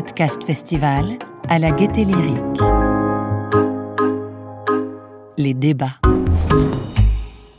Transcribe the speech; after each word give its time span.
Podcast 0.00 0.42
Festival 0.44 1.18
à 1.50 1.58
la 1.58 1.72
Gaieté 1.72 2.04
Lyrique. 2.04 2.62
Les 5.36 5.52
débats. 5.52 5.98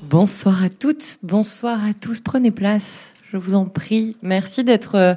Bonsoir 0.01 0.63
à 0.63 0.69
toutes, 0.69 1.19
bonsoir 1.21 1.85
à 1.85 1.93
tous. 1.93 2.19
Prenez 2.19 2.49
place, 2.49 3.13
je 3.31 3.37
vous 3.37 3.53
en 3.53 3.65
prie. 3.65 4.17
Merci 4.23 4.63
d'être 4.63 4.95
euh, 4.95 5.13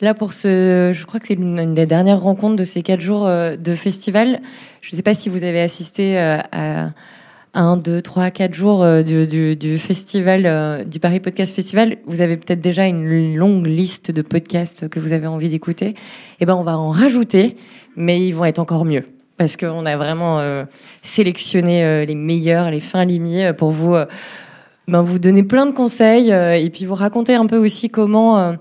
là 0.00 0.14
pour 0.14 0.32
ce. 0.32 0.92
Je 0.94 1.06
crois 1.06 1.18
que 1.18 1.26
c'est 1.26 1.34
une, 1.34 1.74
des 1.74 1.86
dernières 1.86 2.20
rencontres 2.20 2.54
de 2.54 2.62
ces 2.62 2.82
quatre 2.82 3.00
jours 3.00 3.26
euh, 3.26 3.56
de 3.56 3.74
festival. 3.74 4.40
Je 4.80 4.92
ne 4.92 4.96
sais 4.96 5.02
pas 5.02 5.14
si 5.14 5.28
vous 5.28 5.42
avez 5.42 5.62
assisté 5.62 6.20
euh, 6.20 6.38
à 6.52 6.90
un, 7.54 7.76
deux, 7.76 8.02
trois, 8.02 8.30
quatre 8.30 8.54
jours 8.54 8.84
du, 9.04 9.78
festival, 9.78 10.84
du 10.86 11.00
Paris 11.00 11.20
Podcast 11.20 11.54
Festival. 11.54 11.96
Vous 12.06 12.20
avez 12.20 12.36
peut-être 12.36 12.60
déjà 12.60 12.86
une 12.86 13.36
longue 13.36 13.66
liste 13.66 14.10
de 14.10 14.22
podcasts 14.22 14.88
que 14.88 15.00
vous 15.00 15.12
avez 15.12 15.26
envie 15.26 15.48
d'écouter. 15.48 15.94
Eh 16.40 16.46
ben, 16.46 16.54
on 16.54 16.62
va 16.62 16.78
en 16.78 16.90
rajouter, 16.90 17.56
mais 17.96 18.26
ils 18.26 18.32
vont 18.32 18.44
être 18.44 18.58
encore 18.58 18.84
mieux 18.84 19.04
parce 19.40 19.56
qu'on 19.56 19.86
a 19.86 19.96
vraiment 19.96 20.38
euh, 20.38 20.64
sélectionné 21.00 21.82
euh, 21.82 22.04
les 22.04 22.14
meilleurs, 22.14 22.70
les 22.70 22.78
fins 22.78 23.06
limiers 23.06 23.46
euh, 23.46 23.52
pour 23.54 23.70
vous, 23.70 23.96
ben, 24.86 25.00
vous 25.00 25.18
donner 25.18 25.42
plein 25.42 25.64
de 25.64 25.72
conseils 25.72 26.30
et 26.30 26.68
puis 26.68 26.84
vous 26.84 26.94
raconter 26.94 27.32
un 27.36 27.46
peu 27.46 27.56
aussi 27.56 27.88
comment 27.88 28.54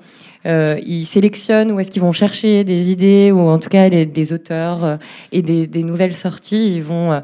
ils 0.46 1.06
sélectionnent, 1.06 1.74
où 1.74 1.82
est-ce 1.82 1.92
qu'ils 1.92 2.02
vont 2.02 2.14
chercher 2.14 2.64
des 2.64 2.92
idées 2.92 3.30
ou 3.34 3.42
en 3.42 3.60
tout 3.60 3.68
cas 3.68 3.90
des 3.90 4.32
auteurs 4.34 5.00
et 5.34 5.42
des, 5.42 5.84
nouvelles 5.84 6.16
sorties. 6.16 6.76
Ils 6.76 6.84
vont 6.84 7.22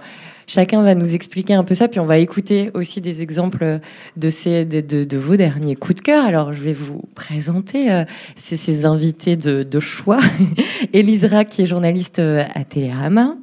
chacun 0.47 0.81
va 0.83 0.95
nous 0.95 1.15
expliquer 1.15 1.53
un 1.53 1.63
peu 1.63 1.75
ça, 1.75 1.87
puis 1.87 1.99
on 1.99 2.05
va 2.05 2.17
écouter 2.17 2.71
aussi 2.73 3.01
des 3.01 3.21
exemples 3.21 3.79
de, 4.17 4.29
ces, 4.29 4.65
de, 4.65 5.17
vos 5.17 5.35
derniers 5.35 5.75
coups 5.75 5.95
de 5.95 6.01
cœur. 6.01 6.25
Alors, 6.25 6.53
je 6.53 6.61
vais 6.61 6.73
vous 6.73 7.01
présenter 7.15 8.03
ces, 8.35 8.85
invités 8.85 9.35
de, 9.35 9.63
de 9.63 9.79
choix. 9.79 10.19
Élise 10.93 11.29
qui 11.49 11.63
est 11.63 11.65
journaliste 11.65 12.19
à 12.19 12.63
Télérama. 12.63 13.35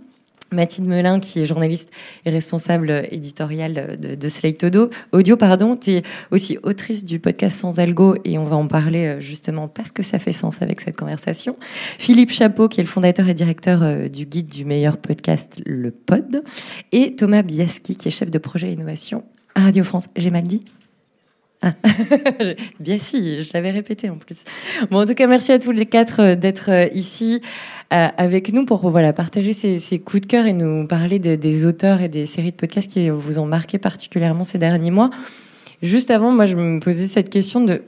Mathilde 0.53 0.89
Melin, 0.89 1.21
qui 1.21 1.41
est 1.41 1.45
journaliste 1.45 1.91
et 2.25 2.31
responsable 2.31 3.07
éditoriale 3.11 3.99
de, 4.01 4.15
de 4.15 4.29
Slate 4.29 4.65
Audio. 5.13 5.37
Pardon. 5.37 5.77
Tu 5.77 5.93
es 5.93 6.03
aussi 6.31 6.59
autrice 6.63 7.05
du 7.05 7.19
podcast 7.19 7.59
Sans 7.59 7.79
Algo 7.79 8.17
et 8.25 8.39
on 8.39 8.45
va 8.45 8.57
en 8.57 8.67
parler 8.67 9.07
euh, 9.07 9.21
justement 9.21 9.69
parce 9.69 9.93
que 9.93 10.03
ça 10.03 10.19
fait 10.19 10.33
sens 10.33 10.63
avec 10.63 10.81
cette 10.81 10.97
conversation. 10.97 11.57
Philippe 11.99 12.33
Chapeau, 12.33 12.69
qui 12.69 12.81
est 12.81 12.85
le 12.85 12.89
fondateur 12.89 13.29
et 13.29 13.35
directeur 13.35 13.83
euh, 13.83 14.09
du 14.09 14.27
guide 14.27 14.49
du 14.49 14.65
meilleur 14.65 14.99
podcast, 14.99 15.61
Le 15.65 15.91
Pod. 15.91 16.43
Et 16.93 17.15
Thomas 17.17 17.43
Biaski, 17.43 17.97
qui 17.97 18.09
est 18.09 18.11
chef 18.11 18.31
de 18.31 18.39
projet 18.39 18.73
innovation 18.73 19.25
à 19.55 19.63
Radio 19.63 19.85
France. 19.85 20.09
J'ai 20.17 20.31
mal 20.31 20.45
dit 20.45 20.65
ah. 21.63 21.75
Bien 22.81 22.99
si, 22.99 23.43
je 23.43 23.51
l'avais 23.55 23.71
répété 23.71 24.11
en 24.11 24.17
plus. 24.17 24.45
Bon, 24.91 25.03
en 25.03 25.07
tout 25.07 25.15
cas, 25.15 25.27
merci 25.27 25.53
à 25.53 25.59
tous 25.59 25.73
les 25.73 25.87
quatre 25.87 26.21
euh, 26.21 26.35
d'être 26.35 26.71
ici. 26.95 27.41
Euh, 27.93 28.09
avec 28.17 28.55
nous 28.55 28.65
pour 28.65 28.89
voilà, 28.91 29.13
partager 29.13 29.53
ces, 29.53 29.99
coups 29.99 30.23
de 30.23 30.27
cœur 30.27 30.47
et 30.47 30.55
nous 30.55 30.87
parler 30.87 31.19
des 31.19 31.67
auteurs 31.67 32.01
et 32.01 32.09
des 32.09 32.25
séries 32.25 32.51
de 32.51 32.57
podcasts 32.57 32.91
qui 32.91 33.11
vous 33.11 33.39
ont 33.39 33.45
marqué 33.45 33.77
particulièrement 33.77 34.45
ces 34.45 34.57
derniers 34.57 34.91
mois. 34.91 35.11
Juste 35.83 36.11
avant, 36.11 36.33
moi, 36.33 36.47
je 36.47 36.57
me 36.57 36.81
posais 36.81 37.07
cette 37.07 37.29
question 37.29 37.63
de 37.63 37.83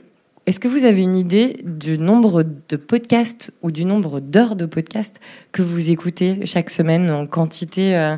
est-ce 0.45 0.59
que 0.59 0.67
vous 0.67 0.85
avez 0.85 1.01
une 1.01 1.15
idée 1.15 1.57
du 1.63 1.97
nombre 1.97 2.43
de 2.43 2.75
podcasts 2.75 3.51
ou 3.63 3.71
du 3.71 3.83
nombre 3.83 4.19
d'heures 4.19 4.55
de 4.55 4.67
podcasts 4.67 5.19
que 5.51 5.63
vous 5.63 5.89
écoutez 5.89 6.45
chaque 6.45 6.69
semaine 6.69 7.09
en 7.09 7.25
quantité 7.25 7.97
euh, 7.97 8.15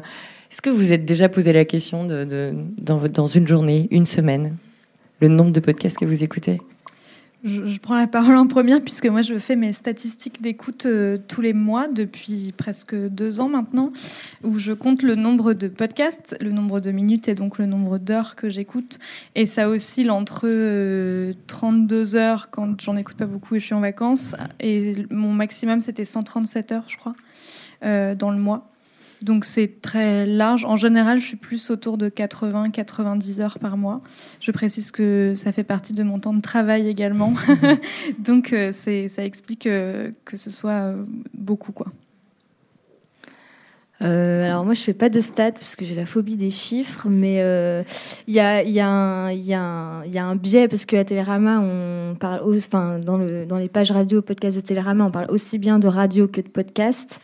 Est-ce 0.51 0.61
que 0.61 0.69
vous 0.69 0.91
êtes 0.91 1.05
déjà 1.05 1.29
posé 1.29 1.53
la 1.53 1.63
question 1.63 2.03
de, 2.05 2.53
dans 2.81 3.27
une 3.27 3.47
journée, 3.47 3.87
une 3.91 4.05
semaine, 4.05 4.57
le 5.19 5.27
nombre 5.27 5.51
de 5.51 5.59
podcasts 5.59 5.97
que 5.97 6.05
vous 6.05 6.23
écoutez? 6.23 6.59
Je, 7.43 7.77
prends 7.79 7.95
la 7.95 8.07
parole 8.07 8.35
en 8.35 8.47
première 8.47 8.81
puisque 8.81 9.05
moi 9.05 9.21
je 9.21 9.37
fais 9.37 9.55
mes 9.55 9.71
statistiques 9.71 10.41
d'écoute 10.41 10.87
euh, 10.87 11.19
tous 11.27 11.39
les 11.39 11.53
mois 11.53 11.87
depuis 11.87 12.51
presque 12.57 12.95
deux 12.95 13.39
ans 13.39 13.47
maintenant, 13.47 13.93
où 14.43 14.57
je 14.57 14.73
compte 14.73 15.03
le 15.03 15.13
nombre 15.13 15.53
de 15.53 15.67
podcasts, 15.67 16.35
le 16.41 16.51
nombre 16.51 16.79
de 16.79 16.91
minutes 16.91 17.27
et 17.27 17.35
donc 17.35 17.59
le 17.59 17.67
nombre 17.67 17.99
d'heures 17.99 18.35
que 18.35 18.49
j'écoute. 18.49 18.97
Et 19.35 19.45
ça 19.45 19.69
oscille 19.69 20.09
entre 20.09 20.47
32 21.45 22.15
euh, 22.15 22.19
heures 22.19 22.49
quand 22.49 22.81
j'en 22.81 22.97
écoute 22.97 23.17
pas 23.17 23.27
beaucoup 23.27 23.55
et 23.55 23.59
je 23.59 23.65
suis 23.65 23.75
en 23.75 23.81
vacances, 23.81 24.35
et 24.59 25.05
mon 25.11 25.31
maximum 25.31 25.81
c'était 25.81 26.05
137 26.05 26.71
heures, 26.71 26.85
je 26.87 26.97
crois, 26.97 27.15
euh, 27.83 28.15
dans 28.15 28.31
le 28.31 28.39
mois. 28.39 28.67
Donc 29.23 29.45
c'est 29.45 29.81
très 29.81 30.25
large. 30.25 30.65
En 30.65 30.75
général, 30.75 31.19
je 31.19 31.25
suis 31.25 31.37
plus 31.37 31.71
autour 31.71 31.97
de 31.97 32.09
80-90 32.09 33.41
heures 33.41 33.59
par 33.59 33.77
mois. 33.77 34.01
Je 34.39 34.51
précise 34.51 34.91
que 34.91 35.33
ça 35.35 35.51
fait 35.51 35.63
partie 35.63 35.93
de 35.93 36.03
mon 36.03 36.19
temps 36.19 36.33
de 36.33 36.41
travail 36.41 36.87
également. 36.87 37.33
Donc 38.19 38.53
euh, 38.53 38.71
ça 38.71 39.23
explique 39.23 39.65
euh, 39.65 40.11
que 40.25 40.37
ce 40.37 40.51
soit 40.51 40.71
euh, 40.71 41.03
beaucoup. 41.33 41.71
quoi. 41.71 41.87
alors 43.99 44.63
moi 44.63 44.75
je 44.75 44.81
fais 44.81 44.93
pas 44.93 45.09
de 45.09 45.19
stats 45.19 45.53
parce 45.53 45.75
que 45.75 45.83
j'ai 45.83 45.95
la 45.95 46.05
phobie 46.05 46.35
des 46.35 46.51
chiffres, 46.51 47.07
mais 47.09 47.37
il 48.27 48.33
y, 48.33 48.39
a, 48.39 48.61
y, 48.63 48.79
a 48.79 49.31
y, 49.33 49.53
a 49.53 50.25
un 50.25 50.35
biais 50.35 50.67
parce 50.67 50.85
qu'à 50.85 51.03
Télérama 51.03 51.59
on 51.59 52.15
parle, 52.15 52.41
enfin 52.55 52.99
dans, 52.99 53.17
le, 53.17 53.47
dans 53.47 53.57
les 53.57 53.69
pages 53.69 53.91
radio 53.91 54.21
podcast 54.21 54.57
de 54.57 54.61
Télérama 54.61 55.05
on 55.05 55.11
parle 55.11 55.31
aussi 55.31 55.57
bien 55.57 55.79
de 55.79 55.87
radio 55.87 56.27
que 56.27 56.41
de 56.41 56.47
podcast. 56.47 57.19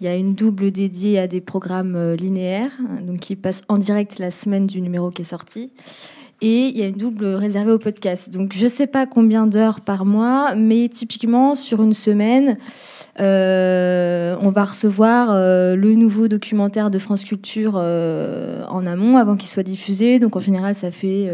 Il 0.00 0.04
y 0.04 0.08
a 0.08 0.14
une 0.14 0.34
double 0.34 0.72
dédiée 0.72 1.18
à 1.18 1.26
des 1.26 1.40
programmes 1.40 1.96
euh, 1.96 2.16
linéaires, 2.16 2.72
donc 3.02 3.20
qui 3.20 3.34
passent 3.34 3.62
en 3.68 3.78
direct 3.78 4.18
la 4.18 4.30
semaine 4.30 4.66
du 4.66 4.82
numéro 4.82 5.10
qui 5.10 5.22
est 5.22 5.26
sorti. 5.26 5.72
Et 6.42 6.66
il 6.66 6.76
y 6.76 6.82
a 6.82 6.86
une 6.86 6.96
double 6.96 7.24
réservée 7.24 7.72
au 7.72 7.78
podcast. 7.78 8.28
Donc 8.28 8.52
je 8.52 8.64
ne 8.64 8.68
sais 8.68 8.86
pas 8.86 9.06
combien 9.06 9.46
d'heures 9.46 9.80
par 9.80 10.04
mois, 10.04 10.54
mais 10.54 10.90
typiquement 10.90 11.54
sur 11.54 11.82
une 11.82 11.94
semaine, 11.94 12.58
euh, 13.20 14.36
on 14.42 14.50
va 14.50 14.66
recevoir 14.66 15.30
euh, 15.30 15.76
le 15.76 15.94
nouveau 15.94 16.28
documentaire 16.28 16.90
de 16.90 16.98
France 16.98 17.24
Culture 17.24 17.76
en 17.76 18.84
amont 18.84 19.16
avant 19.16 19.36
qu'il 19.36 19.48
soit 19.48 19.62
diffusé. 19.62 20.18
Donc 20.18 20.36
en 20.36 20.40
général, 20.40 20.74
ça 20.74 20.90
fait 20.90 21.30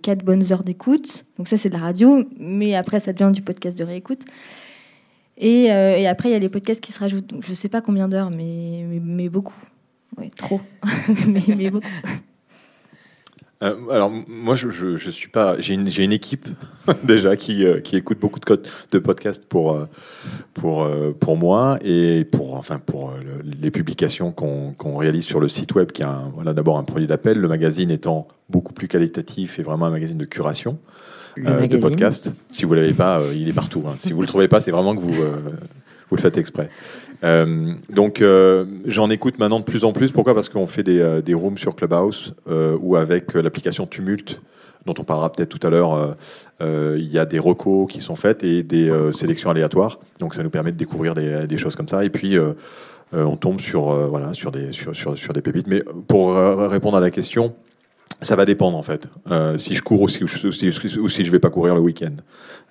quatre 0.00 0.24
bonnes 0.24 0.50
heures 0.50 0.64
d'écoute. 0.64 1.26
Donc 1.36 1.46
ça 1.46 1.58
c'est 1.58 1.68
de 1.68 1.74
la 1.74 1.80
radio, 1.80 2.24
mais 2.40 2.74
après 2.74 3.00
ça 3.00 3.12
devient 3.12 3.32
du 3.34 3.42
podcast 3.42 3.78
de 3.78 3.84
réécoute. 3.84 4.22
Euh, 5.42 5.96
et, 5.96 6.06
après, 6.06 6.28
il 6.30 6.32
y 6.32 6.34
a 6.34 6.38
les 6.38 6.48
podcasts 6.48 6.80
qui 6.80 6.92
se 6.92 7.00
rajoutent. 7.00 7.32
je 7.40 7.50
ne 7.50 7.54
sais 7.54 7.68
pas 7.68 7.80
combien 7.80 8.08
d'heures, 8.08 8.30
mais, 8.30 9.28
beaucoup. 9.28 9.56
Trop. 10.36 10.60
mais, 11.26 11.70
beaucoup. 11.70 11.86
Euh, 13.60 13.74
alors 13.90 14.08
moi 14.28 14.54
je, 14.54 15.10
suis 15.10 15.30
pas 15.30 15.58
j'ai 15.58 15.74
une, 15.74 16.12
équipe 16.12 16.46
déjà 17.02 17.34
qui, 17.34 17.66
euh, 17.66 17.80
qui 17.80 17.96
écoute 17.96 18.20
beaucoup 18.20 18.38
de, 18.38 18.98
podcasts 19.00 19.48
pour 19.48 19.76
pour 20.54 20.88
pour 21.18 21.36
moi 21.36 21.76
et 21.82 22.24
pour 22.24 22.54
enfin 22.54 22.78
pour 22.78 23.14
les 23.42 23.72
publications 23.72 24.30
qu'on 24.30 24.96
réalise 24.96 25.24
sur 25.24 25.40
le 25.40 25.48
site 25.48 25.74
web 25.74 25.90
qui 25.90 26.02
est 26.02 26.06
voilà 26.34 26.54
d'abord 26.54 26.78
un 26.78 26.84
produit 26.84 27.08
d'appel 27.08 27.38
le 27.38 27.48
magazine 27.48 27.90
étant 27.90 28.28
beaucoup 28.48 28.72
plus 28.72 28.86
qualitatif 28.86 29.58
et 29.58 29.64
vraiment 29.64 29.86
un 29.86 29.90
magazine 29.90 30.18
de 30.18 30.24
curation 30.24 30.78
euh, 31.46 31.66
de 31.66 31.76
podcast. 31.78 32.32
Si 32.50 32.64
vous 32.64 32.74
l'avez 32.74 32.92
pas, 32.92 33.20
euh, 33.20 33.32
il 33.34 33.48
est 33.48 33.52
partout. 33.52 33.84
Hein. 33.86 33.94
Si 33.98 34.12
vous 34.12 34.20
le 34.20 34.26
trouvez 34.26 34.48
pas, 34.48 34.60
c'est 34.60 34.70
vraiment 34.70 34.94
que 34.94 35.00
vous 35.00 35.22
euh, 35.22 35.36
vous 36.10 36.16
le 36.16 36.20
faites 36.22 36.38
exprès. 36.38 36.70
donc 37.90 38.22
j'en 38.86 39.10
écoute 39.10 39.38
maintenant 39.38 39.60
de 39.60 39.64
plus 39.64 39.84
en 39.84 39.92
plus. 39.92 40.10
Pourquoi? 40.10 40.34
Parce 40.34 40.48
qu'on 40.48 40.66
fait 40.66 40.82
des, 40.82 41.20
des 41.22 41.34
rooms 41.34 41.58
sur 41.58 41.76
Clubhouse 41.76 42.34
ou 42.80 42.96
avec 42.96 43.34
l'application 43.34 43.86
Tumult 43.86 44.40
dont 44.86 44.94
on 44.98 45.04
parlera 45.04 45.30
peut-être 45.30 45.50
tout 45.50 45.66
à 45.66 45.68
l'heure, 45.68 46.16
il 46.62 47.10
y 47.10 47.18
a 47.18 47.26
des 47.26 47.38
recos 47.38 47.92
qui 47.92 48.00
sont 48.00 48.16
faites 48.16 48.42
et 48.42 48.62
des 48.62 48.90
sélections 49.12 49.50
aléatoires. 49.50 49.98
Donc 50.18 50.34
ça 50.34 50.42
nous 50.42 50.48
permet 50.48 50.72
de 50.72 50.78
découvrir 50.78 51.12
des, 51.12 51.46
des 51.46 51.58
choses 51.58 51.76
comme 51.76 51.88
ça. 51.88 52.06
Et 52.06 52.10
puis 52.10 52.38
on 53.12 53.36
tombe 53.36 53.60
sur 53.60 53.90
voilà 54.08 54.32
sur 54.32 54.50
des 54.50 54.72
sur, 54.72 54.96
sur, 54.96 55.18
sur, 55.18 55.34
des 55.34 55.42
pépites. 55.42 55.66
Mais 55.66 55.82
pour 56.06 56.34
répondre 56.70 56.96
à 56.96 57.00
la 57.00 57.10
question, 57.10 57.54
ça 58.20 58.36
va 58.36 58.44
dépendre 58.44 58.76
en 58.76 58.82
fait. 58.82 59.08
Euh, 59.30 59.58
si 59.58 59.74
je 59.74 59.82
cours 59.82 60.00
ou 60.02 60.08
si, 60.08 60.24
ou 60.24 60.28
si, 61.08 61.24
je 61.24 61.30
vais 61.30 61.38
pas 61.38 61.50
courir 61.50 61.74
le 61.74 61.80
week-end. 61.80 62.14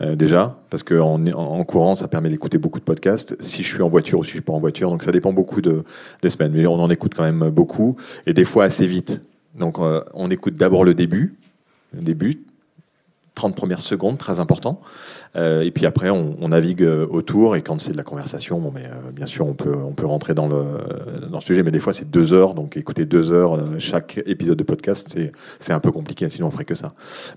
Euh, 0.02 0.16
déjà, 0.16 0.58
parce 0.70 0.84
qu'en 0.84 1.26
en, 1.26 1.64
courant, 1.64 1.96
ça 1.96 2.08
permet 2.08 2.30
d'écouter 2.30 2.58
beaucoup 2.58 2.80
de 2.80 2.84
podcasts. 2.84 3.36
Si 3.42 3.64
je 3.64 3.68
suis 3.68 3.82
en 3.82 3.90
voiture 3.90 4.20
ou 4.20 4.24
si 4.24 4.30
je 4.30 4.36
suis 4.36 4.42
pas 4.42 4.54
en 4.54 4.60
voiture, 4.60 4.90
donc 4.90 5.04
ça 5.04 5.12
dépend 5.12 5.34
beaucoup 5.34 5.62
de, 5.62 5.84
des 6.22 6.30
semaines. 6.30 6.52
Mais 6.52 6.68
on 6.68 6.80
en 6.80 6.90
écoute 6.90 7.14
quand 7.16 7.24
même 7.24 7.50
beaucoup 7.50 7.96
et 8.26 8.34
des 8.34 8.46
fois 8.46 8.66
assez 8.66 8.86
vite. 8.86 9.22
Donc 9.58 9.80
euh, 9.80 10.04
on 10.14 10.30
écoute 10.30 10.56
d'abord 10.56 10.84
le 10.84 10.94
début, 10.94 11.36
le 11.94 12.02
début, 12.02 12.44
30 13.36 13.56
premières 13.56 13.82
secondes, 13.82 14.18
très 14.18 14.40
important. 14.40 14.82
Euh, 15.38 15.62
et 15.62 15.72
puis 15.72 15.86
après, 15.86 16.10
on, 16.10 16.48
navigue 16.48 16.84
euh, 16.84 17.06
autour. 17.10 17.56
Et 17.56 17.62
quand 17.62 17.80
c'est 17.80 17.92
de 17.92 17.98
la 17.98 18.04
conversation, 18.04 18.60
bon, 18.60 18.72
mais, 18.74 18.86
euh, 18.86 19.12
bien 19.12 19.26
sûr, 19.26 19.48
on 19.48 19.54
peut, 19.54 19.76
on 19.76 19.94
peut 19.94 20.06
rentrer 20.06 20.34
dans 20.34 20.48
le, 20.48 20.64
dans 21.30 21.38
le 21.38 21.44
sujet. 21.44 21.64
Mais 21.64 21.72
des 21.72 21.80
fois, 21.80 21.94
c'est 21.94 22.10
deux 22.10 22.34
heures. 22.34 22.54
Donc, 22.54 22.78
écouter 22.78 23.06
deux 23.06 23.32
heures 23.32 23.60
chaque 23.80 24.22
épisode 24.26 24.58
de 24.58 24.64
podcast, 24.64 25.10
c'est, 25.12 25.32
c'est 25.60 25.74
un 25.74 25.80
peu 25.80 25.92
compliqué. 25.92 26.30
Sinon, 26.30 26.48
on 26.48 26.52
ferait 26.52 26.66
que 26.66 26.76
ça. 26.76 26.90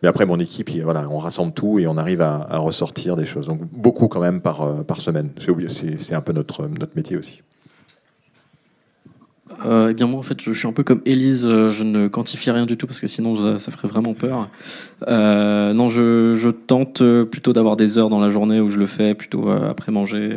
Mais 0.03 0.09
après, 0.09 0.27
mon 0.27 0.39
équipe, 0.41 0.71
voilà, 0.83 1.09
on 1.11 1.19
rassemble 1.19 1.53
tout 1.53 1.79
et 1.79 1.87
on 1.87 1.97
arrive 1.97 2.23
à, 2.23 2.47
à 2.49 2.59
ressortir 2.59 3.17
des 3.17 3.27
choses. 3.27 3.47
Donc, 3.47 3.61
beaucoup 3.73 4.09
quand 4.09 4.21
même 4.21 4.41
par, 4.41 4.85
par 4.85 5.01
semaine. 5.01 5.31
C'est, 5.69 5.99
c'est 5.99 6.15
un 6.15 6.21
peu 6.21 6.33
notre, 6.33 6.67
notre 6.67 6.97
métier 6.97 7.17
aussi. 7.17 7.43
Euh, 9.67 9.89
Eh 9.91 9.95
bien 9.95 10.07
moi 10.07 10.21
en 10.21 10.23
fait 10.23 10.41
je, 10.41 10.53
suis 10.53 10.67
un 10.67 10.73
peu 10.73 10.83
comme 10.83 11.03
Élise, 11.05 11.47
euh, 11.47 11.71
je 11.71 11.85
ne 11.85 12.09
quantifie 12.09 12.51
rien 12.51 12.67
du 12.67 12.77
tout 12.77 12.87
parce 12.87 13.01
que 13.01 13.07
sinon 13.07 13.59
ça, 13.59 13.71
ferait 13.71 13.89
vraiment 13.89 14.15
peur. 14.15 14.49
Euh, 15.09 15.73
non, 15.73 15.89
je, 15.89 16.35
je, 16.35 16.49
tente 16.49 17.03
plutôt 17.25 17.53
d'avoir 17.53 17.77
des 17.77 17.99
heures 17.99 18.11
dans 18.11 18.21
la 18.21 18.31
journée 18.31 18.61
où 18.61 18.71
je 18.71 18.79
le 18.79 18.87
fais, 18.87 19.15
plutôt 19.15 19.51
après 19.51 19.93
manger, 19.93 20.31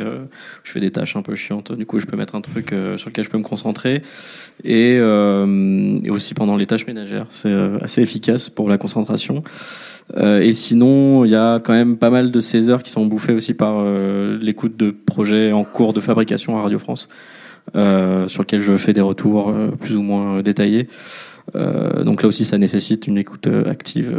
je 0.62 0.72
fais 0.72 0.80
des 0.80 0.90
tâches 0.90 1.16
un 1.16 1.22
peu 1.22 1.34
chiantes, 1.34 1.72
du 1.72 1.86
coup 1.86 1.98
je 1.98 2.06
peux 2.06 2.16
mettre 2.16 2.34
un 2.34 2.40
truc 2.40 2.74
sur 2.96 3.08
lequel 3.08 3.24
je 3.24 3.30
peux 3.30 3.38
me 3.38 3.42
concentrer 3.42 4.02
et, 4.64 4.94
et 4.94 6.10
aussi 6.10 6.34
pendant 6.34 6.56
les 6.56 6.66
tâches 6.66 6.86
ménagères, 6.86 7.26
c'est 7.30 7.52
assez 7.80 8.02
efficace 8.02 8.50
pour 8.50 8.68
la 8.68 8.78
concentration. 8.78 9.42
et 10.16 10.52
sinon, 10.52 11.24
il 11.24 11.30
y 11.30 11.36
a 11.36 11.60
quand 11.60 11.72
même 11.72 11.96
pas 11.96 12.10
mal 12.10 12.30
de 12.30 12.40
ces 12.40 12.68
heures 12.68 12.82
qui 12.82 12.90
sont 12.90 13.06
bouffées 13.06 13.32
aussi 13.32 13.54
par 13.54 13.84
l'écoute 14.40 14.76
de 14.76 14.90
projets 14.90 15.52
en 15.52 15.64
cours 15.64 15.92
de 15.92 16.00
fabrication 16.00 16.58
à 16.58 16.62
Radio 16.62 16.78
France. 16.78 17.08
Euh, 17.76 18.28
sur 18.28 18.42
lequel 18.42 18.60
je 18.60 18.76
fais 18.76 18.92
des 18.92 19.00
retours 19.00 19.48
euh, 19.48 19.70
plus 19.70 19.96
ou 19.96 20.02
moins 20.02 20.42
détaillés. 20.42 20.86
Euh, 21.56 22.04
donc 22.04 22.22
là 22.22 22.28
aussi, 22.28 22.44
ça 22.44 22.58
nécessite 22.58 23.06
une 23.06 23.18
écoute 23.18 23.48
active 23.66 24.18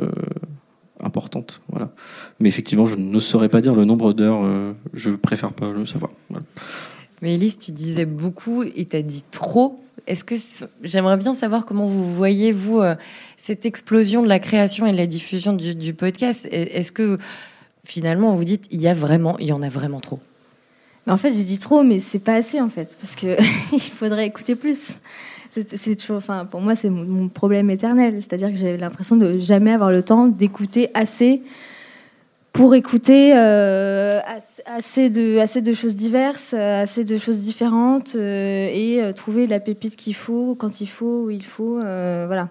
importante. 1.01 1.61
Voilà. 1.69 1.91
Mais 2.39 2.49
effectivement, 2.49 2.85
je 2.85 2.95
ne 2.95 3.19
saurais 3.19 3.49
pas 3.49 3.61
dire 3.61 3.75
le 3.75 3.85
nombre 3.85 4.13
d'heures. 4.13 4.73
je 4.93 5.11
préfère 5.11 5.53
pas 5.53 5.71
le 5.71 5.85
savoir. 5.85 6.11
Mais 7.21 7.35
Elise, 7.35 7.57
tu 7.57 7.71
disais 7.71 8.05
beaucoup 8.05 8.63
et 8.63 8.85
tu 8.85 8.95
as 8.95 9.01
dit 9.01 9.23
trop. 9.31 9.77
Est-ce 10.07 10.23
que 10.23 10.35
j'aimerais 10.83 11.17
bien 11.17 11.33
savoir 11.33 11.65
comment 11.65 11.85
vous 11.85 12.13
voyez 12.13 12.51
vous 12.51 12.81
cette 13.37 13.65
explosion 13.65 14.21
de 14.21 14.27
la 14.27 14.39
création 14.39 14.85
et 14.85 14.91
de 14.91 14.97
la 14.97 15.07
diffusion 15.07 15.53
du, 15.53 15.75
du 15.75 15.93
podcast? 15.93 16.47
Est-ce 16.51 16.91
que 16.91 17.17
finalement 17.83 18.33
vous 18.35 18.43
dites 18.43 18.67
il 18.71 18.81
y 18.81 18.87
a 18.87 18.93
vraiment, 18.93 19.37
il 19.39 19.47
y 19.47 19.53
en 19.53 19.61
a 19.61 19.69
vraiment 19.69 19.99
trop? 19.99 20.19
En 21.07 21.17
fait, 21.17 21.31
j'ai 21.31 21.43
dit 21.43 21.59
trop, 21.59 21.83
mais 21.83 21.99
c'est 21.99 22.19
pas 22.19 22.35
assez 22.35 22.59
en 22.61 22.69
fait, 22.69 22.97
parce 22.99 23.15
que 23.15 23.37
il 23.73 23.79
faudrait 23.79 24.25
écouter 24.25 24.55
plus. 24.55 24.97
C'est 25.51 25.95
toujours, 25.95 26.17
enfin, 26.17 26.43
pour 26.45 26.59
moi, 26.59 26.75
c'est 26.75 26.89
mon 26.89 27.29
problème 27.29 27.69
éternel. 27.69 28.15
C'est-à-dire 28.15 28.49
que 28.49 28.57
j'ai 28.57 28.75
l'impression 28.75 29.15
de 29.15 29.39
jamais 29.39 29.71
avoir 29.71 29.89
le 29.89 30.03
temps 30.03 30.27
d'écouter 30.27 30.89
assez 30.93 31.41
pour 32.51 32.75
écouter 32.75 33.33
euh, 33.37 34.19
assez 34.65 35.09
de 35.09 35.73
choses 35.73 35.95
diverses, 35.95 36.53
assez 36.53 37.03
de 37.03 37.17
choses 37.17 37.39
différentes 37.39 38.15
euh, 38.15 38.69
et 38.71 39.01
euh, 39.01 39.13
trouver 39.13 39.47
la 39.47 39.59
pépite 39.59 39.95
qu'il 39.95 40.15
faut 40.15 40.55
quand 40.55 40.81
il 40.81 40.87
faut 40.87 41.25
où 41.25 41.29
il 41.29 41.43
faut. 41.43 41.75
voilà. 41.75 42.49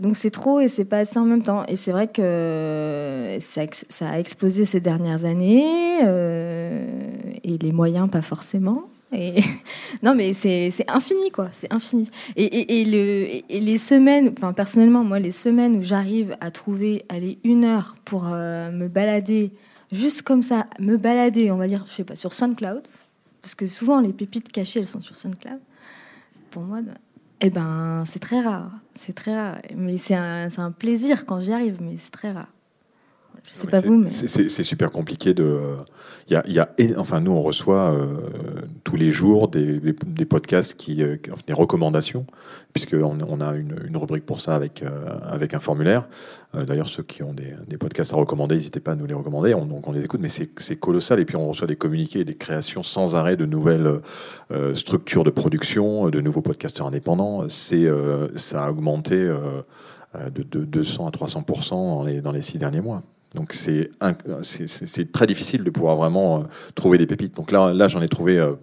Donc 0.00 0.16
c'est 0.16 0.30
trop 0.30 0.60
et 0.60 0.68
c'est 0.68 0.86
pas 0.86 0.98
assez 0.98 1.18
en 1.18 1.26
même 1.26 1.42
temps. 1.42 1.64
Et 1.68 1.76
c'est 1.76 1.92
vrai 1.92 2.08
que 2.08 3.36
ça, 3.40 4.08
a 4.08 4.18
explosé 4.18 4.64
ces 4.64 4.80
dernières 4.80 5.26
années 5.26 6.00
euh, 6.04 6.99
les 7.58 7.72
moyens 7.72 8.08
pas 8.10 8.22
forcément. 8.22 8.84
Et 9.12 9.40
non, 10.02 10.14
mais 10.14 10.32
c'est 10.32 10.70
infini, 10.88 11.30
quoi. 11.30 11.48
C'est 11.52 11.72
infini. 11.72 12.08
Et, 12.36 12.44
et, 12.44 12.80
et, 12.80 12.84
le, 12.84 13.52
et, 13.52 13.60
les 13.60 13.78
semaines, 13.78 14.32
enfin, 14.36 14.52
personnellement, 14.52 15.04
moi, 15.04 15.18
les 15.18 15.32
semaines 15.32 15.76
où 15.76 15.82
j'arrive 15.82 16.36
à 16.40 16.50
trouver, 16.50 17.04
aller 17.08 17.38
une 17.44 17.64
heure 17.64 17.96
pour 18.04 18.28
euh, 18.28 18.70
me 18.70 18.88
balader, 18.88 19.52
juste 19.92 20.22
comme 20.22 20.42
ça, 20.42 20.66
me 20.78 20.96
balader, 20.96 21.50
on 21.50 21.56
va 21.56 21.66
dire, 21.66 21.84
je 21.86 21.92
sais 21.92 22.04
pas, 22.04 22.16
sur 22.16 22.32
SoundCloud, 22.32 22.82
parce 23.42 23.54
que 23.54 23.66
souvent, 23.66 24.00
les 24.00 24.12
pépites 24.12 24.52
cachées, 24.52 24.80
elles 24.80 24.86
sont 24.86 25.00
sur 25.00 25.16
SoundCloud. 25.16 25.60
Pour 26.50 26.62
moi, 26.62 26.80
eh 27.40 27.50
ben, 27.50 28.04
c'est 28.06 28.18
très 28.18 28.40
rare. 28.40 28.70
C'est 28.94 29.14
très 29.14 29.34
rare. 29.34 29.58
Mais 29.76 29.96
c'est 29.96 30.14
un, 30.14 30.70
plaisir 30.72 31.26
quand 31.26 31.40
j'y 31.40 31.52
arrive, 31.52 31.78
mais 31.80 31.96
c'est 31.96 32.10
très 32.10 32.32
rare. 32.32 32.52
Je 33.48 33.54
sais 33.54 33.66
pas 33.66 33.80
vous, 33.80 33.98
mais... 33.98 34.10
C'est 34.10 34.62
super 34.62 34.90
compliqué 34.90 35.34
de. 35.34 35.76
Il 36.28 36.34
y 36.34 36.36
a, 36.36 36.44
y 36.48 36.60
a, 36.60 36.70
enfin, 36.96 37.20
nous, 37.20 37.32
on 37.32 37.42
reçoit 37.42 37.92
euh, 37.92 38.20
tous 38.84 38.94
les 38.94 39.10
jours 39.10 39.48
des, 39.48 39.80
des, 39.80 40.24
podcasts 40.24 40.74
qui, 40.74 41.02
euh, 41.02 41.16
des 41.46 41.52
recommandations, 41.52 42.24
puisqu'on 42.72 43.20
on 43.20 43.40
a 43.40 43.56
une, 43.56 43.74
une, 43.84 43.96
rubrique 43.96 44.24
pour 44.24 44.40
ça 44.40 44.54
avec, 44.54 44.84
euh, 44.84 45.06
avec 45.22 45.54
un 45.54 45.60
formulaire. 45.60 46.06
D'ailleurs, 46.54 46.88
ceux 46.88 47.02
qui 47.02 47.24
ont 47.24 47.32
des, 47.32 47.54
des, 47.68 47.76
podcasts 47.76 48.12
à 48.12 48.16
recommander, 48.16 48.54
n'hésitez 48.54 48.78
pas 48.78 48.92
à 48.92 48.94
nous 48.94 49.06
les 49.06 49.14
recommander. 49.14 49.54
On, 49.54 49.66
donc, 49.66 49.88
on 49.88 49.92
les 49.92 50.04
écoute, 50.04 50.20
mais 50.20 50.28
c'est 50.28 50.76
colossal. 50.76 51.18
Et 51.18 51.24
puis, 51.24 51.34
on 51.34 51.48
reçoit 51.48 51.66
des 51.66 51.76
communiqués 51.76 52.20
et 52.20 52.24
des 52.24 52.36
créations 52.36 52.84
sans 52.84 53.16
arrêt 53.16 53.36
de 53.36 53.46
nouvelles 53.46 54.00
structures 54.74 55.24
de 55.24 55.30
production, 55.30 56.08
de 56.10 56.20
nouveaux 56.20 56.42
podcasteurs 56.42 56.86
indépendants. 56.86 57.48
C'est 57.48 57.88
ça 58.36 58.66
a 58.66 58.70
augmenté 58.70 59.16
de, 59.16 60.42
de 60.42 60.64
200 60.64 61.08
à 61.08 61.10
300 61.10 61.44
dans 61.72 62.04
les, 62.04 62.20
dans 62.20 62.32
les 62.32 62.42
six 62.42 62.58
derniers 62.58 62.80
mois. 62.80 63.02
Donc 63.34 63.52
c'est 63.52 65.12
très 65.12 65.26
difficile 65.26 65.62
de 65.62 65.70
pouvoir 65.70 65.96
vraiment 65.96 66.38
euh, 66.38 66.42
trouver 66.74 66.98
des 66.98 67.06
pépites. 67.06 67.36
Donc 67.36 67.52
là, 67.52 67.72
là 67.72 67.86
j'en 67.86 68.02
ai 68.02 68.08
trouvé, 68.08 68.38
euh, 68.38 68.54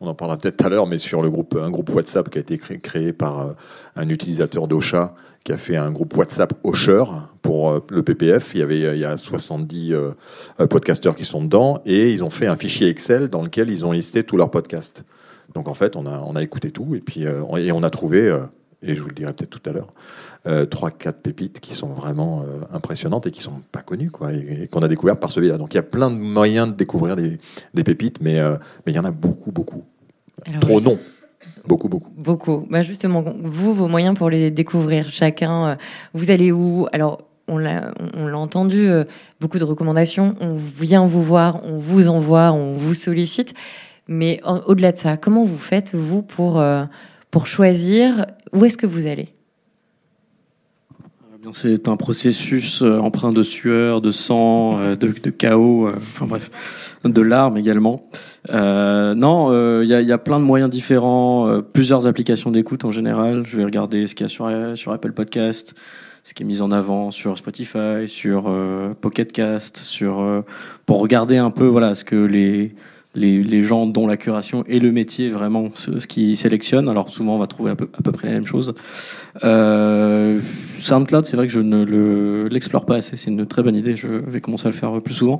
on 0.00 0.08
en 0.08 0.14
parlera 0.14 0.38
peut-être 0.38 0.56
tout 0.56 0.66
à 0.66 0.68
l'heure, 0.70 0.86
mais 0.86 0.96
sur 0.96 1.20
le 1.20 1.28
groupe, 1.28 1.58
un 1.60 1.70
groupe 1.70 1.90
WhatsApp 1.94 2.30
qui 2.30 2.38
a 2.38 2.40
été 2.40 2.56
créé, 2.56 2.78
créé 2.78 3.12
par 3.12 3.40
euh, 3.40 3.52
un 3.96 4.08
utilisateur 4.08 4.68
d'Ocha 4.68 5.14
qui 5.44 5.52
a 5.52 5.58
fait 5.58 5.76
un 5.76 5.90
groupe 5.90 6.16
WhatsApp 6.16 6.54
Osher 6.64 7.04
pour 7.42 7.80
le 7.88 8.02
PPF. 8.02 8.52
Il 8.54 8.60
y 8.60 8.62
avait 8.62 8.80
il 8.80 8.98
y 8.98 9.06
a 9.06 9.16
70 9.16 9.94
podcasteurs 10.68 11.16
qui 11.16 11.24
sont 11.24 11.42
dedans 11.42 11.80
et 11.86 12.12
ils 12.12 12.22
ont 12.22 12.28
fait 12.28 12.46
un 12.46 12.58
fichier 12.58 12.88
Excel 12.88 13.28
dans 13.28 13.42
lequel 13.42 13.70
ils 13.70 13.86
ont 13.86 13.92
listé 13.92 14.22
tous 14.22 14.36
leurs 14.36 14.50
podcasts. 14.50 15.06
Donc 15.54 15.66
en 15.66 15.72
fait, 15.72 15.96
on 15.96 16.04
a 16.04 16.20
on 16.26 16.36
a 16.36 16.42
écouté 16.42 16.70
tout 16.70 16.94
et 16.94 17.00
puis 17.00 17.22
et 17.22 17.72
on 17.72 17.82
a 17.82 17.88
trouvé 17.88 18.38
et 18.82 18.94
je 18.94 19.02
vous 19.02 19.08
le 19.08 19.14
dirai 19.14 19.32
peut-être 19.32 19.50
tout 19.50 19.68
à 19.68 19.72
l'heure, 19.72 19.90
euh, 20.46 20.64
trois, 20.64 20.90
quatre 20.90 21.20
pépites 21.20 21.60
qui 21.60 21.74
sont 21.74 21.88
vraiment 21.88 22.42
euh, 22.42 22.60
impressionnantes 22.72 23.26
et 23.26 23.30
qui 23.30 23.42
sont 23.42 23.62
pas 23.72 23.82
connues, 23.82 24.10
quoi, 24.10 24.32
et, 24.32 24.68
qu'on 24.70 24.82
a 24.82 24.88
découvert 24.88 25.18
par 25.18 25.30
celui-là. 25.30 25.58
Donc 25.58 25.74
il 25.74 25.76
y 25.76 25.80
a 25.80 25.84
plein 25.84 26.10
de 26.10 26.16
moyens 26.16 26.68
de 26.68 26.74
découvrir 26.74 27.16
des, 27.16 27.36
des 27.74 27.84
pépites, 27.84 28.20
mais 28.20 28.38
euh, 28.38 28.56
mais 28.86 28.92
il 28.92 28.96
y 28.96 28.98
en 28.98 29.04
a 29.04 29.10
beaucoup, 29.10 29.52
beaucoup. 29.52 29.84
Trop 30.60 30.80
non. 30.80 30.98
Beaucoup, 31.66 31.88
beaucoup. 31.88 32.10
Beaucoup. 32.16 32.66
Bah 32.70 32.82
justement, 32.82 33.22
vous, 33.42 33.74
vos 33.74 33.88
moyens 33.88 34.16
pour 34.16 34.30
les 34.30 34.50
découvrir, 34.50 35.08
chacun, 35.08 35.76
vous 36.14 36.30
allez 36.30 36.52
où? 36.52 36.86
Alors, 36.92 37.22
on 37.48 37.58
l'a, 37.58 37.92
on 38.14 38.26
l'a 38.26 38.38
entendu, 38.38 38.88
beaucoup 39.40 39.58
de 39.58 39.64
recommandations. 39.64 40.36
On 40.40 40.54
vient 40.54 41.04
vous 41.04 41.22
voir, 41.22 41.60
on 41.64 41.76
vous 41.76 42.08
envoie, 42.08 42.52
on 42.52 42.72
vous 42.72 42.94
sollicite. 42.94 43.52
Mais 44.08 44.40
au-delà 44.66 44.92
de 44.92 44.98
ça, 44.98 45.16
comment 45.18 45.44
vous 45.44 45.58
faites, 45.58 45.94
vous, 45.94 46.22
pour, 46.22 46.62
pour 47.30 47.46
choisir 47.46 48.26
où 48.52 48.64
est-ce 48.64 48.76
que 48.76 48.86
vous 48.86 49.06
allez? 49.06 49.28
Eh 51.42 51.48
c'est 51.54 51.88
un 51.88 51.96
processus 51.96 52.82
euh, 52.82 52.98
empreint 52.98 53.32
de 53.32 53.42
sueur, 53.42 54.02
de 54.02 54.10
sang, 54.10 54.78
euh, 54.78 54.94
de, 54.94 55.30
chaos, 55.30 55.88
euh, 55.88 55.94
enfin 55.96 56.26
bref, 56.26 56.98
de 57.04 57.22
larmes 57.22 57.56
également. 57.56 58.04
non, 58.48 59.80
il 59.82 59.88
y, 59.88 60.12
a, 60.12 60.18
plein 60.18 60.38
de 60.38 60.44
moyens 60.44 60.70
différents, 60.70 61.60
plusieurs 61.72 62.06
applications 62.06 62.50
d'écoute 62.50 62.84
en 62.84 62.90
général. 62.90 63.44
Je 63.46 63.56
vais 63.56 63.64
regarder 63.64 64.06
ce 64.06 64.14
qu'il 64.14 64.24
y 64.24 64.28
a 64.28 64.28
sur, 64.28 64.50
sur 64.74 64.92
Apple 64.92 65.12
Podcast, 65.12 65.74
ce 66.24 66.34
qui 66.34 66.42
est 66.42 66.46
mis 66.46 66.60
en 66.60 66.72
avant 66.72 67.10
sur 67.10 67.38
Spotify, 67.38 68.06
sur 68.06 68.52
Pocket 69.00 69.32
Cast, 69.32 69.78
sur 69.78 70.44
pour 70.84 71.00
regarder 71.00 71.38
un 71.38 71.50
peu 71.50 71.66
voilà 71.66 71.94
ce 71.94 72.04
que 72.04 72.16
les 72.16 72.74
les, 73.14 73.42
les, 73.42 73.62
gens 73.62 73.86
dont 73.86 74.06
la 74.06 74.16
curation 74.16 74.64
et 74.68 74.78
le 74.78 74.92
métier 74.92 75.30
vraiment 75.30 75.70
ce, 75.74 75.98
ce 75.98 76.06
qui 76.06 76.36
sélectionnent. 76.36 76.88
Alors 76.88 77.08
souvent 77.08 77.34
on 77.34 77.38
va 77.38 77.46
trouver 77.46 77.72
à 77.72 77.74
peu, 77.74 77.88
à 77.98 78.02
peu 78.02 78.12
près 78.12 78.28
la 78.28 78.34
même 78.34 78.46
chose. 78.46 78.74
Euh, 79.42 80.40
SoundCloud, 80.78 81.24
c'est 81.24 81.36
vrai 81.36 81.46
que 81.46 81.52
je 81.52 81.60
ne 81.60 82.48
l'explore 82.48 82.86
pas 82.86 82.96
assez. 82.96 83.16
C'est 83.16 83.30
une 83.30 83.46
très 83.46 83.62
bonne 83.62 83.74
idée. 83.74 83.96
Je 83.96 84.06
vais 84.06 84.40
commencer 84.40 84.68
à 84.68 84.70
le 84.70 84.76
faire 84.76 85.00
plus 85.02 85.14
souvent. 85.14 85.38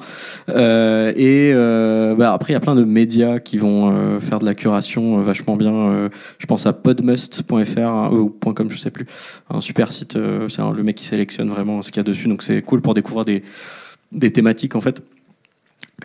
Euh, 0.49 1.13
et 1.17 1.53
euh, 1.55 2.15
bah 2.17 2.33
après 2.33 2.53
il 2.53 2.55
y 2.55 2.57
a 2.57 2.61
plein 2.61 2.75
de 2.75 2.85
médias 2.85 3.39
qui 3.39 3.57
vont 3.57 3.91
euh, 3.91 4.19
faire 4.19 4.41
de 4.41 4.45
la 4.45 4.55
curation 4.55 5.19
euh, 5.19 5.23
vachement 5.23 5.57
bien. 5.57 5.73
Euh, 5.73 6.09
je 6.39 6.47
pense 6.47 6.67
à 6.67 6.73
podmust.fr 6.73 7.79
hein, 7.79 8.11
ou 8.13 8.31
.com, 8.31 8.69
je 8.69 8.79
sais 8.79 8.91
plus. 8.91 9.07
Un 9.49 9.61
super 9.61 9.93
site. 9.93 10.19
c'est 10.49 10.63
le 10.63 10.83
mec 10.83 10.97
qui 10.97 11.05
sélectionne 11.05 11.49
vraiment 11.49 11.83
ce 11.83 11.91
qu'il 11.93 11.99
y 11.99 12.01
a 12.01 12.05
dessus. 12.05 12.27
Donc 12.27 12.43
c'est 12.43 12.63
cool 12.63 12.81
pour 12.81 12.95
découvrir 12.95 13.25
des 13.25 13.43
des 14.13 14.33
thématiques 14.33 14.75
en 14.75 14.81
fait. 14.81 15.03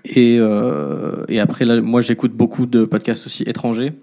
Et, 0.04 0.38
euh, 0.40 1.24
et 1.30 1.40
après, 1.40 1.66
là, 1.66 1.80
moi, 1.82 2.02
j'écoute 2.02 2.34
beaucoup 2.34 2.66
de 2.66 2.86
podcasts 2.86 3.26
aussi 3.26 3.44
étrangers. 3.44 3.94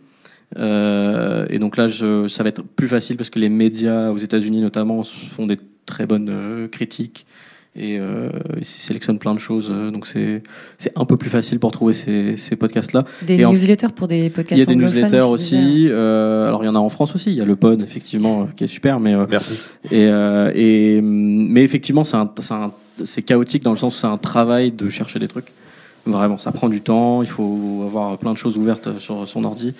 Euh, 0.58 1.46
et 1.48 1.58
donc 1.58 1.76
là, 1.76 1.88
je, 1.88 2.28
ça 2.28 2.42
va 2.42 2.50
être 2.50 2.62
plus 2.62 2.88
facile 2.88 3.16
parce 3.16 3.30
que 3.30 3.38
les 3.38 3.48
médias 3.48 4.10
aux 4.10 4.18
États-Unis 4.18 4.60
notamment 4.60 5.02
font 5.02 5.46
des 5.46 5.56
très 5.86 6.06
bonnes 6.06 6.28
euh, 6.30 6.68
critiques 6.68 7.26
et 7.74 7.98
euh, 7.98 8.28
ils 8.58 8.64
sélectionnent 8.66 9.18
plein 9.18 9.32
de 9.34 9.38
choses. 9.38 9.70
Euh, 9.70 9.90
donc 9.90 10.06
c'est 10.06 10.42
c'est 10.76 10.92
un 10.94 11.06
peu 11.06 11.16
plus 11.16 11.30
facile 11.30 11.58
pour 11.58 11.72
trouver 11.72 11.94
ces, 11.94 12.36
ces 12.36 12.54
podcasts-là. 12.56 13.06
Des 13.22 13.38
newsletters 13.38 13.94
pour 13.96 14.08
des 14.08 14.28
podcasts 14.28 14.52
Il 14.52 14.58
y 14.58 14.62
a 14.62 14.66
des 14.66 14.76
newsletters 14.76 15.22
aussi. 15.22 15.86
Euh, 15.88 16.48
alors 16.48 16.62
il 16.64 16.66
y 16.66 16.68
en 16.68 16.74
a 16.74 16.78
en 16.78 16.90
France 16.90 17.14
aussi. 17.14 17.30
Il 17.30 17.36
y 17.38 17.40
a 17.40 17.46
le 17.46 17.56
Pod 17.56 17.80
effectivement 17.80 18.46
qui 18.54 18.64
est 18.64 18.66
super, 18.66 19.00
mais 19.00 19.14
merci. 19.26 19.54
Et, 19.90 20.04
et 20.04 21.00
mais 21.00 21.64
effectivement 21.64 22.04
c'est 22.04 22.18
c'est 23.04 23.22
chaotique 23.22 23.62
dans 23.62 23.70
le 23.70 23.78
sens 23.78 23.96
où 23.96 24.00
c'est 24.00 24.06
un 24.06 24.18
travail 24.18 24.70
de 24.70 24.90
chercher 24.90 25.18
des 25.18 25.28
trucs. 25.28 25.50
Vraiment, 26.04 26.38
ça 26.38 26.50
prend 26.50 26.68
du 26.68 26.80
temps, 26.80 27.22
il 27.22 27.28
faut 27.28 27.84
avoir 27.86 28.18
plein 28.18 28.32
de 28.32 28.38
choses 28.38 28.56
ouvertes 28.56 28.98
sur 28.98 29.26
son 29.28 29.44
ordi. 29.44 29.74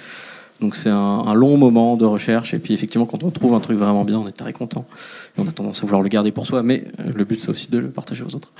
Donc 0.60 0.76
c'est 0.76 0.90
un, 0.90 1.34
long 1.34 1.56
moment 1.56 1.96
de 1.96 2.04
recherche. 2.04 2.54
Et 2.54 2.58
puis 2.58 2.72
effectivement, 2.72 3.06
quand 3.06 3.24
on 3.24 3.30
trouve 3.30 3.54
un 3.54 3.60
truc 3.60 3.76
vraiment 3.76 4.04
bien, 4.04 4.18
on 4.18 4.28
est 4.28 4.32
très 4.32 4.52
content. 4.52 4.86
On 5.36 5.46
a 5.48 5.50
tendance 5.50 5.78
à 5.78 5.82
vouloir 5.82 6.02
le 6.02 6.08
garder 6.08 6.30
pour 6.30 6.46
soi. 6.46 6.62
Mais 6.62 6.84
euh, 7.00 7.10
le 7.14 7.24
but, 7.24 7.42
c'est 7.42 7.48
aussi 7.48 7.70
de 7.70 7.78
le 7.78 7.90
partager 7.90 8.22
aux 8.22 8.34
autres. 8.36 8.52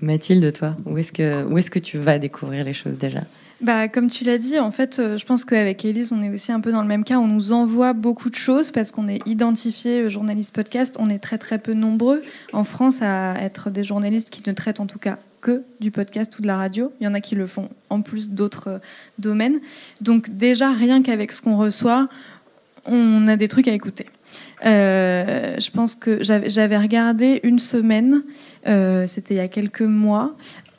Mathilde, 0.00 0.52
toi, 0.52 0.76
où 0.86 0.96
est-ce 0.98 1.12
que 1.12 1.78
tu 1.80 1.98
vas 1.98 2.18
découvrir 2.18 2.64
les 2.64 2.74
choses 2.74 2.96
déjà? 2.96 3.22
Bah, 3.64 3.88
comme 3.88 4.10
tu 4.10 4.24
l'as 4.24 4.36
dit, 4.36 4.58
en 4.58 4.70
fait, 4.70 4.98
euh, 4.98 5.16
je 5.16 5.24
pense 5.24 5.46
qu'avec 5.46 5.86
Elise, 5.86 6.12
on 6.12 6.22
est 6.22 6.28
aussi 6.28 6.52
un 6.52 6.60
peu 6.60 6.70
dans 6.70 6.82
le 6.82 6.86
même 6.86 7.02
cas. 7.02 7.16
On 7.16 7.26
nous 7.26 7.52
envoie 7.52 7.94
beaucoup 7.94 8.28
de 8.28 8.34
choses 8.34 8.70
parce 8.70 8.92
qu'on 8.92 9.08
est 9.08 9.26
identifié 9.26 10.02
euh, 10.02 10.10
journaliste 10.10 10.54
podcast. 10.54 10.96
On 10.98 11.08
est 11.08 11.18
très 11.18 11.38
très 11.38 11.56
peu 11.56 11.72
nombreux 11.72 12.22
en 12.52 12.62
France 12.62 13.00
à 13.00 13.36
être 13.40 13.70
des 13.70 13.82
journalistes 13.82 14.28
qui 14.28 14.46
ne 14.46 14.52
traitent 14.52 14.80
en 14.80 14.86
tout 14.86 14.98
cas 14.98 15.16
que 15.40 15.62
du 15.80 15.90
podcast 15.90 16.38
ou 16.38 16.42
de 16.42 16.46
la 16.46 16.58
radio. 16.58 16.92
Il 17.00 17.04
y 17.04 17.06
en 17.08 17.14
a 17.14 17.22
qui 17.22 17.36
le 17.36 17.46
font 17.46 17.70
en 17.88 18.02
plus 18.02 18.28
d'autres 18.28 18.68
euh, 18.68 18.78
domaines. 19.18 19.60
Donc 20.02 20.28
déjà, 20.28 20.70
rien 20.70 21.02
qu'avec 21.02 21.32
ce 21.32 21.40
qu'on 21.40 21.56
reçoit, 21.56 22.10
on 22.84 23.26
a 23.28 23.36
des 23.36 23.48
trucs 23.48 23.68
à 23.68 23.72
écouter. 23.72 24.04
Je 24.62 25.70
pense 25.70 25.94
que 25.94 26.18
j'avais 26.22 26.76
regardé 26.76 27.40
une 27.44 27.58
semaine, 27.58 28.24
c'était 29.06 29.34
il 29.34 29.36
y 29.36 29.40
a 29.40 29.48
quelques 29.48 29.82
mois, 29.82 30.34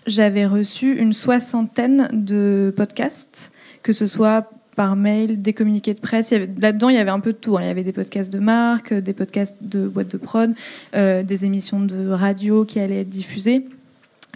j'avais 0.08 0.46
reçu 0.46 0.98
une 0.98 1.14
soixantaine 1.14 2.10
de 2.14 2.74
podcasts, 2.76 3.52
que 3.84 3.94
ce 3.94 4.08
soit 4.08 4.50
par 4.76 4.96
mail, 4.96 5.42
des 5.42 5.54
communiqués 5.54 5.94
de 5.94 6.02
presse. 6.02 6.32
Là-dedans, 6.32 6.90
il 6.90 6.96
y 6.96 7.00
avait 7.00 7.12
un 7.12 7.22
peu 7.22 7.32
de 7.32 7.38
tout. 7.38 7.58
hein. 7.58 7.62
Il 7.64 7.68
y 7.68 7.70
avait 7.70 7.84
des 7.84 7.94
podcasts 7.94 8.32
de 8.32 8.40
marque, 8.40 8.94
des 8.94 9.14
podcasts 9.14 9.58
de 9.62 9.88
boîtes 9.88 10.12
de 10.12 10.18
prod, 10.18 10.54
euh, 10.96 11.24
des 11.24 11.46
émissions 11.46 11.80
de 11.80 12.10
radio 12.10 12.66
qui 12.66 12.80
allaient 12.80 13.02
être 13.02 13.10
diffusées. 13.10 13.68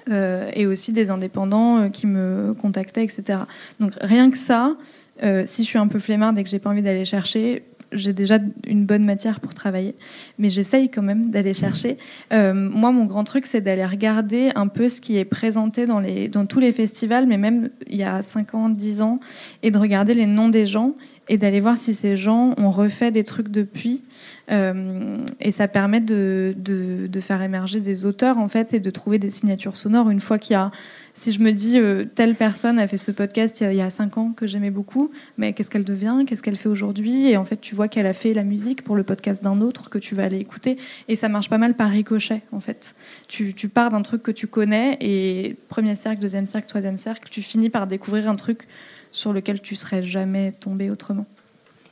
euh, 0.09 0.49
et 0.55 0.65
aussi 0.65 0.91
des 0.93 1.09
indépendants 1.09 1.77
euh, 1.79 1.89
qui 1.89 2.07
me 2.07 2.53
contactaient, 2.59 3.03
etc. 3.03 3.39
Donc 3.79 3.93
rien 4.01 4.31
que 4.31 4.37
ça, 4.37 4.75
euh, 5.23 5.43
si 5.45 5.63
je 5.63 5.67
suis 5.67 5.77
un 5.77 5.87
peu 5.87 5.99
flemmarde 5.99 6.37
et 6.39 6.43
que 6.43 6.49
j'ai 6.49 6.57
pas 6.59 6.69
envie 6.69 6.81
d'aller 6.81 7.05
chercher, 7.05 7.63
j'ai 7.91 8.13
déjà 8.13 8.39
une 8.67 8.85
bonne 8.85 9.05
matière 9.05 9.39
pour 9.39 9.53
travailler, 9.53 9.95
mais 10.37 10.49
j'essaye 10.49 10.89
quand 10.89 11.01
même 11.01 11.31
d'aller 11.31 11.53
chercher. 11.53 11.97
Euh, 12.33 12.53
moi, 12.53 12.91
mon 12.91 13.05
grand 13.05 13.23
truc, 13.23 13.45
c'est 13.45 13.61
d'aller 13.61 13.85
regarder 13.85 14.51
un 14.55 14.67
peu 14.67 14.89
ce 14.89 15.01
qui 15.01 15.17
est 15.17 15.25
présenté 15.25 15.85
dans, 15.85 15.99
les, 15.99 16.27
dans 16.27 16.45
tous 16.45 16.59
les 16.59 16.71
festivals, 16.71 17.25
mais 17.27 17.37
même 17.37 17.69
il 17.87 17.97
y 17.97 18.03
a 18.03 18.23
5 18.23 18.55
ans, 18.55 18.69
10 18.69 19.01
ans, 19.01 19.19
et 19.63 19.71
de 19.71 19.77
regarder 19.77 20.13
les 20.13 20.25
noms 20.25 20.49
des 20.49 20.65
gens 20.65 20.95
et 21.31 21.37
d'aller 21.37 21.59
voir 21.59 21.77
si 21.77 21.93
ces 21.93 22.15
gens 22.15 22.55
ont 22.57 22.71
refait 22.71 23.11
des 23.11 23.23
trucs 23.23 23.49
depuis. 23.49 24.03
Euh, 24.51 25.23
et 25.39 25.51
ça 25.51 25.67
permet 25.67 25.99
de, 26.01 26.55
de, 26.57 27.05
de 27.05 27.19
faire 27.19 27.43
émerger 27.43 27.81
des 27.81 28.05
auteurs, 28.05 28.39
en 28.39 28.47
fait, 28.47 28.73
et 28.73 28.79
de 28.79 28.89
trouver 28.89 29.19
des 29.19 29.29
signatures 29.29 29.77
sonores 29.77 30.09
une 30.09 30.21
fois 30.21 30.39
qu'il 30.39 30.53
y 30.53 30.57
a 30.57 30.71
si 31.19 31.31
je 31.31 31.41
me 31.41 31.51
dis 31.51 31.77
euh, 31.79 32.05
telle 32.15 32.35
personne 32.35 32.79
a 32.79 32.87
fait 32.87 32.97
ce 32.97 33.11
podcast 33.11 33.59
il 33.59 33.63
y 33.63 33.67
a- 33.67 33.73
il 33.73 33.77
y 33.77 33.81
a 33.81 33.89
cinq 33.91 34.17
ans 34.17 34.31
que 34.31 34.47
j'aimais 34.47 34.71
beaucoup, 34.71 35.11
mais 35.37 35.53
qu'est-ce 35.53 35.69
qu'elle 35.69 35.83
devient, 35.83 36.23
qu'est-ce 36.25 36.41
qu'elle 36.41 36.55
fait 36.55 36.69
aujourd'hui? 36.69 37.27
Et 37.29 37.37
en 37.37 37.45
fait, 37.45 37.59
tu 37.59 37.75
vois 37.75 37.87
qu'elle 37.87 38.07
a 38.07 38.13
fait 38.13 38.33
la 38.33 38.43
musique 38.43 38.83
pour 38.83 38.95
le 38.95 39.03
podcast 39.03 39.43
d'un 39.43 39.61
autre 39.61 39.89
que 39.89 39.97
tu 39.97 40.15
vas 40.15 40.23
aller 40.23 40.37
écouter, 40.39 40.77
et 41.07 41.15
ça 41.15 41.27
marche 41.29 41.49
pas 41.49 41.57
mal 41.57 41.75
par 41.75 41.89
ricochet 41.89 42.41
en 42.51 42.59
fait. 42.59 42.95
Tu, 43.27 43.53
tu 43.53 43.67
pars 43.69 43.91
d'un 43.91 44.01
truc 44.01 44.23
que 44.23 44.31
tu 44.31 44.47
connais 44.47 44.97
et 45.01 45.55
premier 45.67 45.95
cercle, 45.95 46.21
deuxième 46.21 46.47
cercle, 46.47 46.67
troisième 46.67 46.97
cercle, 46.97 47.27
tu 47.29 47.41
finis 47.41 47.69
par 47.69 47.85
découvrir 47.85 48.29
un 48.29 48.35
truc 48.35 48.67
sur 49.11 49.33
lequel 49.33 49.61
tu 49.61 49.75
serais 49.75 50.03
jamais 50.03 50.53
tombé 50.59 50.89
autrement. 50.89 51.25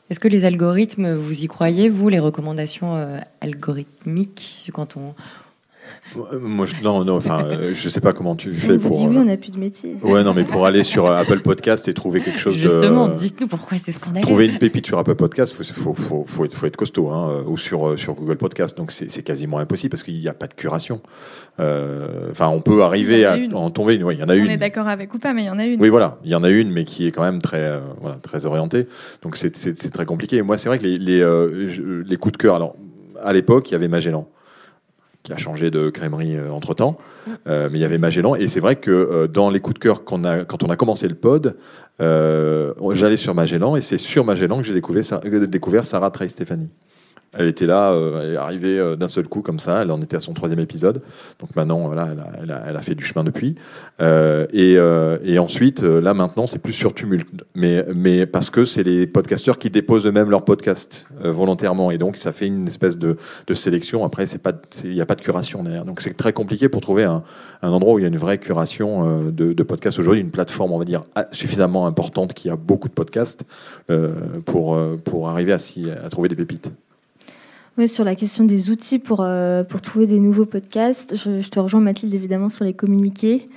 Est-ce 0.09 0.21
que 0.21 0.29
les 0.29 0.45
algorithmes, 0.45 1.13
vous 1.13 1.43
y 1.43 1.47
croyez, 1.47 1.89
vous, 1.89 2.07
les 2.07 2.19
recommandations 2.19 2.95
euh, 2.95 3.19
algorithmiques, 3.41 4.69
quand 4.73 4.95
on... 4.95 5.13
Euh, 6.17 6.39
Moi, 6.39 6.65
je, 6.65 6.73
non, 6.83 7.03
non, 7.03 7.15
enfin, 7.17 7.43
euh, 7.45 7.71
je 7.75 7.89
sais 7.89 8.01
pas 8.01 8.13
comment 8.13 8.35
tu 8.35 8.51
Si 8.51 8.65
fais 8.65 8.73
on 8.73 8.77
vous 8.77 8.89
pour. 8.89 8.99
dit 8.99 9.07
oui, 9.07 9.17
euh, 9.17 9.21
on 9.21 9.25
n'a 9.25 9.37
plus 9.37 9.51
de 9.51 9.59
métier. 9.59 9.95
Ouais, 10.03 10.23
non, 10.23 10.33
mais 10.33 10.43
pour 10.43 10.65
aller 10.65 10.83
sur 10.83 11.05
euh, 11.05 11.17
Apple 11.17 11.39
Podcast 11.41 11.87
et 11.87 11.93
trouver 11.93 12.21
quelque 12.21 12.39
chose 12.39 12.55
Justement, 12.55 13.07
de. 13.07 13.13
dites-nous 13.15 13.47
pourquoi 13.47 13.77
c'est 13.77 13.91
scandaleux. 13.91 14.21
Trouver 14.23 14.45
une 14.47 14.57
pépite 14.57 14.85
sur 14.85 14.97
Apple 14.99 15.15
Podcast, 15.15 15.53
faut, 15.53 15.63
faut, 15.63 15.93
faut, 15.93 16.23
faut 16.25 16.45
être, 16.45 16.55
faut 16.55 16.65
être 16.65 16.75
costaud, 16.77 17.09
hein, 17.09 17.43
ou 17.47 17.57
sur, 17.57 17.97
sur 17.99 18.13
Google 18.15 18.37
Podcast. 18.37 18.77
Donc 18.77 18.91
c'est 18.91 19.09
c'est 19.11 19.23
quasiment 19.23 19.59
impossible 19.59 19.91
parce 19.91 20.03
qu'il 20.03 20.19
n'y 20.19 20.27
a 20.27 20.33
pas 20.33 20.47
de 20.47 20.53
curation. 20.53 21.01
Euh, 21.59 22.29
Enfin, 22.31 22.47
on 22.49 22.61
peut 22.61 22.83
arriver 22.83 23.25
à 23.25 23.37
une. 23.37 23.55
en 23.55 23.69
tomber. 23.71 24.01
Ouais, 24.03 24.15
il 24.15 24.19
y 24.19 24.23
en 24.23 24.29
a 24.29 24.33
On 24.33 24.37
une. 24.37 24.49
est 24.49 24.57
d'accord 24.57 24.87
avec 24.87 25.13
ou 25.13 25.19
pas, 25.19 25.33
mais 25.33 25.43
il 25.43 25.47
y 25.47 25.49
en 25.49 25.57
a 25.59 25.65
une. 25.65 25.81
Oui, 25.81 25.89
voilà, 25.89 26.17
il 26.23 26.29
y 26.31 26.35
en 26.35 26.43
a 26.43 26.49
une, 26.49 26.71
mais 26.71 26.85
qui 26.85 27.07
est 27.07 27.11
quand 27.11 27.23
même 27.23 27.41
très, 27.41 27.61
euh, 27.61 27.79
voilà, 28.01 28.17
très 28.17 28.45
orientée. 28.45 28.83
Donc 29.23 29.37
c'est- 29.37 29.55
c'est 29.55 29.75
c'est 29.77 29.89
très 29.89 30.05
compliqué. 30.05 30.37
Et 30.37 30.41
moi, 30.41 30.57
c'est 30.57 30.69
vrai 30.69 30.77
que 30.77 30.85
les, 30.85 31.21
euh, 31.21 32.03
les 32.05 32.17
coups 32.17 32.33
de 32.33 32.37
cœur. 32.37 32.55
Alors, 32.55 32.75
à 33.23 33.33
l'époque, 33.33 33.69
il 33.69 33.73
y 33.73 33.75
avait 33.75 33.87
Magellan 33.87 34.27
qui 35.27 35.33
a 35.33 35.37
changé 35.37 35.71
de 35.71 35.89
crèmerie 35.89 36.37
entre 36.49 36.73
temps, 36.73 36.97
mais 37.45 37.69
il 37.73 37.79
y 37.79 37.85
avait 37.85 37.97
Magellan. 37.97 38.35
Et 38.35 38.47
c'est 38.47 38.61
vrai 38.61 38.77
que 38.77 38.91
euh, 38.91 39.27
dans 39.27 39.49
les 39.49 39.59
coups 39.59 39.73
de 39.73 39.79
cœur 39.79 40.05
qu'on 40.05 40.23
a, 40.23 40.45
quand 40.45 40.63
on 40.63 40.69
a 40.69 40.77
commencé 40.77 41.05
le 41.07 41.15
pod, 41.15 41.57
euh, 41.99 42.73
j'allais 42.93 43.17
sur 43.17 43.35
Magellan 43.35 43.75
et 43.75 43.81
c'est 43.81 43.97
sur 43.97 44.23
Magellan 44.23 44.61
que 44.61 44.63
j'ai 44.63 44.73
euh, 44.73 45.47
découvert 45.47 45.83
Sarah 45.83 46.11
Trey 46.11 46.29
Stéphanie. 46.29 46.69
Elle 47.37 47.47
était 47.47 47.67
là, 47.67 47.91
euh, 47.91 48.21
elle 48.23 48.33
est 48.33 48.37
arrivée 48.37 48.79
euh, 48.79 48.95
d'un 48.95 49.07
seul 49.07 49.27
coup 49.27 49.41
comme 49.41 49.59
ça. 49.59 49.83
Elle 49.83 49.91
en 49.91 50.01
était 50.01 50.17
à 50.17 50.19
son 50.19 50.33
troisième 50.33 50.59
épisode. 50.59 51.01
Donc 51.39 51.55
maintenant, 51.55 51.87
voilà, 51.87 52.09
elle 52.41 52.75
a, 52.75 52.81
fait 52.81 52.95
du 52.95 53.05
chemin 53.05 53.23
depuis. 53.23 53.55
Euh, 54.01 55.17
et, 55.23 55.39
ensuite, 55.39 55.81
là 55.81 56.13
maintenant, 56.13 56.47
c'est 56.47 56.59
plus 56.59 56.73
sur 56.73 56.93
tumulte. 56.93 57.27
Mais, 57.55 58.25
parce 58.25 58.49
que 58.49 58.65
c'est 58.65 58.83
les 58.83 59.05
podcasteurs 59.05 59.57
qui 59.57 59.69
déposent 59.69 60.07
eux-mêmes 60.07 60.29
leur 60.29 60.45
podcast 60.45 61.07
euh, 61.23 61.31
volontairement. 61.31 61.91
Et 61.91 61.97
donc, 61.97 62.17
ça 62.17 62.31
fait 62.31 62.47
une 62.47 62.67
espèce 62.67 62.97
de, 62.97 63.17
sélection. 63.53 64.03
Après, 64.03 64.25
il 64.83 64.91
n'y 64.91 65.01
a 65.01 65.05
pas 65.05 65.15
de 65.15 65.21
curation 65.21 65.63
derrière. 65.63 65.85
Donc, 65.85 66.01
c'est 66.01 66.15
très 66.15 66.33
compliqué 66.33 66.69
pour 66.69 66.81
trouver 66.81 67.03
un, 67.03 67.23
endroit 67.61 67.93
où 67.93 67.99
il 67.99 68.01
y 68.01 68.05
a 68.05 68.09
une 68.09 68.17
vraie 68.17 68.39
curation 68.39 69.31
de, 69.31 69.63
podcasts 69.63 69.99
aujourd'hui, 69.99 70.21
une 70.21 70.31
plateforme, 70.31 70.71
on 70.71 70.79
va 70.79 70.85
dire, 70.85 71.03
a- 71.15 71.27
suffisamment 71.31 71.87
importante 71.87 72.33
qui 72.33 72.49
a 72.49 72.55
beaucoup 72.55 72.87
de 72.87 72.93
podcasts 72.93 73.43
pour, 74.45 74.77
arriver 75.29 75.53
à, 75.53 75.57
à 76.05 76.09
trouver 76.09 76.29
des 76.29 76.35
pépites. 76.35 76.71
Sur 77.85 78.03
la 78.03 78.15
question 78.15 78.43
des 78.43 78.71
outils 78.71 78.97
pour, 78.97 79.21
euh, 79.21 79.63
trouver 79.83 80.07
des 80.07 80.19
nouveaux 80.19 80.47
podcasts, 80.47 81.15
je, 81.15 81.47
te 81.47 81.59
rejoins 81.59 81.79
Mathilde 81.79 82.15
évidemment 82.15 82.49
sur 82.49 82.65
les 82.65 82.73
communiqués. 82.73 83.49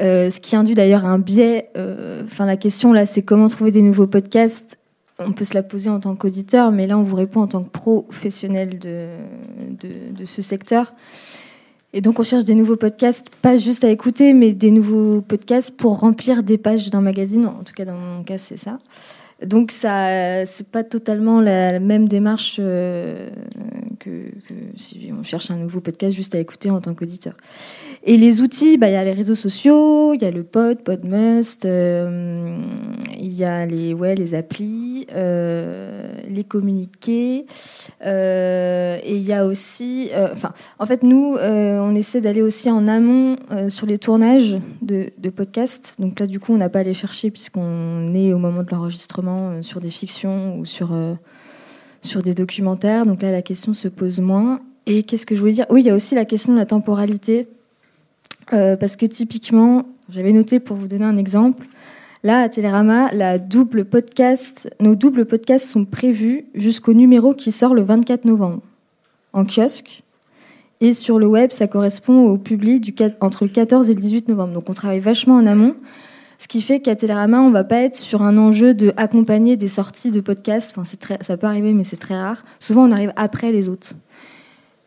Euh, 0.00 0.30
ce 0.30 0.40
qui 0.40 0.56
induit 0.56 0.74
d'ailleurs 0.74 1.06
un 1.06 1.20
biais. 1.20 1.70
euh, 1.76 2.24
la 2.40 2.56
question 2.56 2.92
là, 2.92 3.06
c'est 3.06 3.22
comment 3.22 3.48
trouver 3.48 3.70
des 3.70 3.82
nouveaux 3.82 4.08
podcasts. 4.08 4.78
On 5.20 5.30
peut 5.30 5.44
se 5.44 5.54
la 5.54 5.62
poser 5.62 5.90
en 5.90 6.00
tant 6.00 6.16
qu'auditeur, 6.16 6.72
mais 6.72 6.88
là, 6.88 6.98
on 6.98 7.02
vous 7.02 7.14
répond 7.14 7.40
en 7.40 7.46
tant 7.46 7.62
que 7.62 7.70
professionnel 7.70 8.80
de, 8.80 9.10
de 9.78 10.24
ce 10.24 10.42
secteur. 10.42 10.92
Et 11.92 12.00
donc, 12.00 12.18
on 12.18 12.24
cherche 12.24 12.46
des 12.46 12.56
nouveaux 12.56 12.76
podcasts, 12.76 13.28
pas 13.42 13.54
juste 13.54 13.84
à 13.84 13.90
écouter, 13.90 14.34
mais 14.34 14.54
des 14.54 14.72
nouveaux 14.72 15.20
podcasts 15.20 15.76
pour 15.76 16.00
remplir 16.00 16.42
des 16.42 16.58
pages 16.58 16.90
d'un 16.90 17.02
magazine. 17.02 17.46
En 17.46 17.62
tout 17.62 17.74
cas, 17.74 17.84
dans 17.84 17.94
mon 17.94 18.24
cas, 18.24 18.38
c'est 18.38 18.56
ça. 18.56 18.80
Donc 19.44 19.70
ça, 19.70 20.44
c'est 20.46 20.68
pas 20.68 20.84
totalement 20.84 21.40
la, 21.40 21.80
même 21.80 22.08
démarche 22.08 22.56
euh, 22.60 23.30
que 23.98 24.30
si 24.76 25.10
on 25.18 25.22
cherche 25.22 25.50
un 25.50 25.56
nouveau 25.56 25.80
podcast 25.80 26.14
juste 26.14 26.34
à 26.34 26.38
écouter 26.38 26.70
en 26.70 26.80
tant 26.80 26.94
qu'auditeur. 26.94 27.34
Et 28.04 28.16
les 28.16 28.40
outils, 28.40 28.78
bah, 28.78 28.88
il 28.88 28.94
y 28.94 28.96
a 28.96 29.04
les 29.04 29.12
réseaux 29.12 29.36
sociaux, 29.36 30.12
il 30.12 30.22
y 30.22 30.24
a 30.24 30.32
le 30.32 30.42
pod, 30.42 30.82
Podmust, 30.82 31.64
euh, 31.66 32.58
il 33.16 33.32
y 33.32 33.44
a 33.44 33.64
les, 33.64 33.94
ouais, 33.94 34.16
les 34.16 34.34
applis, 34.34 35.06
euh, 35.14 36.12
les 36.28 36.42
communiqués, 36.42 37.46
euh, 38.04 38.98
et 39.04 39.14
il 39.14 39.22
y 39.22 39.32
a 39.32 39.46
aussi, 39.46 40.10
en 40.80 40.86
fait, 40.86 41.04
nous, 41.04 41.36
on 41.38 41.94
essaie 41.94 42.20
d'aller 42.20 42.42
aussi 42.42 42.68
en 42.70 42.88
amont 42.88 43.36
sur 43.68 43.86
les 43.86 43.98
tournages 43.98 44.58
de, 44.80 45.10
de 45.18 45.30
podcasts. 45.30 45.94
Donc 46.00 46.18
là, 46.18 46.26
du 46.26 46.40
coup, 46.40 46.52
on 46.52 46.56
n'a 46.56 46.68
pas 46.68 46.80
à 46.80 46.82
les 46.82 46.94
chercher 46.94 47.30
puisqu'on 47.30 48.12
est 48.14 48.32
au 48.32 48.38
moment 48.38 48.64
de 48.64 48.70
l'enregistrement 48.72 49.62
sur 49.62 49.80
des 49.80 49.90
fictions 49.90 50.58
ou 50.58 50.64
sur, 50.64 50.90
sur 52.00 52.22
des 52.22 52.34
documentaires. 52.34 53.06
Donc 53.06 53.22
là, 53.22 53.30
la 53.30 53.42
question 53.42 53.74
se 53.74 53.86
pose 53.86 54.20
moins. 54.20 54.60
Et 54.86 55.04
qu'est-ce 55.04 55.26
que 55.26 55.36
je 55.36 55.40
voulais 55.40 55.52
dire? 55.52 55.66
Oui, 55.70 55.82
il 55.82 55.86
y 55.86 55.90
a 55.90 55.94
aussi 55.94 56.16
la 56.16 56.24
question 56.24 56.52
de 56.52 56.58
la 56.58 56.66
temporalité. 56.66 57.46
Euh, 58.52 58.76
parce 58.76 58.96
que 58.96 59.06
typiquement, 59.06 59.86
j'avais 60.10 60.32
noté 60.32 60.60
pour 60.60 60.76
vous 60.76 60.88
donner 60.88 61.04
un 61.04 61.16
exemple. 61.16 61.66
Là, 62.22 62.42
à 62.42 62.48
Télérama, 62.48 63.12
la 63.12 63.38
double 63.38 63.84
podcast, 63.84 64.70
nos 64.78 64.94
doubles 64.94 65.24
podcasts 65.24 65.66
sont 65.66 65.84
prévus 65.84 66.44
jusqu'au 66.54 66.92
numéro 66.92 67.34
qui 67.34 67.50
sort 67.50 67.74
le 67.74 67.82
24 67.82 68.26
novembre 68.26 68.60
en 69.32 69.44
kiosque. 69.44 70.02
Et 70.80 70.94
sur 70.94 71.18
le 71.18 71.26
web, 71.26 71.50
ça 71.52 71.66
correspond 71.66 72.28
au 72.28 72.38
public 72.38 73.02
entre 73.20 73.44
le 73.44 73.50
14 73.50 73.88
et 73.90 73.94
le 73.94 74.00
18 74.00 74.28
novembre. 74.28 74.54
Donc 74.54 74.68
on 74.68 74.72
travaille 74.72 75.00
vachement 75.00 75.36
en 75.36 75.46
amont. 75.46 75.74
Ce 76.38 76.48
qui 76.48 76.60
fait 76.60 76.80
qu'à 76.80 76.96
Télérama, 76.96 77.40
on 77.40 77.50
va 77.50 77.62
pas 77.62 77.76
être 77.82 77.96
sur 77.96 78.22
un 78.22 78.36
enjeu 78.36 78.74
de 78.74 78.92
des 79.56 79.68
sorties 79.68 80.10
de 80.10 80.20
podcasts. 80.20 80.76
Enfin, 80.76 80.96
ça 81.20 81.36
peut 81.36 81.46
arriver, 81.46 81.72
mais 81.72 81.84
c'est 81.84 81.96
très 81.96 82.16
rare. 82.16 82.44
Souvent, 82.58 82.88
on 82.88 82.90
arrive 82.90 83.12
après 83.14 83.52
les 83.52 83.68
autres. 83.68 83.94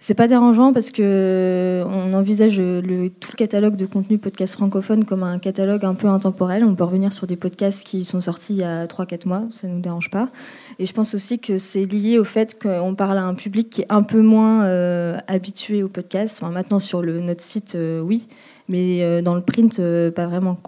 C'est 0.07 0.13
pas 0.13 0.27
dérangeant 0.27 0.71
parce 0.71 0.91
que 0.91 1.83
on 1.87 2.13
envisage 2.13 2.57
tout 2.57 2.61
le 2.61 3.35
catalogue 3.35 3.75
de 3.75 3.87
contenu 3.87 4.19
podcast 4.19 4.53
francophone 4.53 5.03
comme 5.03 5.23
un 5.23 5.39
catalogue 5.39 5.83
un 5.83 5.95
peu 5.95 6.05
intemporel. 6.05 6.63
On 6.63 6.75
peut 6.75 6.83
revenir 6.83 7.11
sur 7.11 7.25
des 7.25 7.35
podcasts 7.35 7.83
qui 7.83 8.05
sont 8.05 8.21
sortis 8.21 8.53
il 8.53 8.59
y 8.59 8.63
a 8.63 8.85
3-4 8.85 9.27
mois, 9.27 9.45
ça 9.49 9.67
nous 9.67 9.79
dérange 9.79 10.11
pas. 10.11 10.29
Et 10.77 10.85
je 10.85 10.93
pense 10.93 11.15
aussi 11.15 11.39
que 11.39 11.57
c'est 11.57 11.85
lié 11.85 12.19
au 12.19 12.23
fait 12.23 12.61
qu'on 12.61 12.93
parle 12.93 13.17
à 13.17 13.23
un 13.23 13.33
public 13.33 13.71
qui 13.71 13.81
est 13.81 13.87
un 13.89 14.03
peu 14.03 14.21
moins 14.21 14.65
euh, 14.65 15.17
habitué 15.25 15.81
au 15.81 15.87
podcast. 15.87 16.37
Enfin, 16.39 16.51
maintenant 16.51 16.77
sur 16.77 17.01
notre 17.01 17.41
site, 17.41 17.73
euh, 17.73 17.99
oui, 17.99 18.27
mais 18.69 19.01
euh, 19.01 19.23
dans 19.23 19.33
le 19.33 19.41
print, 19.41 19.79
euh, 19.79 20.11
pas 20.11 20.27
vraiment. 20.27 20.59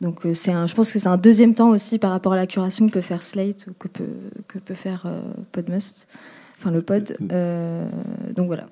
Donc 0.00 0.24
euh, 0.24 0.32
c'est 0.32 0.52
un, 0.52 0.66
je 0.66 0.74
pense 0.74 0.90
que 0.90 0.98
c'est 0.98 1.08
un 1.08 1.18
deuxième 1.18 1.54
temps 1.54 1.68
aussi 1.68 1.98
par 1.98 2.12
rapport 2.12 2.32
à 2.32 2.36
la 2.36 2.46
curation 2.46 2.86
que 2.86 2.94
peut 2.94 3.00
faire 3.02 3.22
Slate 3.22 3.66
ou 3.68 3.74
que 3.78 3.88
peut, 3.88 4.04
que 4.48 4.58
peut 4.58 4.74
faire 4.74 5.02
euh, 5.04 5.20
Podmust, 5.52 6.08
enfin 6.60 6.70
le 6.70 6.82
pod. 6.82 7.16
Euh, 7.32 7.86
donc 8.36 8.46
voilà. 8.48 8.66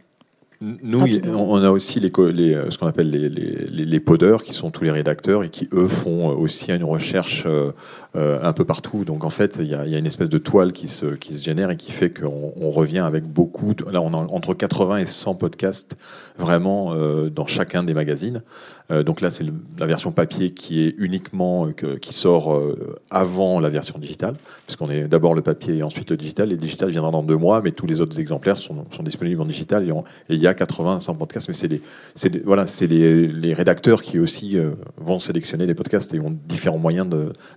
Nous, 0.61 0.99
Rapidement. 0.99 1.53
on 1.53 1.63
a 1.63 1.71
aussi 1.71 2.01
les, 2.01 2.11
euh, 2.53 2.69
ce 2.71 2.79
qu'on 2.79 2.89
appelle 2.89 3.11
les, 3.11 3.29
les, 3.29 3.69
les- 3.85 4.01
podeurs, 4.01 4.43
qui 4.43 4.53
sont 4.53 4.73
tous 4.73 4.83
les 4.83 4.91
rédacteurs 4.91 5.45
et 5.45 5.51
qui, 5.51 5.69
eux, 5.73 5.87
font 5.87 6.31
aussi 6.37 6.73
une 6.73 6.83
recherche 6.83 7.45
euh, 7.47 7.71
euh, 7.71 7.73
un 8.15 8.53
peu 8.53 8.65
partout. 8.65 9.05
Donc, 9.05 9.25
en 9.25 9.31
fait, 9.31 9.57
il 9.61 9.67
y 9.67 9.69
y 9.71 9.75
a 9.75 9.99
une 9.99 10.07
espèce 10.07 10.29
de 10.29 10.39
toile 10.39 10.73
qui 10.73 10.89
se, 10.89 11.07
qui 11.07 11.35
se 11.35 11.43
génère 11.43 11.71
et 11.71 11.77
qui 11.77 11.93
fait 11.93 12.11
qu'on 12.11 12.53
on 12.57 12.71
revient 12.71 12.99
avec 13.01 13.25
beaucoup. 13.25 13.75
là, 13.91 14.01
on 14.03 14.13
a 14.15 14.17
entre 14.17 14.55
80 14.55 14.99
et 14.99 15.07
100 15.07 15.35
podcasts 15.35 15.97
vraiment 16.39 16.95
euh, 16.95 17.29
dans 17.31 17.47
chacun 17.47 17.83
des 17.83 17.95
magazines. 17.95 18.43
Euh, 18.91 19.03
donc 19.03 19.21
là, 19.21 19.31
c'est 19.31 19.45
la 19.79 19.87
version 19.87 20.13
papier 20.13 20.51
qui 20.55 20.81
est 20.81 20.95
uniquement 20.97 21.67
euh, 21.67 21.73
que- 21.73 21.97
qui 21.99 22.15
sort 22.15 22.55
euh, 22.55 22.97
avant 23.11 23.61
la 23.61 23.69
version 23.69 23.99
digitale, 23.99 24.35
puisqu'on 24.65 24.91
est 24.91 25.07
d'abord 25.09 25.35
le 25.35 25.43
papier 25.43 25.77
et 25.77 25.83
ensuite 25.83 26.09
le 26.11 26.17
digital. 26.17 26.49
Et 26.49 26.53
le 26.55 26.61
digital 26.61 26.89
viendra 26.91 27.11
dans 27.11 27.23
deux 27.23 27.37
mois, 27.37 27.61
mais 27.63 27.73
tous 27.73 27.87
les 27.87 28.01
autres 28.01 28.19
exemplaires 28.19 28.57
sont, 28.57 28.87
sont 28.97 29.03
disponibles 29.03 29.43
en 29.43 29.45
digital. 29.47 29.87
Et, 29.87 29.93
on- 29.93 30.05
et 30.31 30.35
il 30.35 30.41
y 30.41 30.47
a 30.47 30.55
80 30.55 31.01
100 31.01 31.15
podcasts, 31.17 31.49
mais 31.49 31.55
c'est 31.55 31.69
les, 31.69 31.83
les- 32.31 32.39
voilà, 32.41 32.67
c'est 32.67 32.87
les, 32.87 33.27
les 33.27 33.53
rédacteurs 33.53 34.03
qui 34.03 34.19
aussi 34.19 34.57
euh, 34.57 34.71
vont 34.97 35.19
sélectionner 35.19 35.67
les 35.67 35.75
podcasts 35.75 36.15
et 36.15 36.21
ont 36.21 36.35
différents 36.49 36.79
moyens 36.79 37.07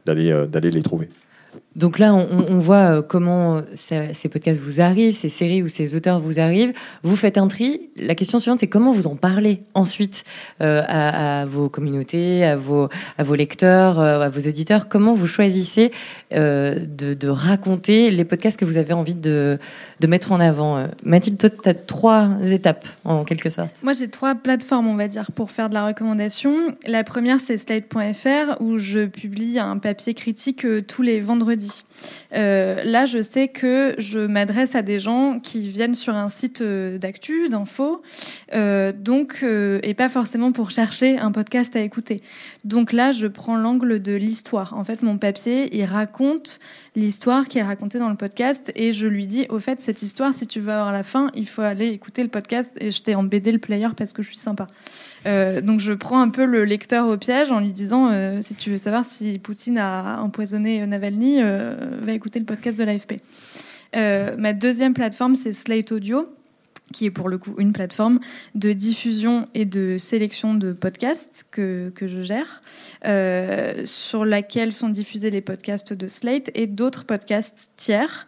d'aller 0.05 0.31
euh, 0.31 0.40
d'aller 0.47 0.71
les 0.71 0.83
trouver. 0.83 1.09
Donc 1.75 1.99
là, 1.99 2.13
on, 2.13 2.59
voit 2.59 2.97
euh, 2.97 3.01
comment 3.01 3.57
euh, 3.57 4.09
ces 4.11 4.27
podcasts 4.27 4.59
vous 4.59 4.81
arrivent, 4.81 5.15
ces 5.15 5.29
séries 5.29 5.63
ou 5.63 5.69
ces 5.69 5.95
auteurs 5.95 6.19
vous 6.19 6.37
arrivent. 6.37 6.73
Vous 7.03 7.15
faites 7.15 7.37
un 7.37 7.47
tri. 7.47 7.89
La 7.95 8.13
question 8.13 8.39
suivante, 8.39 8.59
c'est 8.59 8.67
comment 8.67 8.91
vous 8.91 9.07
en 9.07 9.15
parlez 9.15 9.61
ensuite 9.73 10.25
euh, 10.59 10.81
à, 10.85 11.45
vos 11.45 11.69
communautés, 11.69 12.43
à 12.43 12.57
vos, 12.57 12.89
à 13.17 13.23
vos 13.23 13.35
lecteurs, 13.35 13.99
à 13.99 14.27
vos 14.27 14.49
auditeurs. 14.49 14.89
Comment 14.89 15.13
vous 15.13 15.27
choisissez 15.27 15.91
de, 16.31 16.87
de 16.87 17.27
raconter 17.29 18.11
les 18.11 18.25
podcasts 18.25 18.59
que 18.59 18.65
vous 18.65 18.77
avez 18.77 18.93
envie 18.93 19.15
de, 19.15 19.57
de 19.99 20.07
mettre 20.07 20.33
en 20.33 20.39
avant 20.39 20.87
Mathilde, 21.03 21.37
toi, 21.37 21.49
tu 21.49 21.69
as 21.69 21.73
trois 21.73 22.29
étapes 22.43 22.85
en 23.05 23.23
quelque 23.23 23.49
sorte. 23.49 23.81
Moi, 23.83 23.93
j'ai 23.93 24.09
trois 24.09 24.35
plateformes, 24.35 24.87
on 24.87 24.95
va 24.95 25.07
dire, 25.07 25.31
pour 25.31 25.51
faire 25.51 25.69
de 25.69 25.73
la 25.73 25.87
recommandation. 25.87 26.75
La 26.85 27.03
première, 27.03 27.39
c'est 27.39 27.57
slate.fr, 27.57 28.61
où 28.61 28.77
je 28.77 29.05
publie 29.05 29.59
un 29.59 29.77
papier 29.77 30.13
critique 30.13 30.65
tous 30.87 31.01
les 31.01 31.21
vendredis. 31.21 31.60
Euh, 32.33 32.83
là, 32.83 33.05
je 33.05 33.21
sais 33.21 33.47
que 33.47 33.95
je 33.97 34.19
m'adresse 34.19 34.75
à 34.75 34.81
des 34.81 34.99
gens 34.99 35.39
qui 35.39 35.67
viennent 35.67 35.95
sur 35.95 36.15
un 36.15 36.29
site 36.29 36.61
euh, 36.61 36.97
d'actu, 36.97 37.49
d'info, 37.49 38.01
euh, 38.53 38.91
donc, 38.91 39.43
et 39.43 39.93
pas 39.93 40.09
forcément 40.09 40.51
pour 40.51 40.71
chercher 40.71 41.17
un 41.17 41.31
podcast 41.31 41.75
à 41.75 41.81
écouter. 41.81 42.21
Donc 42.63 42.93
là, 42.93 43.11
je 43.11 43.27
prends 43.27 43.57
l'angle 43.57 44.01
de 44.01 44.13
l'histoire. 44.13 44.73
En 44.77 44.83
fait, 44.83 45.01
mon 45.03 45.17
papier, 45.17 45.75
il 45.75 45.85
raconte 45.85 46.59
l'histoire 46.95 47.47
qui 47.47 47.59
est 47.59 47.63
racontée 47.63 47.99
dans 47.99 48.09
le 48.09 48.15
podcast 48.15 48.71
et 48.75 48.93
je 48.93 49.07
lui 49.07 49.27
dis, 49.27 49.45
au 49.49 49.59
fait, 49.59 49.81
cette 49.81 50.01
histoire, 50.01 50.33
si 50.33 50.47
tu 50.47 50.59
veux 50.59 50.71
avoir 50.71 50.91
la 50.91 51.03
fin, 51.03 51.29
il 51.33 51.47
faut 51.47 51.61
aller 51.61 51.89
écouter 51.89 52.23
le 52.23 52.29
podcast 52.29 52.71
et 52.79 52.91
jeter 52.91 53.15
en 53.15 53.23
BD 53.23 53.51
le 53.51 53.59
player 53.59 53.89
parce 53.95 54.13
que 54.13 54.23
je 54.23 54.27
suis 54.29 54.37
sympa. 54.37 54.67
Euh, 55.25 55.61
donc 55.61 55.79
je 55.79 55.93
prends 55.93 56.21
un 56.21 56.29
peu 56.29 56.45
le 56.45 56.65
lecteur 56.65 57.07
au 57.07 57.17
piège 57.17 57.51
en 57.51 57.59
lui 57.59 57.73
disant, 57.73 58.09
euh, 58.11 58.39
si 58.41 58.55
tu 58.55 58.71
veux 58.71 58.77
savoir 58.77 59.05
si 59.05 59.39
Poutine 59.39 59.77
a 59.77 60.21
empoisonné 60.21 60.85
Navalny, 60.85 61.41
euh, 61.41 61.75
va 62.01 62.13
écouter 62.13 62.39
le 62.39 62.45
podcast 62.45 62.79
de 62.79 62.83
l'AFP. 62.83 63.21
Ma 63.93 64.53
deuxième 64.53 64.93
plateforme, 64.93 65.35
c'est 65.35 65.53
Slate 65.53 65.91
Audio 65.91 66.27
qui 66.93 67.05
est 67.05 67.11
pour 67.11 67.29
le 67.29 67.37
coup 67.37 67.55
une 67.57 67.71
plateforme 67.71 68.19
de 68.53 68.73
diffusion 68.73 69.47
et 69.53 69.63
de 69.63 69.97
sélection 69.97 70.53
de 70.55 70.73
podcasts 70.73 71.45
que, 71.49 71.89
que 71.95 72.05
je 72.05 72.19
gère, 72.19 72.61
sur 73.85 74.25
laquelle 74.25 74.73
sont 74.73 74.89
diffusés 74.89 75.29
les 75.29 75.39
podcasts 75.39 75.93
de 75.93 76.09
Slate 76.09 76.51
et 76.53 76.67
d'autres 76.67 77.05
podcasts 77.05 77.71
tiers 77.77 78.27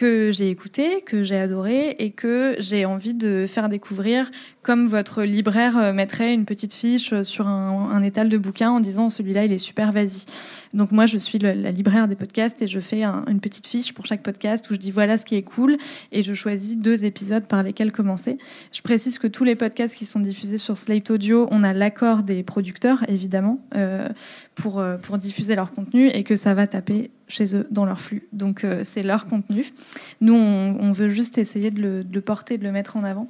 que 0.00 0.30
j'ai 0.30 0.48
écoutés, 0.48 1.02
que 1.02 1.22
j'ai 1.22 1.36
adorés 1.36 1.94
et 1.98 2.10
que 2.10 2.56
j'ai 2.58 2.86
envie 2.86 3.12
de 3.12 3.44
faire 3.46 3.68
découvrir, 3.68 4.30
comme 4.62 4.86
votre 4.86 5.24
libraire 5.24 5.76
euh, 5.76 5.92
mettrait 5.92 6.32
une 6.32 6.46
petite 6.46 6.72
fiche 6.72 7.20
sur 7.20 7.46
un, 7.46 7.90
un 7.92 8.02
étal 8.02 8.30
de 8.30 8.38
bouquins 8.38 8.70
en 8.70 8.80
disant 8.80 9.10
celui-là 9.10 9.44
il 9.44 9.52
est 9.52 9.58
super, 9.58 9.92
vas-y. 9.92 10.24
Donc 10.72 10.92
moi 10.92 11.04
je 11.06 11.18
suis 11.18 11.38
la 11.38 11.72
libraire 11.72 12.06
des 12.06 12.14
podcasts 12.14 12.62
et 12.62 12.68
je 12.68 12.78
fais 12.78 13.02
un- 13.02 13.24
une 13.28 13.40
petite 13.40 13.66
fiche 13.66 13.92
pour 13.92 14.06
chaque 14.06 14.22
podcast 14.22 14.70
où 14.70 14.74
je 14.74 14.78
dis 14.78 14.90
voilà 14.92 15.18
ce 15.18 15.26
qui 15.26 15.34
est 15.34 15.42
cool 15.42 15.76
et 16.12 16.22
je 16.22 16.32
choisis 16.32 16.76
deux 16.76 17.04
épisodes 17.04 17.44
par 17.44 17.62
lesquels 17.62 17.90
commencer. 17.90 18.38
Je 18.72 18.80
précise 18.80 19.18
que 19.18 19.26
tous 19.26 19.42
les 19.44 19.56
podcasts 19.56 19.96
qui 19.96 20.06
sont 20.06 20.20
diffusés 20.20 20.58
sur 20.58 20.78
Slate 20.78 21.10
Audio, 21.10 21.48
on 21.50 21.64
a 21.64 21.72
l'accord 21.72 22.22
des 22.22 22.42
producteurs 22.42 23.04
évidemment 23.08 23.58
euh, 23.74 24.08
pour, 24.54 24.78
euh, 24.78 24.96
pour 24.96 25.18
diffuser 25.18 25.56
leur 25.56 25.72
contenu 25.72 26.08
et 26.08 26.22
que 26.22 26.36
ça 26.36 26.54
va 26.54 26.66
taper 26.66 27.10
chez 27.26 27.56
eux 27.56 27.66
dans 27.70 27.84
leur 27.84 28.00
flux. 28.00 28.28
Donc 28.32 28.64
euh, 28.64 28.82
c'est 28.84 29.02
leur 29.02 29.26
contenu. 29.26 29.72
Nous 30.20 30.34
on, 30.34 30.92
veut 30.92 31.08
juste 31.08 31.38
essayer 31.38 31.70
de 31.70 31.80
de 32.02 32.14
le 32.14 32.20
porter, 32.20 32.58
de 32.58 32.64
le 32.64 32.72
mettre 32.72 32.96
en 32.96 33.04
avant. 33.04 33.28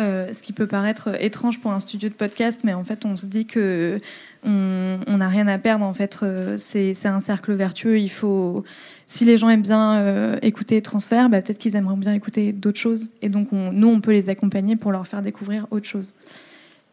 Euh, 0.00 0.32
ce 0.32 0.42
qui 0.42 0.54
peut 0.54 0.66
paraître 0.66 1.10
étrange 1.22 1.60
pour 1.60 1.72
un 1.72 1.80
studio 1.80 2.08
de 2.08 2.14
podcast, 2.14 2.62
mais 2.64 2.72
en 2.72 2.84
fait, 2.84 3.04
on 3.04 3.16
se 3.16 3.26
dit 3.26 3.44
que 3.46 4.00
on 4.44 5.16
n'a 5.18 5.28
rien 5.28 5.46
à 5.48 5.58
perdre. 5.58 5.84
En 5.84 5.92
fait, 5.92 6.18
Euh, 6.22 6.56
c'est 6.56 6.94
un 7.06 7.20
cercle 7.20 7.52
vertueux. 7.52 7.98
Il 7.98 8.08
faut, 8.08 8.64
si 9.06 9.26
les 9.26 9.36
gens 9.36 9.50
aiment 9.50 9.60
bien 9.60 9.98
euh, 9.98 10.38
écouter 10.40 10.80
Transfert, 10.80 11.28
bah, 11.28 11.42
peut-être 11.42 11.58
qu'ils 11.58 11.76
aimeraient 11.76 11.96
bien 11.96 12.14
écouter 12.14 12.52
d'autres 12.52 12.78
choses. 12.78 13.10
Et 13.20 13.28
donc, 13.28 13.52
on- 13.52 13.72
nous, 13.72 13.88
on 13.88 14.00
peut 14.00 14.12
les 14.12 14.30
accompagner 14.30 14.76
pour 14.76 14.90
leur 14.92 15.06
faire 15.06 15.20
découvrir 15.20 15.66
autre 15.70 15.86
chose. 15.86 16.14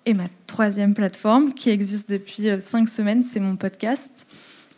Et 0.06 0.14
ma 0.14 0.26
troisième 0.46 0.94
plateforme, 0.94 1.54
qui 1.54 1.70
existe 1.70 2.10
depuis 2.10 2.50
euh, 2.50 2.60
cinq 2.60 2.90
semaines, 2.90 3.24
c'est 3.24 3.40
mon 3.40 3.56
podcast 3.56 4.28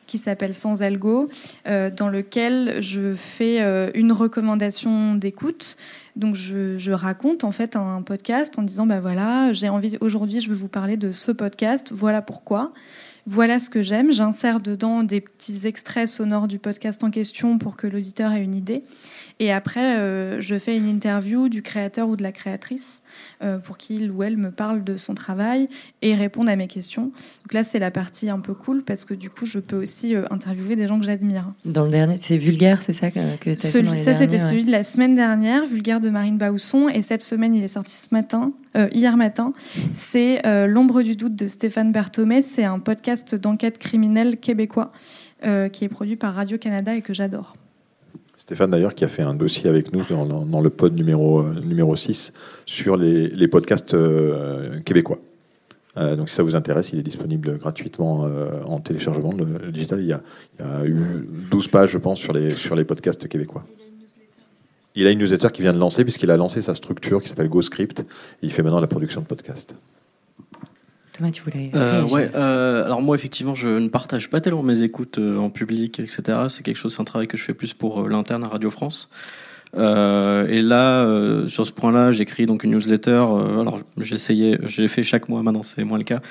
qui 0.05 0.17
s'appelle 0.17 0.55
Sans 0.55 0.81
Algo, 0.81 1.29
dans 1.67 2.09
lequel 2.09 2.81
je 2.81 3.13
fais 3.13 3.59
une 3.93 4.11
recommandation 4.11 5.13
d'écoute. 5.13 5.77
Donc 6.19 6.35
je, 6.35 6.91
raconte 6.91 7.45
en 7.45 7.51
fait 7.51 7.77
un 7.77 8.01
podcast 8.01 8.59
en 8.59 8.63
disant 8.63 8.85
bah 8.85 8.99
voilà 8.99 9.53
j'ai 9.53 9.69
envie 9.69 9.97
aujourd'hui 10.01 10.41
je 10.41 10.49
vais 10.49 10.55
vous 10.55 10.67
parler 10.67 10.97
de 10.97 11.13
ce 11.13 11.31
podcast. 11.31 11.91
Voilà 11.91 12.21
pourquoi. 12.21 12.73
Voilà 13.25 13.59
ce 13.59 13.69
que 13.69 13.81
j'aime. 13.81 14.11
J'insère 14.11 14.59
dedans 14.59 15.03
des 15.03 15.21
petits 15.21 15.65
extraits 15.65 16.09
sonores 16.09 16.47
du 16.47 16.59
podcast 16.59 17.03
en 17.05 17.09
question 17.09 17.57
pour 17.57 17.77
que 17.77 17.87
l'auditeur 17.87 18.33
ait 18.33 18.43
une 18.43 18.55
idée. 18.55 18.83
Et 19.39 19.51
après 19.51 19.97
euh, 19.97 20.41
je 20.41 20.59
fais 20.59 20.75
une 20.75 20.87
interview 20.87 21.47
du 21.47 21.61
créateur 21.61 22.09
ou 22.09 22.17
de 22.17 22.23
la 22.23 22.33
créatrice 22.33 22.98
pour 23.63 23.77
qu'il 23.77 24.11
ou 24.11 24.23
elle 24.23 24.37
me 24.37 24.51
parle 24.51 24.83
de 24.83 24.97
son 24.97 25.15
travail 25.15 25.67
et 26.01 26.15
réponde 26.15 26.49
à 26.49 26.55
mes 26.55 26.67
questions 26.67 27.11
donc 27.43 27.53
là 27.53 27.63
c'est 27.63 27.79
la 27.79 27.91
partie 27.91 28.29
un 28.29 28.39
peu 28.39 28.53
cool 28.53 28.83
parce 28.83 29.05
que 29.05 29.13
du 29.13 29.29
coup 29.29 29.45
je 29.45 29.59
peux 29.59 29.81
aussi 29.81 30.15
euh, 30.15 30.25
interviewer 30.31 30.75
des 30.75 30.87
gens 30.87 30.99
que 30.99 31.05
j'admire 31.05 31.53
Dans 31.65 31.83
le 31.83 31.91
dernier, 31.91 32.15
c'est 32.15 32.37
vulgaire, 32.37 32.81
c'est 32.81 32.93
ça 32.93 33.11
que, 33.11 33.19
tu 33.19 33.49
as 33.49 33.55
fait 33.55 33.81
dans 33.81 33.91
celui, 33.91 33.97
les 33.97 34.03
ça, 34.03 34.15
c'était 34.15 34.33
ouais. 34.33 34.49
celui 34.49 34.65
de 34.65 34.71
la 34.71 34.83
semaine 34.83 35.15
dernière, 35.15 35.65
Vulgaire 35.65 35.99
de 35.99 36.09
Marine 36.09 36.37
Bausson. 36.37 36.89
Et 36.89 37.01
cette 37.01 37.21
semaine, 37.21 37.55
il 37.55 37.63
est 37.63 37.69
sorti 37.69 37.93
ce 37.93 38.13
matin, 38.13 38.53
euh, 38.77 38.87
hier 38.91 39.17
matin. 39.17 39.53
C'est 39.93 40.45
euh, 40.45 40.67
L'ombre 40.67 41.01
du 41.01 41.15
doute 41.15 41.35
de 41.35 41.47
Stéphane 41.47 41.91
Berthomé. 41.91 42.41
C'est 42.41 42.65
un 42.65 42.79
podcast 42.79 43.35
d'enquête 43.35 43.77
criminelle 43.77 44.37
québécois 44.37 44.91
euh, 45.45 45.69
qui 45.69 45.85
est 45.85 45.89
produit 45.89 46.15
par 46.15 46.35
Radio-Canada 46.35 46.95
et 46.95 47.01
que 47.01 47.13
j'adore. 47.13 47.55
Stéphane 48.49 48.71
d'ailleurs 48.71 48.95
qui 48.95 49.05
a 49.05 49.07
fait 49.07 49.21
un 49.21 49.35
dossier 49.35 49.69
avec 49.69 49.93
nous 49.93 50.03
dans, 50.03 50.61
le 50.61 50.69
pod 50.71 50.97
numéro, 50.97 51.41
euh, 51.41 51.53
numéro 51.63 51.95
6 51.95 52.33
sur 52.65 52.97
les, 52.97 53.47
podcasts 53.47 53.93
euh, 53.93 54.79
québécois. 54.79 55.19
Euh, 55.97 56.15
donc 56.15 56.29
si 56.29 56.35
ça 56.35 56.41
vous 56.41 56.55
intéresse, 56.55 56.91
il 56.91 56.97
est 56.97 57.03
disponible 57.03 57.59
gratuitement 57.59 58.27
en 58.65 58.79
téléchargement. 58.79 59.35
Digital, 59.71 59.99
il 59.99 60.07
y, 60.07 60.13
a, 60.13 60.23
il 60.83 60.89
eu 60.89 61.27
12 61.51 61.67
pages, 61.67 61.91
je 61.91 61.99
pense, 61.99 62.17
sur 62.17 62.33
les, 62.33 62.55
sur 62.55 62.75
les 62.75 62.85
podcasts 62.85 63.27
québécois. 63.27 63.63
Il 64.95 65.05
a 65.05 65.11
une 65.11 65.19
newsletter 65.19 65.49
qui 65.53 65.61
vient 65.61 65.73
de 65.73 65.77
lancer, 65.77 66.03
puisqu'il 66.03 66.31
a 66.31 66.35
lancé 66.35 66.63
sa 66.63 66.73
structure 66.73 67.21
qui 67.21 67.29
s'appelle 67.29 67.49
GoScript. 67.49 67.99
Et 67.99 68.03
il 68.47 68.51
fait 68.51 68.63
maintenant 68.63 68.81
la 68.81 68.87
production 68.87 69.21
de 69.21 69.27
podcasts. 69.27 69.75
Thomas, 71.19 71.31
tu 71.31 71.41
voulais. 71.41 71.69
Euh, 71.75 72.03
ouais, 72.03 72.31
euh, 72.33 72.85
alors 72.85 73.01
moi 73.01 73.13
effectivement 73.13 73.53
je 73.53 73.67
ne 73.67 73.89
partage 73.89 74.29
pas 74.29 74.39
tellement 74.39 74.63
mes 74.63 74.83
écoutes 74.83 75.17
euh, 75.17 75.37
en 75.37 75.49
public, 75.49 75.99
etc. 75.99 76.21
C'est 76.47 76.63
quelque 76.63 76.77
chose, 76.77 76.95
c'est 76.95 77.01
un 77.01 77.05
travail 77.05 77.27
que 77.27 77.35
je 77.35 77.43
fais 77.43 77.53
plus 77.53 77.73
pour 77.73 78.07
l'interne 78.07 78.45
à 78.45 78.47
Radio 78.47 78.69
France. 78.69 79.09
Euh, 79.77 80.47
et 80.47 80.61
là, 80.61 81.03
euh, 81.03 81.47
sur 81.47 81.65
ce 81.65 81.71
point-là, 81.71 82.11
j'écris 82.11 82.45
donc 82.45 82.63
une 82.63 82.71
newsletter. 82.71 83.11
euh, 83.11 83.61
alors 83.61 83.79
j'essayais, 83.97 84.59
j'ai 84.65 84.87
fait 84.87 85.03
chaque 85.03 85.29
mois, 85.29 85.43
maintenant 85.43 85.63
c'est 85.63 85.83
moins 85.83 85.99
le 85.99 86.03
cas, 86.03 86.21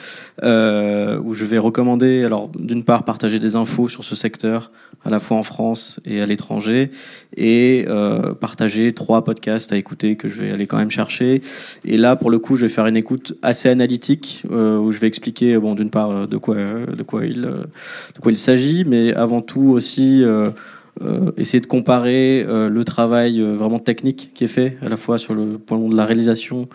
euh, 0.43 1.21
où 1.23 1.35
je 1.35 1.45
vais 1.45 1.59
recommander, 1.59 2.25
alors 2.25 2.49
d'une 2.59 2.83
part 2.83 3.05
partager 3.05 3.39
des 3.39 3.55
infos 3.55 3.89
sur 3.89 4.03
ce 4.03 4.17
secteur, 4.17 4.73
à 5.05 5.11
la 5.11 5.21
fois 5.21 5.37
en 5.37 5.45
France 5.45 6.01
et 6.05 6.21
à 6.21 6.27
l'étranger, 6.27 6.91
et 7.37 7.85
euh, 7.89 8.35
partager 8.35 8.93
trois 8.93 9.23
podcasts 9.23 9.73
à 9.73 9.77
écouter 9.77 10.17
que 10.17 10.29
je 10.29 10.41
vais 10.41 10.51
aller 10.51 10.67
quand 10.67 10.79
même 10.79 10.91
chercher. 10.91 11.41
Et 11.85 11.97
là, 11.97 12.17
pour 12.17 12.31
le 12.31 12.41
coup, 12.41 12.57
je 12.57 12.63
vais 12.63 12.69
faire 12.73 12.87
une 12.87 12.97
écoute 12.97 13.35
assez 13.43 13.69
analytique 13.69 14.43
euh, 14.51 14.79
où 14.79 14.91
je 14.91 14.99
vais 14.99 15.07
expliquer, 15.07 15.57
bon, 15.59 15.75
d'une 15.75 15.91
part, 15.91 16.27
de 16.27 16.37
quoi, 16.37 16.57
de 16.57 17.03
quoi 17.05 17.25
il, 17.25 17.43
de 17.43 18.21
quoi 18.21 18.33
il 18.33 18.39
s'agit, 18.39 18.85
mais 18.85 19.15
avant 19.15 19.43
tout 19.43 19.71
aussi 19.71 20.25
euh, 20.25 20.51
euh, 21.03 21.33
essayer 21.37 21.61
de 21.61 21.67
comparer 21.67 22.45
euh, 22.47 22.69
le 22.69 22.85
travail 22.85 23.41
euh, 23.41 23.55
vraiment 23.57 23.79
technique 23.79 24.33
qui 24.35 24.45
est 24.45 24.49
fait, 24.49 24.79
à 24.85 24.89
la 24.89 24.97
fois 24.97 25.19
sur 25.19 25.35
le 25.35 25.59
point 25.59 25.79
de 25.79 25.97
la 25.97 26.05
réalisation, 26.05 26.69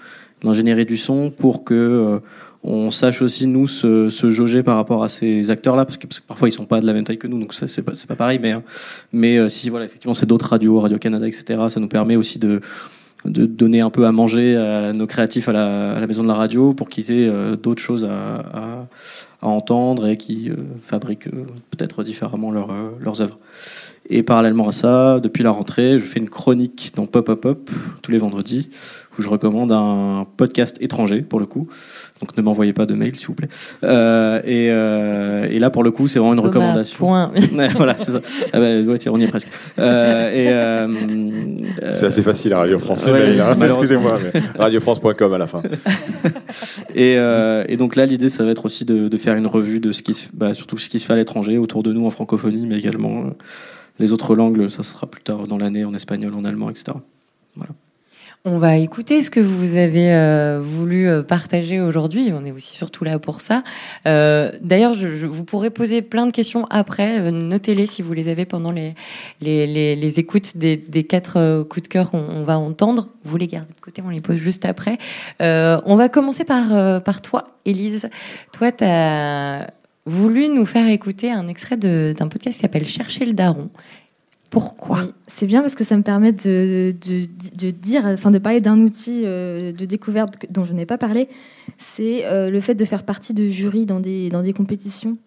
l'ingénierie 0.44 0.86
du 0.86 0.98
son, 0.98 1.30
pour 1.30 1.64
que 1.64 2.22
on 2.64 2.92
sache 2.92 3.22
aussi 3.22 3.46
nous 3.46 3.68
se, 3.68 4.10
jauger 4.10 4.64
par 4.64 4.78
rapport 4.78 5.04
à 5.04 5.10
ces 5.10 5.50
acteurs-là, 5.50 5.84
parce 5.86 5.98
que, 5.98 6.08
parfois 6.28 6.48
ils 6.48 6.54
sont 6.54 6.66
pas 6.66 6.80
de 6.80 6.86
la 6.86 6.94
même 6.94 7.04
taille 7.04 7.18
que 7.18 7.28
nous, 7.28 7.40
donc 7.40 7.54
ça 7.54 7.68
c'est 7.68 7.82
pas, 7.82 7.92
pas 8.08 8.16
pareil. 8.16 8.40
Mais, 8.42 8.54
euh, 8.54 8.60
mais 9.12 9.50
si 9.50 9.70
voilà, 9.70 9.86
effectivement, 9.86 10.14
c'est 10.14 10.26
d'autres 10.26 10.50
radios, 10.50 10.80
Radio 10.80 10.98
Canada, 10.98 11.28
etc. 11.28 11.62
Ça 11.70 11.80
nous 11.80 11.90
permet 11.90 12.16
aussi 12.16 12.40
de 12.40 12.62
de 13.26 13.46
donner 13.46 13.80
un 13.80 13.90
peu 13.90 14.06
à 14.06 14.12
manger 14.12 14.58
à 14.58 14.92
nos 14.92 15.08
créatifs 15.08 15.48
à 15.48 15.54
la, 15.54 16.06
maison 16.08 16.24
de 16.24 16.28
la 16.28 16.34
radio 16.34 16.74
pour 16.74 16.90
qu'ils 16.90 17.10
aient 17.10 17.56
d'autres 17.56 17.82
choses 17.82 18.04
à, 18.04 18.86
à, 19.44 19.48
entendre 19.48 20.08
et 20.08 20.18
qui 20.18 20.50
euh, 20.50 20.56
fabriquent 20.82 21.28
euh, 21.28 21.46
peut-être 21.70 22.04
différemment 22.04 22.52
leur, 22.52 22.72
euh, 22.72 22.92
leurs 23.00 23.22
œuvres. 23.22 23.40
Et 24.10 24.24
parallèlement 24.24 24.68
à 24.68 24.72
ça, 24.72 25.20
depuis 25.20 25.44
la 25.44 25.52
rentrée, 25.52 26.00
je 26.00 26.06
fais 26.06 26.20
une 26.20 26.30
chronique 26.30 26.94
dans 26.96 27.06
Pop 27.06 27.30
Up 27.30 27.46
Up 27.46 27.70
tous 28.02 28.12
les 28.12 28.18
vendredis 28.18 28.70
où 29.18 29.22
je 29.22 29.30
recommande 29.30 29.72
un 29.72 30.26
podcast 30.38 30.78
étranger 30.82 31.22
pour 31.22 31.40
le 31.40 31.46
coup. 31.46 31.68
Donc 32.24 32.38
ne 32.38 32.42
m'envoyez 32.42 32.72
pas 32.72 32.86
de 32.86 32.94
mail 32.94 33.18
s'il 33.18 33.28
vous 33.28 33.34
plaît. 33.34 33.50
Euh, 33.84 34.40
et, 34.46 34.70
euh, 34.72 35.46
et, 35.52 35.60
là 35.60 35.70
pour 35.70 35.84
le 35.84 35.92
coup 35.92 36.08
c'est 36.08 36.20
vraiment 36.20 36.32
une 36.32 36.38
Thomas, 36.38 36.52
recommandation. 36.52 36.98
Point. 37.00 37.32
voilà 37.76 37.98
c'est 37.98 38.12
ça. 38.12 38.22
Ah 38.54 38.60
bah, 38.62 38.80
ouais, 38.80 38.98
tiens, 38.98 39.12
on 39.14 39.20
y 39.20 39.26
est 39.26 39.28
presque. 39.28 39.50
Euh, 39.78 40.32
euh, 40.34 41.58
c'est 41.94 42.06
assez 42.06 42.22
facile 42.22 42.54
à 42.54 42.60
Radio 42.60 42.80
France. 42.80 43.06
Ouais, 43.06 43.38
hein, 43.42 43.58
Excusez-moi, 43.62 44.20
radiofrance.com 44.58 45.34
à 45.34 45.38
la 45.38 45.48
fin. 45.48 45.62
et, 46.96 47.18
euh, 47.18 47.66
et, 47.68 47.76
donc 47.76 47.98
là 47.98 48.06
l'idée 48.06 48.30
ça 48.30 48.46
va 48.46 48.52
être 48.52 48.64
aussi 48.64 48.86
de, 48.86 49.10
de, 49.10 49.18
faire 49.18 49.36
une 49.36 49.48
revue 49.48 49.82
de 49.82 49.92
ce 49.92 50.02
qui 50.02 50.14
se, 50.14 50.30
bah, 50.34 50.54
surtout 50.54 50.78
ce 50.78 50.88
qui 50.88 51.00
se 51.00 51.06
fait 51.06 51.14
à 51.14 51.18
l'étranger 51.18 51.58
autour 51.58 51.84
de 51.84 51.92
nous 51.92 52.06
en 52.06 52.10
francophonie, 52.10 52.66
mais 52.66 52.78
également 52.78 53.26
euh, 53.26 53.32
les 54.00 54.14
autres 54.14 54.34
langues. 54.34 54.70
Ça 54.70 54.82
sera 54.82 55.08
plus 55.08 55.24
tard 55.24 55.46
dans 55.46 55.58
l'année 55.58 55.84
en 55.84 55.94
espagnol, 55.94 56.34
en 56.36 56.46
allemand, 56.46 56.70
etc. 56.70 56.98
Voilà. 57.58 57.74
On 58.46 58.58
va 58.58 58.76
écouter 58.76 59.22
ce 59.22 59.32
que 59.32 59.40
vous 59.40 59.78
avez 59.78 60.12
euh, 60.12 60.60
voulu 60.62 61.08
partager 61.26 61.80
aujourd'hui. 61.80 62.34
On 62.38 62.44
est 62.44 62.52
aussi 62.52 62.76
surtout 62.76 63.06
là 63.06 63.18
pour 63.18 63.40
ça. 63.40 63.64
Euh, 64.06 64.52
D'ailleurs, 64.60 64.94
je, 64.94 65.14
je, 65.16 65.28
vous 65.28 65.46
pourrez 65.46 65.70
poser 65.70 66.02
plein 66.02 66.28
de 66.28 66.32
questions 66.34 66.66
après. 66.70 67.22
Euh, 67.22 67.32
Notez-les 67.32 67.86
si 67.88 68.02
vous 68.02 68.12
les 68.12 68.28
avez 68.28 68.44
pendant 68.44 68.72
les, 68.72 68.96
les, 69.40 69.66
les, 69.66 69.96
les 69.96 70.20
écoutes 70.20 70.58
des, 70.58 70.76
des 70.76 71.06
quatre 71.06 71.38
euh, 71.38 71.64
coups 71.64 71.84
de 71.84 71.88
cœur 71.88 72.12
qu'on 72.12 72.20
on 72.20 72.44
va 72.44 72.60
entendre. 72.60 73.08
Vous 73.24 73.38
les 73.38 73.48
gardez 73.48 73.72
de 73.74 73.80
côté, 73.80 74.02
on 74.06 74.10
les 74.10 74.20
pose 74.20 74.36
juste 74.36 74.66
après. 74.66 74.98
Euh, 75.42 75.80
on 75.86 75.96
va 75.96 76.10
commencer 76.10 76.44
par, 76.44 77.02
par 77.02 77.22
toi, 77.22 77.46
Élise. 77.64 78.10
Toi, 78.52 78.74
tu 78.74 78.84
as 78.84 79.72
voulu 80.06 80.50
nous 80.50 80.66
faire 80.66 80.90
écouter 80.90 81.32
un 81.32 81.48
extrait 81.48 81.78
d'un 81.78 82.28
podcast 82.28 82.58
qui 82.58 82.62
s'appelle 82.62 82.90
Chercher 82.90 83.24
le 83.26 83.32
daron. 83.32 83.70
Pourquoi 84.54 85.00
oui, 85.02 85.12
C'est 85.26 85.48
bien 85.48 85.62
parce 85.62 85.74
que 85.74 85.84
ça 85.84 85.98
me 85.98 86.04
permet 86.04 86.32
de, 86.32 86.94
de, 87.02 87.28
de 87.58 87.72
dire, 87.72 88.06
enfin 88.06 88.30
de 88.30 88.38
parler 88.38 88.62
d'un 88.62 88.80
outil 88.82 89.24
euh, 89.26 89.72
de 89.74 89.86
découverte 89.86 90.46
dont 90.52 90.64
je 90.64 90.74
n'ai 90.74 90.86
pas 90.86 91.00
parlé. 91.00 91.28
C'est 91.80 92.26
euh, 92.26 92.52
le 92.52 92.60
fait 92.60 92.76
de 92.76 92.86
faire 92.86 93.02
partie 93.02 93.34
de 93.34 93.48
jury 93.48 93.88
dans 93.88 94.00
des, 94.00 94.30
dans 94.30 94.44
des 94.44 94.54
compétitions. 94.54 95.18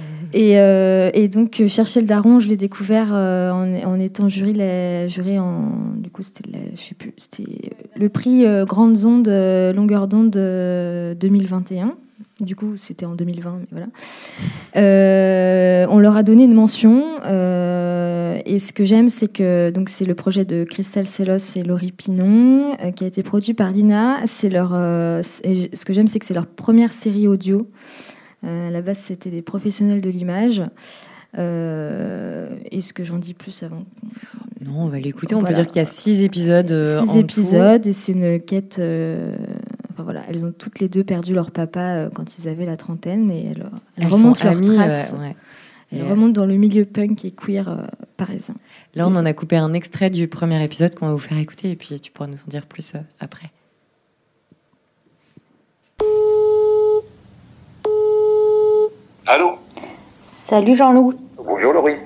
Mmh. 0.00 0.04
Et, 0.32 0.58
euh, 0.58 1.10
et, 1.12 1.28
donc 1.28 1.62
chercher 1.68 2.00
le 2.00 2.06
daron, 2.06 2.40
je 2.40 2.48
l'ai 2.48 2.56
découvert 2.56 3.10
euh, 3.12 3.50
en, 3.50 3.74
en, 3.74 4.00
étant 4.00 4.26
jury, 4.28 4.54
la, 4.54 5.06
jury 5.06 5.38
en 5.38 5.72
du 5.98 6.08
coup 6.08 6.22
c'était 6.22 6.48
je 6.74 6.80
sais 6.80 6.94
plus, 6.94 7.12
c'était 7.18 7.72
le 7.94 8.08
prix 8.08 8.46
euh, 8.46 8.64
Grandes 8.64 9.04
ondes 9.04 9.28
longueur 9.28 10.08
d'onde 10.08 10.30
2021. 10.30 11.94
Du 12.40 12.54
coup, 12.54 12.76
c'était 12.76 13.06
en 13.06 13.14
2020, 13.14 13.60
mais 13.60 13.66
voilà. 13.70 13.86
Euh, 14.76 15.86
on 15.88 15.98
leur 15.98 16.16
a 16.16 16.22
donné 16.22 16.44
une 16.44 16.52
mention. 16.52 17.02
Euh, 17.24 18.38
et 18.44 18.58
ce 18.58 18.74
que 18.74 18.84
j'aime, 18.84 19.08
c'est 19.08 19.28
que 19.28 19.70
donc 19.70 19.88
c'est 19.88 20.04
le 20.04 20.14
projet 20.14 20.44
de 20.44 20.64
Christelle 20.64 21.06
Sellos 21.06 21.56
et 21.56 21.62
Laurie 21.62 21.92
Pinon, 21.92 22.76
euh, 22.84 22.90
qui 22.90 23.04
a 23.04 23.06
été 23.06 23.22
produit 23.22 23.54
par 23.54 23.70
Lina. 23.70 24.18
C'est 24.26 24.50
leur. 24.50 24.72
ce 24.72 25.84
que 25.86 25.94
j'aime, 25.94 26.08
c'est 26.08 26.18
que 26.18 26.26
c'est 26.26 26.34
leur 26.34 26.46
première 26.46 26.92
série 26.92 27.26
audio. 27.26 27.70
à 28.42 28.70
la 28.70 28.82
base, 28.82 28.98
c'était 28.98 29.30
des 29.30 29.40
professionnels 29.40 30.02
de 30.02 30.10
l'image. 30.10 30.62
Est-ce 31.38 32.92
que 32.92 33.02
j'en 33.02 33.16
dis 33.16 33.32
plus 33.32 33.62
avant 33.62 33.86
Non, 34.62 34.82
on 34.82 34.88
va 34.88 34.98
l'écouter. 34.98 35.34
On 35.34 35.38
voilà. 35.38 35.56
peut 35.56 35.62
dire 35.62 35.68
qu'il 35.68 35.78
y 35.78 35.82
a 35.82 35.86
six 35.86 36.22
épisodes. 36.22 36.84
six 36.84 37.16
épisodes, 37.16 37.80
tout. 37.80 37.88
et 37.88 37.92
c'est 37.94 38.12
une 38.12 38.40
quête. 38.40 38.78
Enfin, 39.96 40.04
voilà, 40.04 40.24
elles 40.28 40.44
ont 40.44 40.52
toutes 40.52 40.78
les 40.80 40.90
deux 40.90 41.04
perdu 41.04 41.32
leur 41.32 41.50
papa 41.50 41.80
euh, 41.80 42.10
quand 42.10 42.36
ils 42.36 42.48
avaient 42.48 42.66
la 42.66 42.76
trentaine 42.76 43.30
et 43.30 43.46
elles, 43.46 43.66
elles, 43.96 44.04
elles 44.04 44.12
remontent 44.12 44.44
leurs 44.44 44.58
amies, 44.58 44.74
traces. 44.74 45.12
Ouais, 45.12 45.18
ouais. 45.20 45.36
Elles 45.90 46.00
et 46.00 46.02
remontent 46.02 46.38
dans 46.38 46.44
le 46.44 46.56
milieu 46.56 46.84
punk 46.84 47.24
et 47.24 47.30
queer 47.30 47.66
euh, 47.66 47.86
parisien. 48.18 48.56
Là, 48.94 49.08
on 49.08 49.16
en 49.16 49.24
a 49.24 49.32
coupé 49.32 49.56
un 49.56 49.72
extrait 49.72 50.10
du 50.10 50.28
premier 50.28 50.62
épisode 50.62 50.94
qu'on 50.94 51.06
va 51.06 51.12
vous 51.12 51.18
faire 51.18 51.38
écouter 51.38 51.70
et 51.70 51.76
puis 51.76 51.98
tu 51.98 52.12
pourras 52.12 52.28
nous 52.28 52.42
en 52.42 52.48
dire 52.48 52.66
plus 52.66 52.94
euh, 52.94 52.98
après. 53.20 53.50
Allô? 59.26 59.58
Salut 60.26 60.76
Jean-Loup. 60.76 61.14
Bonjour 61.38 61.72
Laurie. 61.72 61.96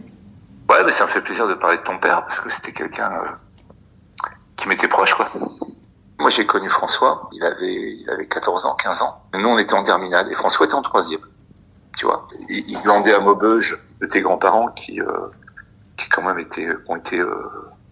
Ouais, 0.69 0.85
mais 0.85 0.93
ça 0.93 1.05
me 1.05 1.09
fait 1.09 1.21
plaisir 1.23 1.49
de 1.49 1.55
parler 1.55 1.79
de 1.79 1.83
ton 1.83 1.99
père 1.99 2.23
parce 2.23 2.39
que 2.39 2.51
c'était 2.51 2.73
quelqu'un 2.73 3.11
euh, 3.11 4.29
qui 4.55 4.69
m'était 4.69 4.87
proche, 4.87 5.15
quoi. 5.15 5.29
Moi, 6.21 6.31
j'ai 6.31 6.47
connu 6.47 6.69
François. 6.69 7.29
Il 7.33 7.43
avait, 7.45 7.93
il 7.95 8.11
avait 8.11 8.27
14 8.27 8.67
ans, 8.67 8.75
15 8.75 9.03
ans. 9.03 9.23
Nous, 9.35 9.49
on 9.49 9.59
était 9.59 9.75
en 9.75 9.83
terminale 9.83 10.29
et 10.31 10.35
François 10.35 10.67
était 10.67 10.75
en 10.75 10.83
troisième. 10.83 11.21
Tu 11.97 12.07
vois, 12.07 12.29
il, 12.49 12.71
il 12.71 12.79
glandait 12.81 13.15
à 13.15 13.21
Maubeuge 13.21 13.79
de 14.01 14.07
tes 14.07 14.21
grands-parents 14.21 14.69
qui, 14.69 15.01
euh, 15.01 15.07
qui 15.97 16.09
quand 16.09 16.23
même 16.23 16.39
étaient, 16.39 16.69
ont 16.89 16.97
été 16.97 17.19
euh, 17.19 17.35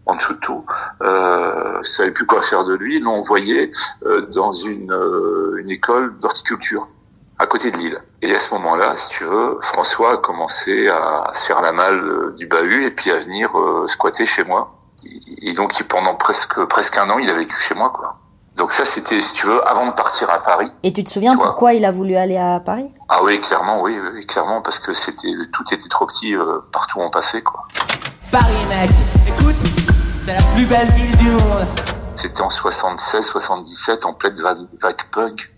en 0.07 0.15
dessous 0.17 0.35
de 0.35 0.39
tout. 0.41 0.65
Euh, 1.03 1.83
savaient 1.83 2.13
plus 2.13 2.27
quoi 2.27 2.41
faire 2.43 2.65
de 2.65 2.75
lui. 2.75 2.97
Ils 2.97 3.03
l'ont 3.03 3.17
envoyé 3.17 3.71
euh, 4.05 4.23
dans 4.33 4.51
une, 4.53 4.93
euh, 4.93 5.57
une 5.59 5.71
école 5.71 6.17
d'horticulture 6.19 6.89
à 7.39 7.47
côté 7.47 7.71
de 7.71 7.77
Lille. 7.77 7.99
Et 8.23 8.35
à 8.35 8.39
ce 8.39 8.53
moment-là, 8.55 8.97
si 8.97 9.11
tu 9.11 9.25
veux, 9.25 9.59
François 9.61 10.15
a 10.15 10.17
commencé 10.17 10.89
à, 10.89 11.25
à 11.25 11.33
se 11.33 11.47
faire 11.47 11.61
la 11.63 11.73
malle 11.73 12.05
euh, 12.05 12.35
du 12.37 12.47
bahut 12.47 12.85
et 12.85 12.91
puis 12.91 13.11
à 13.11 13.17
venir 13.17 13.57
euh, 13.59 13.87
squatter 13.87 14.27
chez 14.27 14.45
moi. 14.45 14.78
Et 15.43 15.53
donc 15.53 15.81
pendant 15.85 16.15
presque 16.15 16.65
presque 16.65 16.99
un 16.99 17.09
an, 17.11 17.19
il 17.19 17.31
a 17.31 17.35
vécu 17.35 17.57
chez 17.57 17.75
moi, 17.75 17.91
quoi. 17.91 18.19
Donc 18.59 18.73
ça, 18.73 18.85
c'était, 18.85 19.21
si 19.21 19.35
tu 19.35 19.47
veux, 19.47 19.67
avant 19.69 19.87
de 19.87 19.93
partir 19.93 20.29
à 20.31 20.43
Paris. 20.43 20.69
Et 20.83 20.93
tu 20.93 21.05
te 21.05 21.11
souviens 21.11 21.31
tu 21.31 21.39
pourquoi 21.39 21.75
il 21.75 21.85
a 21.85 21.93
voulu 21.93 22.17
aller 22.17 22.37
à 22.37 22.59
Paris? 22.59 22.93
Ah 23.09 23.23
oui, 23.23 23.41
clairement, 23.41 23.81
oui, 23.81 23.97
oui, 24.13 24.27
clairement, 24.27 24.61
parce 24.63 24.81
que 24.81 24.93
c'était 24.93 25.29
tout 25.53 25.63
était 25.73 25.89
trop 25.89 26.07
petit 26.07 26.35
euh, 26.35 26.59
partout 26.73 26.99
où 26.99 27.03
on 27.03 27.11
passait, 27.11 27.41
quoi. 27.43 27.69
Paris, 28.33 28.67
mec. 28.69 28.91
Écoute, 29.29 29.55
c'est 30.25 30.33
la 30.35 30.43
plus 30.55 30.67
belle 30.67 30.91
ville 30.91 31.17
du 31.19 31.31
monde. 31.31 31.69
C'était 32.17 32.41
en 32.41 32.51
76, 32.51 33.25
77, 33.25 34.05
en 34.07 34.13
pleine 34.13 34.35
vague, 34.35 34.67
vague 34.83 35.03
punk. 35.13 35.53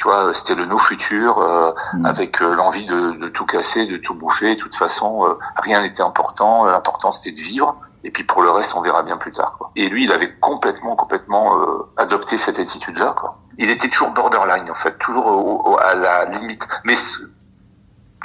Tu 0.00 0.08
vois, 0.08 0.32
c'était 0.32 0.54
le 0.54 0.64
no 0.64 0.78
futur, 0.78 1.40
euh, 1.40 1.72
mmh. 1.92 2.06
avec 2.06 2.40
euh, 2.40 2.54
l'envie 2.54 2.86
de, 2.86 3.18
de, 3.18 3.28
tout 3.28 3.44
casser, 3.44 3.84
de 3.84 3.98
tout 3.98 4.14
bouffer. 4.14 4.54
De 4.54 4.58
toute 4.58 4.74
façon, 4.74 5.26
euh, 5.26 5.34
rien 5.56 5.82
n'était 5.82 6.00
important. 6.00 6.64
L'important, 6.64 7.10
c'était 7.10 7.32
de 7.32 7.42
vivre. 7.42 7.76
Et 8.02 8.10
puis 8.10 8.24
pour 8.24 8.40
le 8.40 8.50
reste, 8.50 8.74
on 8.74 8.80
verra 8.80 9.02
bien 9.02 9.18
plus 9.18 9.30
tard. 9.30 9.58
Quoi. 9.58 9.72
Et 9.76 9.90
lui, 9.90 10.04
il 10.04 10.12
avait 10.12 10.32
complètement, 10.40 10.96
complètement 10.96 11.60
euh, 11.60 11.86
adopté 11.98 12.38
cette 12.38 12.58
attitude-là. 12.58 13.14
Quoi. 13.14 13.36
Il 13.58 13.68
était 13.68 13.90
toujours 13.90 14.12
borderline, 14.12 14.70
en 14.70 14.74
fait, 14.74 14.96
toujours 14.98 15.26
au, 15.26 15.72
au, 15.72 15.78
à 15.78 15.92
la 15.92 16.24
limite, 16.24 16.66
mais 16.84 16.94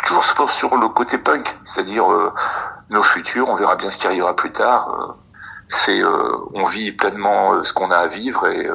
toujours 0.06 0.50
sur 0.50 0.78
le 0.78 0.88
côté 0.88 1.18
punk, 1.18 1.58
c'est-à-dire 1.66 2.10
euh, 2.10 2.32
nos 2.90 3.02
futurs, 3.02 3.50
on 3.50 3.56
verra 3.56 3.76
bien 3.76 3.90
ce 3.90 3.98
qui 3.98 4.08
arrivera 4.08 4.34
plus 4.34 4.54
tard. 4.54 5.18
c'est, 5.68 6.02
on 6.06 6.64
vit 6.68 6.94
pleinement 6.94 7.62
ce 7.64 7.74
qu'on 7.74 7.92
a 7.92 7.98
à 7.98 8.08
vivre 8.08 8.48
et 8.48 8.70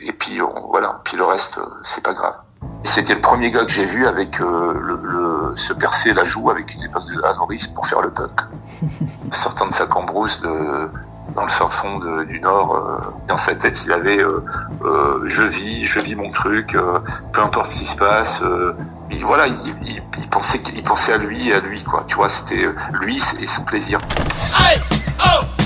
et 0.00 0.12
puis 0.12 0.40
on, 0.42 0.68
voilà, 0.68 1.00
puis 1.04 1.16
le 1.16 1.24
reste, 1.24 1.60
c'est 1.82 2.04
pas 2.04 2.14
grave. 2.14 2.38
C'était 2.84 3.14
le 3.14 3.20
premier 3.20 3.50
gars 3.50 3.64
que 3.64 3.70
j'ai 3.70 3.84
vu 3.84 4.06
avec 4.06 4.40
euh, 4.40 4.74
le, 4.74 4.98
le, 5.02 5.56
se 5.56 5.72
percer 5.72 6.12
la 6.12 6.24
joue 6.24 6.50
avec 6.50 6.74
une 6.74 6.82
épingle 6.82 7.14
de 7.14 7.20
Norris 7.20 7.70
pour 7.74 7.86
faire 7.86 8.02
le 8.02 8.10
punk. 8.10 8.40
Sortant 9.30 9.66
de 9.66 9.72
sa 9.72 9.86
cambrousse 9.86 10.42
de, 10.42 10.90
dans 11.34 11.42
le 11.42 11.48
fin 11.48 11.68
fond 11.68 11.98
de, 11.98 12.24
du 12.24 12.40
Nord, 12.40 12.74
euh, 12.74 12.98
dans 13.28 13.36
sa 13.36 13.54
tête, 13.54 13.84
il 13.84 13.92
avait 13.92 14.18
euh, 14.18 15.20
je 15.24 15.44
vis, 15.44 15.84
je 15.84 16.00
vis 16.00 16.16
mon 16.16 16.28
truc, 16.28 16.76
peu 17.32 17.40
importe 17.40 17.66
ce 17.66 17.78
qui 17.78 17.84
se 17.84 17.96
passe. 17.96 18.42
Et 19.10 19.22
voilà, 19.22 19.46
il, 19.46 19.60
il, 19.84 20.02
il, 20.18 20.28
pensait, 20.28 20.60
il 20.74 20.82
pensait 20.82 21.12
à 21.12 21.18
lui 21.18 21.50
et 21.50 21.54
à 21.54 21.60
lui, 21.60 21.84
quoi. 21.84 22.02
Tu 22.06 22.16
vois, 22.16 22.28
c'était 22.28 22.66
lui 22.92 23.22
et 23.40 23.46
son 23.46 23.64
plaisir. 23.64 24.00
Hey, 24.58 24.80
oh, 25.24 25.61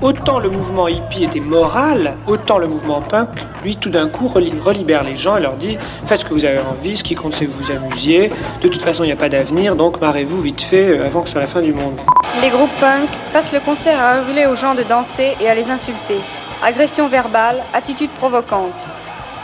Autant 0.00 0.38
le 0.38 0.48
mouvement 0.48 0.86
hippie 0.86 1.24
était 1.24 1.40
moral, 1.40 2.16
autant 2.28 2.58
le 2.58 2.68
mouvement 2.68 3.00
punk, 3.00 3.30
lui, 3.64 3.74
tout 3.74 3.90
d'un 3.90 4.08
coup, 4.08 4.28
relibère 4.28 5.02
les 5.02 5.16
gens 5.16 5.36
et 5.36 5.40
leur 5.40 5.54
dit 5.54 5.76
faites 6.06 6.20
ce 6.20 6.24
que 6.24 6.32
vous 6.32 6.44
avez 6.44 6.60
envie, 6.60 6.96
ce 6.96 7.02
qui 7.02 7.16
compte 7.16 7.34
c'est 7.34 7.46
que 7.46 7.50
vous 7.50 7.64
vous 7.64 7.72
amusiez. 7.72 8.30
De 8.62 8.68
toute 8.68 8.80
façon, 8.80 9.02
il 9.02 9.08
n'y 9.08 9.12
a 9.12 9.16
pas 9.16 9.28
d'avenir, 9.28 9.74
donc 9.74 10.00
marrez-vous 10.00 10.40
vite 10.40 10.62
fait 10.62 11.00
avant 11.00 11.22
que 11.22 11.26
ce 11.26 11.32
soit 11.32 11.40
la 11.40 11.48
fin 11.48 11.62
du 11.62 11.72
monde. 11.72 11.98
Les 12.40 12.50
groupes 12.50 12.70
punk 12.78 13.08
passent 13.32 13.52
le 13.52 13.58
concert 13.58 14.00
à 14.00 14.18
hurler 14.18 14.46
aux 14.46 14.54
gens 14.54 14.76
de 14.76 14.84
danser 14.84 15.36
et 15.40 15.48
à 15.48 15.54
les 15.56 15.68
insulter. 15.68 16.20
Agression 16.62 17.08
verbale, 17.08 17.64
attitude 17.72 18.10
provocante. 18.10 18.88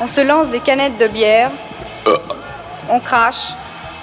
On 0.01 0.07
se 0.07 0.21
lance 0.21 0.51
des 0.51 0.61
canettes 0.61 0.99
de 0.99 1.09
bière, 1.09 1.51
on 2.88 3.01
crache, 3.01 3.55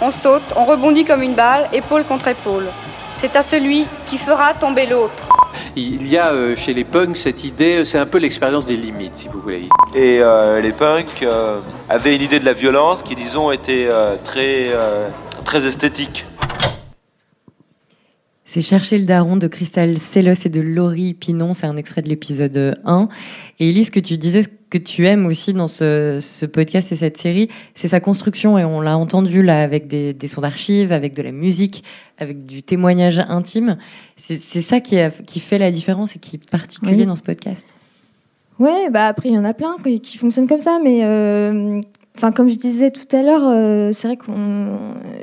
on 0.02 0.12
saute, 0.12 0.54
on 0.58 0.66
rebondit 0.66 1.06
comme 1.06 1.22
une 1.22 1.36
balle, 1.36 1.70
épaule 1.72 2.04
contre 2.04 2.28
épaule. 2.28 2.68
C'est 3.16 3.38
à 3.38 3.44
celui 3.44 3.88
qui 4.06 4.18
fera 4.18 4.54
tomber 4.54 4.86
l'autre. 4.86 5.30
Il 5.76 6.08
y 6.08 6.18
a 6.18 6.32
euh, 6.32 6.56
chez 6.56 6.74
les 6.74 6.84
punks 6.84 7.16
cette 7.16 7.44
idée, 7.44 7.86
c'est 7.86 7.98
un 7.98 8.06
peu 8.06 8.18
l'expérience 8.18 8.66
des 8.66 8.76
limites, 8.76 9.16
si 9.16 9.28
vous 9.28 9.42
voulez. 9.42 9.68
Et 9.96 10.20
euh, 10.22 10.62
les 10.62 10.72
punks 10.72 11.24
euh, 11.24 11.60
avaient 11.90 12.16
une 12.16 12.22
idée 12.22 12.40
de 12.40 12.46
la 12.46 12.54
violence 12.54 13.04
qui, 13.04 13.16
disons, 13.16 13.52
était 13.52 13.88
très, 14.24 14.68
très 15.46 15.66
esthétique. 15.66 16.26
C'est 18.46 18.62
Chercher 18.62 18.98
le 18.98 19.06
daron 19.06 19.38
de 19.38 19.48
Cristal 19.48 19.98
Sellos 19.98 20.46
et 20.46 20.50
de 20.50 20.60
Laurie 20.60 21.14
Pinon. 21.14 21.54
C'est 21.54 21.68
un 21.68 21.78
extrait 21.78 22.02
de 22.02 22.10
l'épisode 22.10 22.78
1. 22.84 23.08
Et 23.60 23.70
Elise, 23.70 23.88
ce 23.88 23.92
que 23.92 24.02
tu 24.02 24.18
disais, 24.18 24.42
que 24.72 24.80
tu 24.80 25.06
aimes 25.06 25.28
aussi 25.28 25.54
dans 25.54 25.68
ce, 25.68 26.18
ce 26.20 26.48
podcast 26.48 26.92
et 26.92 26.96
cette 26.96 27.18
série, 27.18 27.50
c'est 27.76 27.88
sa 27.90 28.00
construction. 28.00 28.58
Et 28.58 28.66
on 28.66 28.82
l'a 28.82 28.98
entendu 28.98 29.44
là 29.44 29.62
avec 29.62 29.86
des, 29.88 30.14
des 30.14 30.28
sons 30.28 30.42
d'archives, 30.42 30.92
avec 30.92 31.14
de 31.14 31.22
la 31.22 31.32
musique, 31.32 31.84
avec 32.18 32.48
du 32.48 32.64
témoignage 32.64 33.20
intime. 33.20 33.78
C'est 34.18 34.38
ça 34.62 34.80
qui, 34.80 34.98
a- 34.98 35.12
qui 35.12 35.40
fait 35.40 35.60
la 35.60 35.70
différence 35.72 36.16
et 36.16 36.20
qui 36.20 36.38
est 36.38 36.50
particulier 36.50 37.02
Oui. 37.02 37.06
dans 37.06 37.16
ce 37.16 37.22
podcast. 37.24 37.68
Ouais, 38.60 38.90
bah 38.92 39.08
après 39.08 39.30
il 39.30 39.36
y 39.36 39.38
en 39.38 39.46
a 39.46 39.54
plein 39.54 39.76
qui, 39.84 40.00
qui 40.02 40.18
fonctionnent 40.18 40.48
comme 40.48 40.60
ça, 40.60 40.80
mais 40.84 41.04
euh, 41.04 41.82
enfin 42.16 42.32
comme 42.32 42.48
je 42.48 42.56
disais 42.60 42.92
tout 42.92 43.08
à 43.16 43.24
l'heure, 43.24 43.42
euh, 43.48 43.92
c'est 43.92 44.08
vrai 44.08 44.18
que 44.18 44.26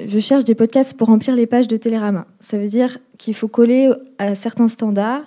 je 0.07 0.19
cherche 0.19 0.45
des 0.45 0.57
podcasts 0.57 0.97
pour 0.97 1.07
remplir 1.09 1.37
les 1.37 1.47
pages 1.47 1.69
de 1.69 1.77
Télérama. 1.77 2.27
Ça 2.41 2.59
veut 2.59 2.67
dire 2.69 2.99
qu'il 3.17 3.35
faut 3.35 3.47
coller 3.49 3.91
à 4.19 4.35
certains 4.35 4.67
standards 4.69 5.23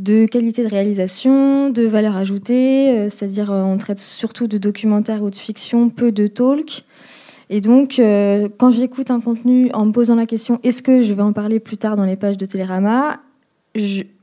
de 0.00 0.24
qualité 0.24 0.64
de 0.64 0.68
réalisation, 0.68 1.68
de 1.68 1.82
valeur 1.82 2.16
ajoutée, 2.16 2.88
euh, 2.90 3.08
c'est-à-dire 3.10 3.52
euh, 3.52 3.62
on 3.62 3.76
traite 3.76 4.00
surtout 4.00 4.46
de 4.46 4.56
documentaires 4.56 5.22
ou 5.22 5.28
de 5.28 5.36
fiction, 5.36 5.90
peu 5.90 6.10
de 6.10 6.26
talk. 6.26 6.84
Et 7.50 7.60
donc, 7.60 7.98
euh, 7.98 8.48
quand 8.58 8.70
j'écoute 8.70 9.10
un 9.10 9.20
contenu 9.20 9.70
en 9.72 9.84
me 9.84 9.92
posant 9.92 10.14
la 10.14 10.24
question 10.24 10.58
est-ce 10.62 10.82
que 10.82 11.02
je 11.02 11.12
vais 11.12 11.22
en 11.22 11.34
parler 11.34 11.60
plus 11.60 11.76
tard 11.76 11.96
dans 11.96 12.04
les 12.04 12.16
pages 12.16 12.38
de 12.38 12.46
Télérama, 12.46 13.20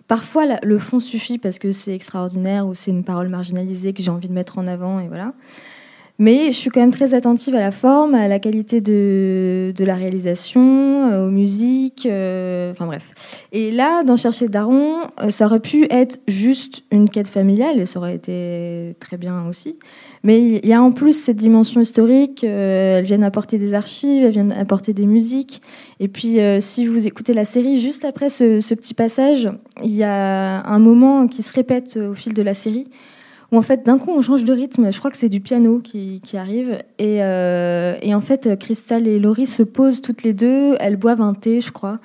parfois 0.08 0.46
le 0.64 0.80
fond 0.80 1.00
suffit 1.00 1.38
parce 1.38 1.60
que 1.60 1.72
c'est 1.72 1.94
extraordinaire 1.94 2.66
ou 2.66 2.74
c'est 2.74 2.92
une 2.92 3.04
parole 3.04 3.28
marginalisée 3.28 3.94
que 3.94 4.02
j'ai 4.02 4.12
envie 4.12 4.30
de 4.30 4.34
mettre 4.34 4.58
en 4.58 4.66
avant 4.66 5.00
et 5.00 5.08
voilà. 5.08 5.34
Mais 6.20 6.48
je 6.48 6.58
suis 6.58 6.72
quand 6.72 6.80
même 6.80 6.92
très 6.92 7.14
attentive 7.14 7.54
à 7.54 7.60
la 7.60 7.72
forme, 7.72 8.16
à 8.16 8.28
la 8.28 8.40
qualité 8.40 8.82
de, 8.82 9.72
la 9.78 9.96
réalisation, 9.96 11.06
euh, 11.06 11.28
aux 11.28 11.32
musiques, 11.32 12.08
euh, 12.10 12.72
enfin 12.72 12.88
bref. 12.88 13.46
Et 13.52 13.70
là, 13.70 14.04
dans 14.04 14.16
Chercher 14.16 14.48
Daron, 14.48 14.96
euh, 15.22 15.30
ça 15.30 15.46
aurait 15.46 15.60
pu 15.60 15.86
être 15.92 16.20
juste 16.28 16.84
une 16.92 17.08
quête 17.08 17.28
familiale 17.28 17.80
et 17.80 17.86
ça 17.86 18.00
aurait 18.00 18.16
été 18.16 18.96
très 19.00 19.18
bien 19.18 19.46
aussi. 19.48 19.78
Mais 20.24 20.40
il 20.40 20.66
y 20.66 20.74
a 20.74 20.82
en 20.82 20.92
plus 20.92 21.14
cette 21.14 21.38
dimension 21.38 21.82
historique, 21.82 22.44
elles 22.44 23.06
viennent 23.06 23.24
apporter 23.24 23.60
des 23.60 23.76
archives, 23.76 24.24
elles 24.24 24.32
viennent 24.32 24.52
apporter 24.52 24.94
des 24.94 25.06
musiques. 25.06 25.62
Et 26.00 26.08
puis, 26.08 26.38
si 26.60 26.88
vous 26.88 27.06
écoutez 27.06 27.34
la 27.34 27.46
série, 27.46 27.80
juste 27.80 28.04
après 28.04 28.30
ce, 28.30 28.74
petit 28.74 28.96
passage, 28.96 29.50
il 29.84 29.96
y 29.96 30.04
a 30.04 30.64
un 30.66 30.80
moment 30.80 31.28
qui 31.28 31.44
se 31.44 31.54
répète 31.54 31.98
au 31.98 32.16
fil 32.16 32.34
de 32.34 32.42
la 32.42 32.56
série, 32.56 32.88
où 33.52 33.58
en 33.58 33.62
fait, 33.62 33.86
d'un 33.86 33.98
coup, 33.98 34.12
on 34.12 34.22
change 34.22 34.44
de 34.44 34.54
rythme. 34.54 34.92
Je 34.92 35.00
crois 35.00 35.12
que 35.12 35.18
c'est 35.18 35.30
du 35.30 35.40
piano 35.40 35.80
qui, 35.80 36.22
arrive. 36.36 36.80
Et, 37.00 37.24
euh, 37.24 37.96
et 38.02 38.14
en 38.14 38.22
fait, 38.22 38.58
Crystal 38.60 39.08
et 39.08 39.20
Laurie 39.20 39.48
se 39.48 39.64
posent 39.64 40.02
toutes 40.02 40.24
les 40.24 40.34
deux, 40.34 40.76
elles 40.80 40.98
boivent 40.98 41.22
un 41.22 41.34
thé, 41.34 41.62
je 41.62 41.72
crois. 41.72 42.00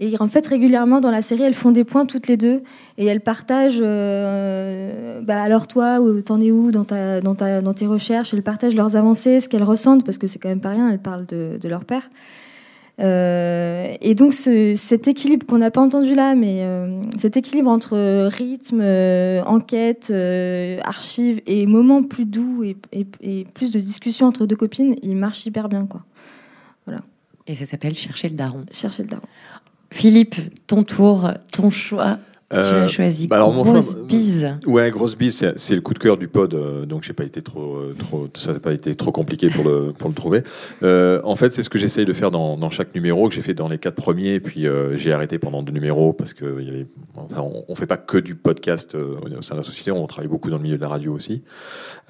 Et 0.00 0.14
en 0.20 0.28
fait, 0.28 0.46
régulièrement 0.46 1.00
dans 1.00 1.10
la 1.10 1.22
série, 1.22 1.42
elles 1.42 1.54
font 1.54 1.70
des 1.70 1.84
points 1.84 2.04
toutes 2.04 2.26
les 2.26 2.36
deux 2.36 2.62
et 2.98 3.06
elles 3.06 3.20
partagent. 3.20 3.80
euh, 3.80 5.20
bah 5.20 5.40
alors 5.40 5.66
toi, 5.68 5.98
t'en 6.24 6.40
es 6.40 6.50
où 6.50 6.72
dans, 6.72 6.84
ta, 6.84 7.20
dans, 7.20 7.34
ta, 7.34 7.60
dans 7.62 7.74
tes 7.74 7.86
recherches? 7.86 8.34
Elles 8.34 8.42
partagent 8.42 8.74
leurs 8.74 8.96
avancées, 8.96 9.40
ce 9.40 9.48
qu'elles 9.48 9.62
ressentent, 9.62 10.04
parce 10.04 10.18
que 10.18 10.26
c'est 10.26 10.38
quand 10.38 10.48
même 10.48 10.60
pas 10.60 10.70
rien. 10.70 10.90
Elles 10.90 10.98
parlent 10.98 11.26
de, 11.26 11.58
de 11.60 11.68
leur 11.68 11.84
père. 11.84 12.10
Euh, 13.00 13.92
et 14.00 14.14
donc 14.14 14.32
ce- 14.34 14.74
cet 14.76 15.08
équilibre 15.08 15.44
qu'on 15.46 15.58
n'a 15.58 15.72
pas 15.72 15.80
entendu 15.80 16.14
là, 16.14 16.34
mais 16.36 16.60
euh, 16.62 17.00
cet 17.18 17.36
équilibre 17.36 17.68
entre 17.70 18.28
rythme, 18.28 18.80
euh, 18.82 19.42
enquête, 19.44 20.08
euh, 20.12 20.78
archives 20.84 21.42
et 21.46 21.66
moments 21.66 22.04
plus 22.04 22.24
doux 22.24 22.62
et, 22.62 22.76
et- 22.92 23.06
et 23.20 23.46
plus 23.52 23.72
de 23.72 23.80
discussion 23.80 24.26
entre 24.28 24.46
deux 24.46 24.54
copines, 24.56 24.94
il 25.02 25.16
marche 25.16 25.44
hyper 25.44 25.68
bien 25.68 25.86
quoi. 25.86 26.04
Voilà. 26.86 27.00
Et 27.48 27.56
ça 27.56 27.66
s'appelle 27.66 27.96
Chercher 27.96 28.28
le 28.28 28.36
daron. 28.36 28.64
Chercher 28.70 29.02
le 29.02 29.08
daron. 29.08 29.26
Philippe, 29.90 30.36
ton 30.68 30.82
tour, 30.84 31.30
ton 31.52 31.70
choix. 31.70 32.18
Tu 32.50 32.56
Euh, 32.56 32.84
as 32.84 32.88
choisi 32.88 33.26
bah 33.26 33.36
alors, 33.36 33.52
mon 33.52 33.62
Grosse 33.64 33.92
choix- 33.92 34.02
bise. 34.06 34.48
Ouais, 34.66 34.90
grosse 34.90 35.16
bise, 35.16 35.52
c'est- 35.56 35.74
le 35.74 35.80
coup 35.80 35.94
de 35.94 35.98
cœur 35.98 36.16
du 36.16 36.28
pod, 36.28 36.54
euh, 36.54 36.84
donc 36.86 37.02
j'ai 37.02 37.12
pas 37.12 37.24
été 37.24 37.42
trop, 37.42 37.76
euh, 37.76 37.94
trop, 37.98 38.28
ça 38.34 38.52
n'a 38.52 38.60
pas 38.60 38.72
été 38.72 38.94
trop 38.94 39.12
compliqué 39.12 39.48
pour 39.48 39.64
le 39.64 39.92
pour 39.98 40.08
le 40.08 40.14
trouver. 40.14 40.42
Euh, 40.82 41.20
en 41.24 41.36
fait, 41.36 41.50
c'est 41.52 41.62
ce 41.62 41.70
que 41.70 41.78
j'essaye 41.78 42.04
de 42.04 42.12
faire 42.12 42.30
dans, 42.30 42.56
dans 42.56 42.70
chaque 42.70 42.94
numéro 42.94 43.28
que 43.28 43.34
j'ai 43.34 43.42
fait 43.42 43.54
dans 43.54 43.68
les 43.68 43.78
quatre 43.78 43.96
premiers, 43.96 44.40
puis 44.40 44.66
euh, 44.66 44.96
j'ai 44.96 45.12
arrêté 45.12 45.38
pendant 45.38 45.62
deux 45.62 45.72
numéros 45.72 46.12
parce 46.12 46.32
que 46.34 46.62
y 46.62 46.68
avait, 46.68 46.86
enfin, 47.16 47.40
on, 47.40 47.64
on 47.68 47.74
fait 47.74 47.86
pas 47.86 47.96
que 47.96 48.18
du 48.18 48.34
podcast 48.34 48.94
au 48.94 49.42
sein 49.42 49.54
de 49.54 49.60
la 49.60 49.64
société, 49.64 49.90
on 49.90 50.06
travaille 50.06 50.28
beaucoup 50.28 50.50
dans 50.50 50.58
le 50.58 50.62
milieu 50.62 50.76
de 50.76 50.82
la 50.82 50.88
radio 50.88 51.12
aussi, 51.14 51.42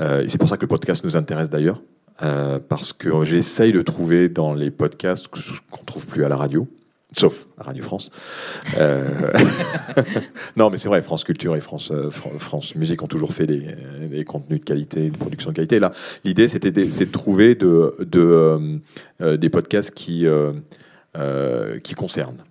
Euh, 0.01 0.23
et 0.25 0.29
c'est 0.29 0.39
pour 0.39 0.49
ça 0.49 0.57
que 0.57 0.63
le 0.63 0.69
podcast 0.69 1.05
nous 1.05 1.17
intéresse 1.17 1.49
d'ailleurs. 1.51 1.81
Euh, 2.23 2.61
parce 2.69 2.93
que 2.93 3.25
j'essaye 3.25 3.73
de 3.73 3.83
trouver 3.83 4.29
dans 4.29 4.55
les 4.55 4.71
podcasts 4.71 5.27
qu'on 5.29 5.85
trouve 5.85 6.07
plus 6.07 6.25
à 6.25 6.29
la 6.29 6.37
radio, 6.37 6.69
sauf 7.19 7.47
Radio 7.57 7.83
France. 7.83 8.11
Euh, 8.79 9.09
non, 10.57 10.71
mais 10.71 10.79
c'est 10.79 10.89
vrai, 10.89 11.03
France 11.03 11.25
Culture 11.25 11.57
et 11.57 11.61
France, 11.61 11.91
euh, 11.91 12.11
Fran- 12.11 12.39
France 12.39 12.75
Musique 12.75 13.03
ont 13.03 13.07
toujours 13.07 13.33
fait 13.33 13.47
des, 13.47 13.63
des 14.11 14.25
contenus 14.25 14.61
de 14.61 14.65
qualité, 14.65 15.11
de 15.11 15.17
production 15.17 15.51
de 15.51 15.57
qualité. 15.57 15.79
Là, 15.79 15.93
l'idée, 16.25 16.49
c'était 16.49 16.73
de, 16.73 17.05
trouver 17.05 17.55
de, 17.55 17.95
euh, 18.17 18.79
euh, 19.21 19.37
des 19.37 19.49
podcasts 19.49 19.93
qui, 19.95 20.27
qui 21.83 21.95
concernent 21.95 22.45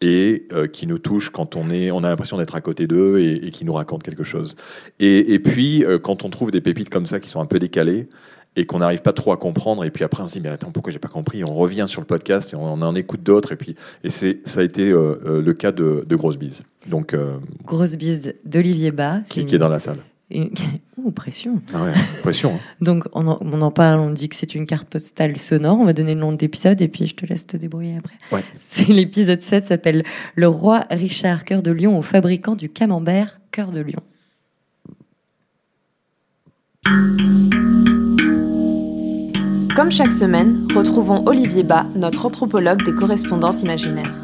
et 0.00 0.46
qui 0.72 0.86
nous 0.86 0.98
touchent 0.98 1.30
quand 1.30 1.56
on 1.56 1.70
est, 1.70 1.90
on 1.90 2.04
a 2.04 2.08
l'impression 2.08 2.36
d'être 2.36 2.54
à 2.54 2.60
côté 2.60 2.86
d'eux 2.86 3.20
et, 3.20 3.50
qui 3.50 3.64
nous 3.64 3.72
racontent 3.72 4.02
quelque 4.02 4.24
chose. 4.24 4.56
Et, 4.98 5.38
puis, 5.38 5.84
quand 6.02 6.24
on 6.24 6.30
trouve 6.30 6.50
des 6.50 6.60
pépites 6.60 6.90
comme 6.90 7.06
ça 7.06 7.20
qui 7.20 7.28
sont 7.28 7.40
un 7.40 7.46
peu 7.46 7.58
décalées 7.58 8.08
et 8.56 8.66
qu'on 8.66 8.78
n'arrive 8.78 9.02
pas 9.02 9.12
trop 9.12 9.32
à 9.32 9.36
comprendre, 9.36 9.84
et 9.84 9.90
puis 9.90 10.04
après 10.04 10.22
on 10.22 10.28
se 10.28 10.34
dit 10.34 10.40
mais 10.40 10.48
attends 10.48 10.70
pourquoi 10.70 10.92
j'ai 10.92 10.98
pas 10.98 11.08
compris, 11.08 11.42
on 11.44 11.54
revient 11.54 11.86
sur 11.88 12.00
le 12.00 12.06
podcast 12.06 12.52
et 12.52 12.56
on, 12.56 12.64
on 12.74 12.82
en 12.82 12.94
écoute 12.94 13.22
d'autres 13.22 13.52
et 13.52 13.56
puis 13.56 13.74
et 14.04 14.10
c'est 14.10 14.40
ça 14.44 14.60
a 14.60 14.62
été 14.62 14.90
euh, 14.90 15.20
euh, 15.26 15.42
le 15.42 15.54
cas 15.54 15.72
de, 15.72 16.04
de 16.06 16.16
Grosse 16.16 16.38
Bise, 16.38 16.62
donc 16.88 17.14
euh, 17.14 17.36
Grosse 17.64 17.96
bise 17.96 18.34
d'Olivier 18.44 18.90
Bas. 18.92 19.20
qui, 19.28 19.44
qui 19.46 19.54
est 19.54 19.58
dans 19.58 19.68
la 19.68 19.80
salle. 19.80 19.98
Une... 20.30 20.50
Ouh, 20.96 21.10
pression. 21.10 21.60
Ah 21.74 21.84
ouais, 21.84 21.92
pression. 22.22 22.54
hein. 22.54 22.58
Donc, 22.80 23.04
on 23.12 23.26
en, 23.28 23.36
on 23.42 23.60
en 23.60 23.70
parle, 23.70 24.00
on 24.00 24.08
dit 24.10 24.30
que 24.30 24.36
c'est 24.36 24.54
une 24.54 24.64
carte 24.64 24.88
postale 24.88 25.36
sonore. 25.36 25.78
On 25.78 25.84
va 25.84 25.92
donner 25.92 26.14
le 26.14 26.20
nom 26.20 26.32
de 26.32 26.38
l'épisode 26.40 26.80
et 26.80 26.88
puis 26.88 27.06
je 27.06 27.14
te 27.14 27.26
laisse 27.26 27.46
te 27.46 27.58
débrouiller 27.58 27.98
après. 27.98 28.14
Ouais. 28.32 28.42
C'est 28.58 28.88
l'épisode 28.88 29.42
7, 29.42 29.66
s'appelle 29.66 30.02
Le 30.34 30.48
roi 30.48 30.86
Richard 30.90 31.44
Cœur 31.44 31.60
de 31.62 31.70
Lion 31.72 31.98
au 31.98 32.02
fabricant 32.02 32.54
du 32.54 32.70
camembert 32.70 33.38
Cœur 33.50 33.70
de 33.70 33.80
Lion. 33.80 34.00
Comme 39.74 39.90
chaque 39.90 40.12
semaine, 40.12 40.68
retrouvons 40.72 41.26
Olivier 41.26 41.64
Bas, 41.64 41.84
notre 41.96 42.26
anthropologue 42.26 42.84
des 42.84 42.94
correspondances 42.94 43.62
imaginaires. 43.62 44.14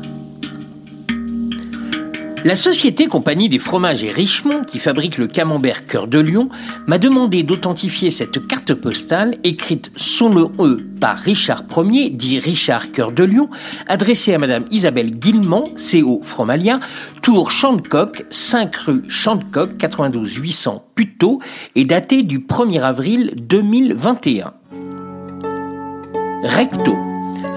La 2.45 2.55
société 2.55 3.09
Compagnie 3.09 3.49
des 3.49 3.59
fromages 3.59 4.05
et 4.05 4.13
Richemont, 4.13 4.63
qui 4.63 4.79
fabrique 4.79 5.19
le 5.19 5.27
camembert 5.27 5.87
Cœur 5.87 6.07
de 6.07 6.21
Lion, 6.21 6.51
m'a 6.87 6.99
demandé 6.99 7.43
d'authentifier 7.43 8.13
cette 8.13 8.47
carte 8.47 8.75
postale 8.75 9.39
écrite 9.43 9.91
sous 9.97 10.29
le 10.29 10.45
E 10.61 10.87
par 11.01 11.19
Richard 11.19 11.65
Ier, 11.77 12.11
dit 12.11 12.39
Richard 12.39 12.93
Cœur 12.93 13.11
de 13.11 13.25
Lion, 13.25 13.51
adressée 13.89 14.33
à 14.33 14.39
Madame 14.39 14.67
Isabelle 14.71 15.19
Guillemont, 15.19 15.75
CO 15.75 16.21
Fromalia, 16.23 16.79
Tour 17.23 17.51
Chantecoq, 17.51 18.25
5 18.31 18.77
rue 18.77 19.03
Chantecoq, 19.09 19.77
92 19.79 20.33
800 20.33 20.85
Puteaux, 20.95 21.41
et 21.75 21.85
datée 21.85 22.23
du 22.23 22.39
1er 22.39 22.83
avril 22.83 23.35
2021. 23.37 24.55
Recto. 26.43 26.97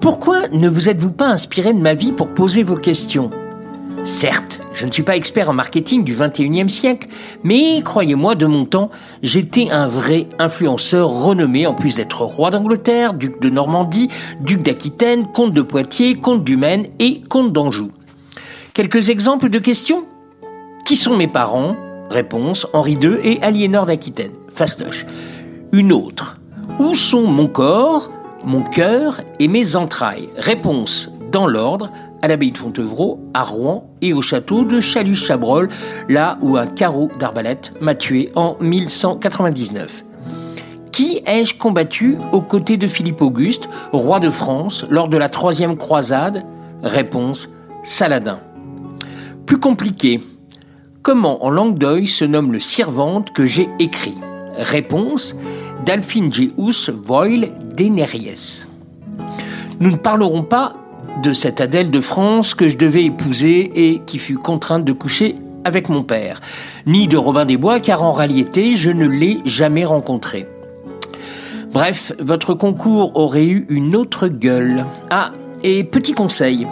Pourquoi 0.00 0.48
ne 0.48 0.68
vous 0.68 0.90
êtes-vous 0.90 1.12
pas 1.12 1.28
inspiré 1.28 1.72
de 1.72 1.78
ma 1.78 1.94
vie 1.94 2.12
pour 2.12 2.34
poser 2.34 2.62
vos 2.62 2.76
questions? 2.76 3.30
Certes, 4.08 4.60
je 4.72 4.86
ne 4.86 4.90
suis 4.90 5.02
pas 5.02 5.16
expert 5.16 5.50
en 5.50 5.52
marketing 5.52 6.02
du 6.02 6.14
21e 6.14 6.70
siècle, 6.70 7.08
mais 7.44 7.82
croyez-moi, 7.84 8.36
de 8.36 8.46
mon 8.46 8.64
temps, 8.64 8.88
j'étais 9.22 9.68
un 9.68 9.86
vrai 9.86 10.28
influenceur 10.38 11.10
renommé 11.10 11.66
en 11.66 11.74
plus 11.74 11.96
d'être 11.96 12.22
roi 12.22 12.50
d'Angleterre, 12.50 13.12
duc 13.12 13.38
de 13.42 13.50
Normandie, 13.50 14.08
duc 14.40 14.62
d'Aquitaine, 14.62 15.26
comte 15.34 15.52
de 15.52 15.60
Poitiers, 15.60 16.14
comte 16.14 16.42
du 16.42 16.56
Maine 16.56 16.86
et 16.98 17.20
comte 17.28 17.52
d'Anjou. 17.52 17.90
Quelques 18.72 19.10
exemples 19.10 19.50
de 19.50 19.58
questions? 19.58 20.06
Qui 20.86 20.96
sont 20.96 21.14
mes 21.14 21.28
parents? 21.28 21.76
Réponse 22.08 22.66
Henri 22.72 22.94
II 22.94 23.18
et 23.22 23.42
Aliénor 23.42 23.84
d'Aquitaine. 23.84 24.32
Fastoche. 24.48 25.04
Une 25.72 25.92
autre. 25.92 26.38
Où 26.80 26.94
sont 26.94 27.26
mon 27.26 27.46
corps, 27.46 28.10
mon 28.42 28.62
cœur 28.62 29.20
et 29.38 29.48
mes 29.48 29.76
entrailles? 29.76 30.30
Réponse 30.38 31.12
dans 31.30 31.46
l'ordre 31.46 31.90
à 32.22 32.28
l'abbaye 32.28 32.52
de 32.52 32.58
Fontevraud, 32.58 33.20
à 33.34 33.42
Rouen 33.42 33.90
et 34.02 34.12
au 34.12 34.22
château 34.22 34.64
de 34.64 34.80
Chalus-Chabrol, 34.80 35.68
là 36.08 36.38
où 36.40 36.56
un 36.56 36.66
carreau 36.66 37.10
d'arbalète 37.18 37.72
m'a 37.80 37.94
tué 37.94 38.30
en 38.34 38.56
1199. 38.60 40.04
Qui 40.92 41.22
ai-je 41.26 41.56
combattu 41.56 42.18
aux 42.32 42.40
côtés 42.40 42.76
de 42.76 42.86
Philippe 42.86 43.22
Auguste, 43.22 43.68
roi 43.92 44.18
de 44.18 44.30
France, 44.30 44.84
lors 44.90 45.08
de 45.08 45.16
la 45.16 45.28
troisième 45.28 45.76
croisade? 45.76 46.44
Réponse 46.82 47.48
Saladin. 47.84 48.40
Plus 49.46 49.58
compliqué. 49.58 50.20
Comment 51.02 51.44
en 51.44 51.50
langue 51.50 51.78
d'oeil 51.78 52.06
se 52.06 52.24
nomme 52.24 52.52
le 52.52 52.60
Sirvante 52.60 53.32
que 53.32 53.46
j'ai 53.46 53.68
écrit? 53.78 54.18
Réponse 54.56 55.36
Delphine 55.86 56.32
Geus 56.32 56.90
Voil 56.90 57.50
Deneries. 57.76 58.66
Nous 59.80 59.92
ne 59.92 59.96
parlerons 59.96 60.42
pas 60.42 60.74
de 61.22 61.32
cette 61.32 61.60
Adèle 61.60 61.90
de 61.90 62.00
France 62.00 62.54
que 62.54 62.68
je 62.68 62.76
devais 62.76 63.04
épouser 63.04 63.70
et 63.74 64.02
qui 64.06 64.18
fut 64.18 64.36
contrainte 64.36 64.84
de 64.84 64.92
coucher 64.92 65.36
avec 65.64 65.88
mon 65.88 66.02
père, 66.02 66.40
ni 66.86 67.08
de 67.08 67.16
Robin 67.16 67.44
des 67.44 67.56
Bois 67.56 67.80
car 67.80 68.02
en 68.02 68.12
réalité 68.12 68.76
je 68.76 68.90
ne 68.90 69.06
l'ai 69.06 69.38
jamais 69.44 69.84
rencontré. 69.84 70.46
Bref, 71.72 72.12
votre 72.18 72.54
concours 72.54 73.16
aurait 73.16 73.46
eu 73.46 73.66
une 73.68 73.94
autre 73.94 74.28
gueule. 74.28 74.86
Ah, 75.10 75.32
et 75.62 75.84
petit 75.84 76.12
conseil, 76.12 76.66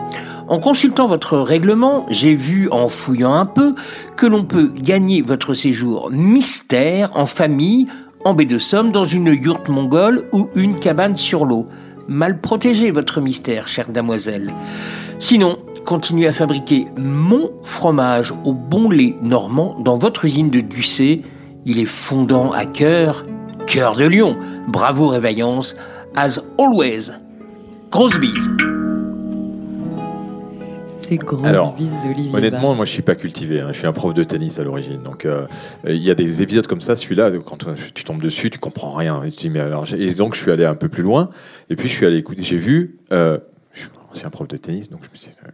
en 0.49 0.59
consultant 0.59 1.07
votre 1.07 1.38
règlement, 1.38 2.07
j'ai 2.09 2.35
vu 2.35 2.68
en 2.70 2.88
fouillant 2.88 3.35
un 3.35 3.46
peu 3.46 3.75
que 4.16 4.27
l'on 4.27 4.44
peut 4.44 4.72
gagner 4.75 5.20
votre 5.20 5.55
séjour 5.55 6.11
mystère 6.11 7.11
en 7.16 7.27
famille 7.27 7.88
en 8.25 8.35
baie 8.35 8.44
de 8.44 8.59
Somme 8.59 8.92
dans 8.92 9.05
une 9.05 9.29
yourte 9.29 9.68
mongole 9.68 10.25
ou 10.33 10.49
une 10.55 10.79
cabane 10.79 11.16
sur 11.16 11.44
l'eau 11.44 11.68
mal 12.09 12.40
protégé 12.40 12.90
votre 12.90 13.21
mystère, 13.21 13.69
chère 13.69 13.88
damoiselle. 13.88 14.53
Sinon, 15.19 15.59
continuez 15.85 16.27
à 16.27 16.33
fabriquer 16.33 16.87
mon 16.97 17.51
fromage 17.64 18.33
au 18.45 18.53
bon 18.53 18.90
lait 18.90 19.16
normand 19.23 19.79
dans 19.81 19.99
votre 19.99 20.25
usine 20.25 20.51
de 20.51 20.61
Ducé. 20.61 21.23
Il 21.64 21.79
est 21.79 21.85
fondant 21.85 22.53
à 22.53 22.66
cœur, 22.66 23.25
cœur 23.66 23.97
de 23.97 24.05
lion. 24.05 24.37
Bravo 24.69 25.09
réveillance, 25.09 25.77
as 26.14 26.40
always. 26.59 27.12
Grosse. 27.90 28.19
C'est 31.09 31.16
grosse 31.19 31.47
Alors, 31.47 31.77
d'Olivier. 31.77 32.35
Honnêtement, 32.35 32.75
moi, 32.75 32.85
je 32.85 32.90
suis 32.90 33.03
pas 33.03 33.14
cultivé. 33.14 33.61
hein. 33.61 33.69
Je 33.73 33.79
suis 33.79 33.87
un 33.87 33.92
prof 33.92 34.12
de 34.12 34.25
tennis 34.25 34.59
à 34.59 34.64
l'origine. 34.64 35.03
Donc, 35.03 35.25
euh, 35.25 35.47
il 35.87 36.03
y 36.03 36.11
a 36.11 36.14
des 36.16 36.42
épisodes 36.42 36.66
comme 36.66 36.81
ça. 36.81 36.97
Celui-là, 36.97 37.31
quand 37.45 37.69
euh, 37.69 37.75
tu 37.95 38.03
tombes 38.03 38.21
dessus, 38.21 38.51
tu 38.51 38.59
comprends 38.59 38.92
rien. 38.92 39.23
Et, 39.23 39.31
tu 39.31 39.37
dis, 39.38 39.51
mais 39.51 39.61
alors, 39.61 39.87
et 39.92 40.14
donc, 40.14 40.35
je 40.35 40.40
suis 40.40 40.51
allé 40.51 40.64
un 40.64 40.75
peu 40.75 40.88
plus 40.88 41.05
loin. 41.05 41.31
Et 41.71 41.77
puis, 41.77 41.88
je 41.88 41.95
suis 41.95 42.07
allé 42.07 42.16
écouter. 42.16 42.42
J'ai 42.42 42.57
vu. 42.57 42.99
Euh, 43.12 43.38
je 43.73 43.81
suis 43.83 43.88
ancien 44.11 44.31
prof 44.31 44.49
de 44.49 44.57
tennis, 44.57 44.90
donc 44.90 45.01
je 45.05 45.11
me 45.11 45.16
suis 45.16 45.31
dit, 45.31 45.37
euh, 45.45 45.51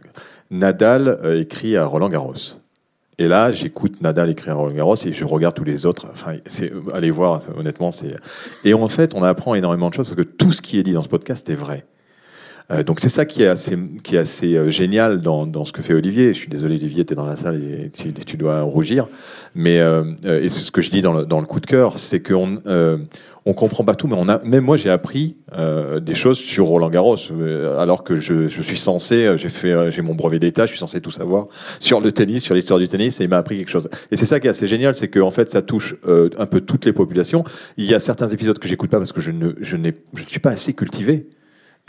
Nadal 0.49 1.19
écrit 1.39 1.77
à 1.77 1.85
Roland 1.85 2.09
Garros. 2.09 2.33
Et 3.19 3.27
là, 3.27 3.51
j'écoute 3.51 4.01
Nadal 4.01 4.31
écrire 4.31 4.53
à 4.53 4.55
Roland 4.55 4.73
Garros 4.73 4.95
et 5.05 5.13
je 5.13 5.23
regarde 5.23 5.53
tous 5.53 5.63
les 5.63 5.85
autres. 5.85 6.07
Enfin, 6.11 6.37
c'est 6.47 6.71
allez 6.93 7.11
voir. 7.11 7.41
Honnêtement, 7.55 7.91
c'est. 7.91 8.15
Et 8.63 8.73
en 8.73 8.87
fait, 8.87 9.13
on 9.13 9.21
apprend 9.21 9.53
énormément 9.53 9.89
de 9.89 9.93
choses 9.93 10.07
parce 10.07 10.15
que 10.15 10.23
tout 10.23 10.51
ce 10.51 10.63
qui 10.63 10.79
est 10.79 10.83
dit 10.83 10.93
dans 10.93 11.03
ce 11.03 11.09
podcast 11.09 11.47
est 11.49 11.55
vrai. 11.55 11.85
Euh, 12.71 12.83
donc 12.83 12.99
c'est 12.99 13.09
ça 13.09 13.25
qui 13.25 13.43
est 13.43 13.47
assez, 13.47 13.77
qui 14.03 14.15
est 14.15 14.19
assez 14.19 14.55
euh, 14.55 14.69
génial 14.69 15.21
dans, 15.21 15.45
dans 15.45 15.65
ce 15.65 15.73
que 15.73 15.81
fait 15.81 15.93
Olivier. 15.93 16.33
Je 16.33 16.39
suis 16.39 16.49
désolé 16.49 16.75
Olivier, 16.75 17.05
tu 17.05 17.13
es 17.13 17.15
dans 17.15 17.25
la 17.25 17.37
salle 17.37 17.61
et 17.61 17.89
tu, 17.89 18.13
tu 18.13 18.37
dois 18.37 18.61
rougir. 18.61 19.07
Mais 19.55 19.79
euh, 19.79 20.03
euh, 20.25 20.41
et 20.41 20.49
c'est 20.49 20.61
ce 20.61 20.71
que 20.71 20.81
je 20.81 20.89
dis 20.89 21.01
dans 21.01 21.13
le, 21.13 21.25
dans 21.25 21.39
le 21.39 21.45
coup 21.45 21.59
de 21.59 21.65
cœur, 21.65 21.99
c'est 21.99 22.21
qu'on 22.21 22.59
on 23.45 23.53
comprend 23.53 23.83
pas 23.83 23.93
tout, 23.95 24.07
mais 24.07 24.15
on 24.17 24.29
a 24.29 24.41
même 24.45 24.63
moi 24.63 24.77
j'ai 24.77 24.89
appris 24.89 25.35
des 26.01 26.15
choses 26.15 26.37
sur 26.37 26.67
Roland 26.67 26.89
Garros, 26.89 27.17
alors 27.77 28.05
que 28.05 28.15
je, 28.15 28.47
je 28.47 28.61
suis 28.61 28.77
censé, 28.77 29.33
j'ai 29.35 29.49
fait, 29.49 29.91
j'ai 29.91 30.01
mon 30.01 30.15
brevet 30.15 30.39
d'état, 30.39 30.65
je 30.65 30.71
suis 30.71 30.79
censé 30.79 31.01
tout 31.01 31.11
savoir 31.11 31.47
sur 31.81 31.99
le 31.99 32.13
tennis, 32.13 32.41
sur 32.41 32.55
l'histoire 32.55 32.79
du 32.79 32.87
tennis, 32.87 33.19
et 33.19 33.25
il 33.25 33.29
m'a 33.29 33.37
appris 33.37 33.57
quelque 33.57 33.69
chose. 33.69 33.89
Et 34.11 34.17
c'est 34.17 34.25
ça 34.25 34.39
qui 34.39 34.47
est 34.47 34.49
assez 34.49 34.65
génial, 34.67 34.95
c'est 34.95 35.09
que 35.09 35.19
en 35.19 35.31
fait 35.31 35.49
ça 35.49 35.61
touche 35.61 35.95
un 36.07 36.45
peu 36.45 36.61
toutes 36.61 36.85
les 36.85 36.93
populations. 36.93 37.43
Il 37.75 37.83
y 37.83 37.93
a 37.93 37.99
certains 37.99 38.29
épisodes 38.29 38.57
que 38.57 38.67
j'écoute 38.69 38.89
pas 38.89 38.97
parce 38.97 39.11
que 39.11 39.19
je 39.19 39.31
ne, 39.31 39.51
je 39.59 39.75
n'ai, 39.75 39.93
je 40.13 40.23
ne 40.23 40.27
suis 40.27 40.39
pas 40.39 40.51
assez 40.51 40.71
cultivé 40.71 41.27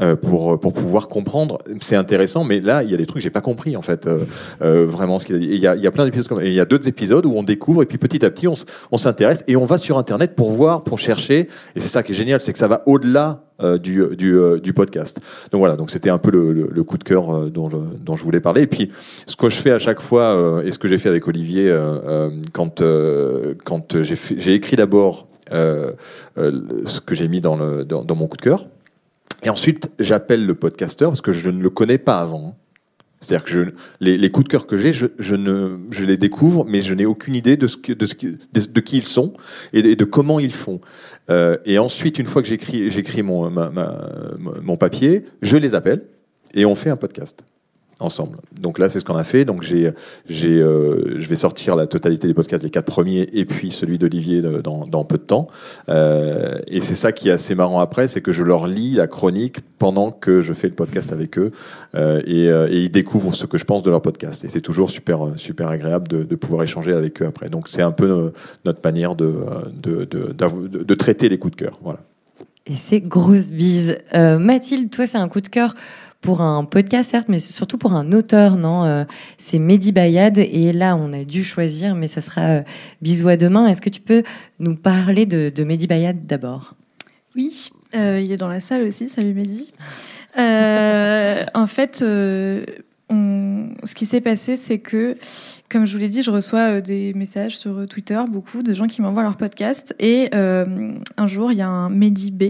euh, 0.01 0.17
pour 0.17 0.59
pour 0.59 0.73
pouvoir 0.73 1.07
comprendre. 1.07 1.59
C'est 1.81 1.95
intéressant, 1.95 2.43
mais 2.43 2.61
là 2.61 2.83
il 2.83 2.91
y 2.91 2.95
a 2.95 2.97
des 2.97 3.07
trucs 3.07 3.21
que 3.21 3.23
j'ai 3.23 3.31
pas 3.31 3.41
compris 3.41 3.77
en 3.77 3.83
fait 3.83 4.07
euh, 4.07 4.25
euh, 4.61 4.87
vraiment 4.87 5.21
ce 5.21 5.27
qu'il 5.27 5.37
a 5.37 5.39
dit. 5.39 5.47
Il 5.51 5.61
y 5.61 5.69
a, 5.69 5.77
y 5.77 5.87
a 5.87 5.91
plein 5.93 6.05
d'épisodes 6.05 6.27
comme 6.27 6.43
il 6.43 6.53
y 6.53 6.59
a 6.59 6.65
d'autres 6.65 6.89
épisodes 6.89 7.25
où 7.27 7.33
on 7.37 7.45
découvre 7.45 7.83
et 7.83 7.87
puis 7.87 7.97
petit 7.97 8.25
à 8.25 8.31
petit 8.31 8.49
on, 8.49 8.97
s'intéresse 8.97 9.45
et 9.47 9.55
on 9.55 9.65
va 9.65 9.79
sur 9.79 9.97
internet 9.97 10.35
pour 10.35 10.51
voir, 10.51 10.83
pour 10.83 10.99
chercher. 10.99 11.49
Et 11.77 11.81
c'est 11.81 11.89
ça 11.89 12.03
qui 12.03 12.11
est 12.11 12.17
génial, 12.17 12.41
c'est 12.41 12.53
que 12.53 12.59
ça 12.59 12.67
va 12.67 12.83
au-delà 12.87 13.45
euh, 13.63 13.79
du 13.79 14.05
du, 14.17 14.35
euh, 14.37 14.59
du 14.59 14.73
podcast. 14.73 15.21
Donc 15.53 15.61
voilà, 15.61 15.77
donc 15.77 15.93
c'était 15.93 16.11
un 16.11 16.19
peu 16.19 16.33
le, 16.33 16.53
le, 16.53 16.69
le 16.73 16.83
coup 16.83 16.99
de 16.99 17.05
cœur 17.05 17.33
euh, 17.33 17.49
dont 17.49 17.71
je, 17.71 17.77
dont 17.77 18.17
je 18.17 18.25
voulais 18.25 18.41
parler. 18.41 18.63
Et 18.63 18.67
puis 18.67 18.91
ce 19.27 19.37
que 19.37 19.49
je 19.49 19.57
fais 19.57 19.71
à 19.71 19.79
chaque 19.79 20.01
fois 20.01 20.35
euh, 20.37 20.65
et 20.65 20.73
ce 20.73 20.79
que 20.79 20.89
j'ai 20.89 20.99
fait 20.99 21.09
avec 21.09 21.29
Olivier 21.29 21.71
euh, 21.71 22.01
euh, 22.05 22.31
quand 22.53 22.81
euh, 22.81 23.55
quand 23.65 24.03
j'ai 24.03 24.55
écrit 24.55 24.75
d'abord 24.75 25.29
euh, 25.53 25.93
euh, 26.39 26.63
ce 26.85 27.01
que 27.01 27.15
j'ai 27.15 27.29
mis 27.29 27.41
dans 27.41 27.57
le 27.57 27.85
dans 27.85 28.17
mon 28.17 28.27
coup 28.27 28.37
de 28.37 28.43
cœur. 28.43 28.67
Et 29.45 29.51
ensuite, 29.51 29.91
j'appelle 29.99 30.45
le 30.47 30.55
podcasteur 30.55 31.11
parce 31.11 31.21
que 31.21 31.33
je 31.33 31.51
ne 31.51 31.63
le 31.63 31.71
connais 31.71 31.99
pas 31.99 32.21
avant. 32.21 32.57
C'est-à-dire 33.21 33.45
que 33.45 33.51
je, 33.51 33.61
les, 34.01 34.19
les 34.19 34.31
coups 34.31 34.45
de 34.45 34.51
cœur 34.51 34.67
que 34.67 34.77
j'ai, 34.77 34.93
je, 34.93 35.07
je, 35.19 35.35
ne, 35.35 35.79
je 35.91 36.05
les 36.05 36.17
découvre, 36.19 36.65
mais 36.67 36.83
je 36.83 36.93
n'ai 36.93 37.07
aucune 37.07 37.35
idée 37.35 37.57
de, 37.57 37.67
ce 37.67 37.77
que, 37.79 37.93
de, 37.93 38.05
ce 38.07 38.15
qui- 38.15 38.37
de, 38.53 38.81
qui 38.81 38.99
ils 38.99 39.07
sont 39.07 39.33
et 39.73 39.81
de, 39.83 39.89
et 39.91 39.97
de 39.97 40.05
comment 40.05 40.41
ils 40.41 40.53
font. 40.53 40.81
Euh, 41.31 41.57
et 41.65 41.79
ensuite, 41.79 42.19
une 42.19 42.27
fois 42.27 42.43
que 42.43 42.49
j'écris, 42.49 43.23
mon, 43.23 43.51
mon 44.63 44.77
papier, 44.77 45.25
je 45.41 45.57
les 45.57 45.75
appelle 45.75 46.03
et 46.55 46.67
on 46.67 46.75
fait 46.75 46.91
un 46.91 46.97
podcast 46.97 47.45
Donc 48.61 48.79
là, 48.79 48.89
c'est 48.89 49.01
ce 49.01 49.05
qu'on 49.05 49.17
a 49.17 49.25
fait. 49.25 49.45
Donc 49.45 49.63
j'ai, 49.63 49.91
j'ai, 50.29 50.61
euh, 50.61 51.21
je 51.21 51.29
vais 51.29 51.37
sortir 51.37 51.77
la 51.77 51.87
totalité 51.87 52.27
des 52.27 52.35
podcasts, 52.35 52.63
les 52.63 52.71
quatre 52.71 52.87
premiers, 52.87 53.29
et 53.33 53.45
puis 53.45 53.71
celui 53.71 53.99
d'Olivier 53.99 54.43
dans, 54.43 55.05
peu 55.05 55.19
de 55.19 55.23
temps. 55.23 55.49
Euh, 55.89 56.59
et 56.67 56.81
c'est 56.81 56.95
ça 56.95 57.13
qui 57.13 57.29
est 57.29 57.33
assez 57.33 57.55
marrant 57.55 57.81
après, 57.81 58.09
c'est 58.09 58.21
que 58.21 58.33
je 58.33 58.43
leur 58.43 58.67
lis 58.67 58.95
la 58.95 59.07
chronique 59.07 59.59
pendant 59.79 60.11
que 60.11 60.41
je 60.43 60.53
fais 60.53 60.69
le 60.69 60.75
podcast 60.75 61.13
avec 61.13 61.39
eux, 61.39 61.53
euh, 61.95 62.23
et, 62.27 62.85
ils 62.85 62.91
découvrent 62.91 63.35
ce 63.35 63.47
que 63.47 63.59
je 63.59 63.65
pense 63.65 63.83
de 63.83 63.91
leur 63.91 64.03
podcast. 64.03 64.45
Et 64.45 64.49
c'est 64.49 64.61
toujours 64.61 64.91
super, 64.91 65.21
super 65.37 65.69
agréable 65.69 66.09
de, 66.09 66.35
pouvoir 66.35 66.65
échanger 66.65 66.93
avec 66.93 67.23
eux 67.23 67.27
après. 67.27 67.49
Donc 67.49 67.69
c'est 67.69 67.83
un 67.83 67.93
peu 67.93 68.33
notre 68.65 68.81
manière 68.85 69.15
de, 69.15 69.33
de, 69.81 70.05
de, 70.05 70.95
traiter 70.95 71.29
les 71.29 71.39
coups 71.39 71.57
de 71.57 71.63
cœur. 71.63 71.79
Voilà. 71.83 72.01
Et 72.67 72.77
c'est 72.77 73.01
grosse 73.01 73.51
bise. 73.51 73.99
Mathilde, 74.13 74.91
toi, 74.91 75.07
c'est 75.07 75.19
un 75.19 75.29
coup 75.29 75.41
de 75.41 75.49
cœur 75.49 75.75
pour 76.25 76.41
un 76.41 76.65
podcast, 76.65 77.11
certes, 77.11 77.29
mais 77.29 77.39
surtout 77.39 77.77
pour 77.77 77.93
un 77.93 78.11
auteur, 78.13 78.57
non 78.57 78.85
Euh, 78.85 79.05
C'est 79.37 79.59
Mehdi 79.59 79.93
Bayad. 79.93 80.39
Et 80.39 80.73
là, 80.73 80.97
on 80.97 81.13
a 81.13 81.23
dû 81.23 81.45
choisir, 81.45 81.95
mais 81.95 82.09
ça 82.09 82.23
sera 82.23 82.41
euh, 82.41 82.63
bisous 83.03 83.29
à 83.29 83.37
demain. 83.37 83.67
Est-ce 83.67 83.83
que 83.83 83.91
tu 83.91 84.01
peux 84.01 84.23
nous 84.59 84.75
parler 84.75 85.27
de, 85.27 85.53
de 85.55 85.65
Mehdi 85.65 85.87
Bayad 85.87 86.27
d'abord? 86.27 86.75
Oui, 87.37 87.69
euh, 87.95 88.23
il 88.25 88.33
est 88.33 88.39
dans 88.39 88.49
la 88.49 88.61
salle 88.61 88.85
aussi. 88.85 89.11
Salut 89.11 89.35
Mehdi. 89.35 89.71
En 90.37 91.67
fait, 91.67 92.03
ce 93.85 93.95
qui 93.95 94.07
s'est 94.07 94.21
passé, 94.21 94.57
c'est 94.57 94.79
que, 94.79 95.15
comme 95.69 95.87
je 95.87 95.93
vous 95.93 95.99
l'ai 95.99 96.09
dit, 96.09 96.23
je 96.23 96.31
reçois 96.31 96.77
euh, 96.77 96.81
des 96.81 97.13
messages 97.15 97.59
sur 97.59 97.79
euh, 97.79 97.87
Twitter, 97.87 98.21
beaucoup 98.29 98.63
de 98.63 98.73
gens 98.75 98.87
qui 98.87 99.03
m'envoient 99.03 99.23
leur 99.23 99.37
podcast. 99.37 99.95
Et 99.99 100.31
euh, 100.35 100.93
un 101.17 101.27
jour, 101.27 101.53
il 101.53 101.59
y 101.59 101.63
a 101.63 101.69
un 101.69 101.91
Mehdi 101.91 102.31
B 102.31 102.45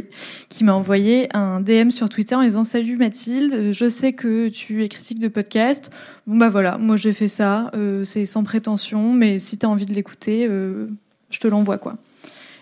qui 0.48 0.64
m'a 0.64 0.74
envoyé 0.74 1.34
un 1.36 1.60
DM 1.60 1.90
sur 1.90 2.08
Twitter 2.08 2.34
en 2.34 2.42
disant 2.42 2.64
Salut 2.64 2.96
Mathilde, 2.96 3.72
je 3.72 3.88
sais 3.88 4.12
que 4.12 4.48
tu 4.48 4.84
es 4.84 4.88
critique 4.88 5.18
de 5.18 5.28
podcast. 5.28 5.90
Bon, 6.26 6.36
bah 6.36 6.48
voilà, 6.48 6.78
moi 6.78 6.96
j'ai 6.96 7.12
fait 7.12 7.28
ça. 7.28 7.70
c'est 8.04 8.26
sans 8.26 8.44
prétention, 8.44 9.12
mais 9.12 9.38
si 9.38 9.58
tu 9.58 9.66
as 9.66 9.68
envie 9.68 9.86
de 9.86 9.94
l'écouter, 9.94 10.46
je 10.46 11.40
te 11.40 11.48
l'envoie, 11.48 11.78
quoi. 11.78 11.96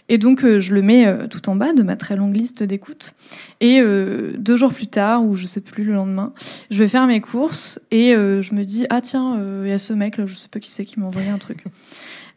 Et 0.09 0.19
donc, 0.19 0.45
euh, 0.45 0.59
je 0.61 0.75
le 0.75 0.83
mets 0.83 1.07
euh, 1.07 1.27
tout 1.27 1.49
en 1.49 1.57
bas 1.57 1.73
de 1.73 1.83
ma 1.83 1.97
très 1.97 2.17
longue 2.17 2.37
liste 2.37 2.63
d'écoute. 2.63 3.13
Et 3.61 3.81
euh, 3.81 4.33
deux 4.37 4.57
jours 4.57 4.75
plus 4.75 4.87
tard, 4.89 5.25
ou 5.25 5.37
je 5.37 5.47
sais 5.47 5.61
plus, 5.61 5.85
le 5.85 5.95
lendemain, 5.95 6.33
je 6.71 6.79
vais 6.79 6.89
faire 6.89 7.07
mes 7.07 7.21
courses 7.21 7.81
et 7.91 8.13
je 8.13 8.55
me 8.55 8.65
dis, 8.65 8.87
ah 8.91 9.01
tiens, 9.01 9.41
il 9.63 9.69
y 9.69 9.73
a 9.73 9.79
ce 9.79 9.93
mec 9.93 10.19
là, 10.19 10.27
je 10.27 10.35
sais 10.35 10.49
pas 10.49 10.61
qui 10.61 10.71
c'est 10.71 10.85
qui 10.85 11.01
m'a 11.01 11.07
envoyé 11.07 11.29
un 11.31 11.39
truc. 11.39 11.65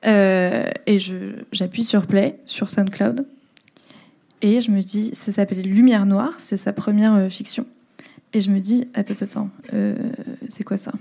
Et 0.05 0.99
je- 0.99 1.33
j'appuie 1.51 1.83
sur 1.83 2.05
play 2.05 2.37
sur 2.45 2.69
SoundCloud. 2.69 3.25
Et 4.43 4.61
je 4.61 4.69
me 4.69 4.81
dis, 4.81 5.09
ça 5.13 5.31
s'appelle 5.31 5.61
Lumière 5.63 6.05
Noire, 6.05 6.35
c'est 6.37 6.57
sa 6.57 6.71
première 6.73 7.31
fiction. 7.31 7.65
Et 8.33 8.41
je 8.41 8.51
me 8.51 8.59
dis, 8.59 8.87
attends, 8.93 9.13
attends, 9.19 9.49
attends, 9.71 9.95
c'est 10.47 10.63
quoi 10.63 10.77
ça? 10.77 10.91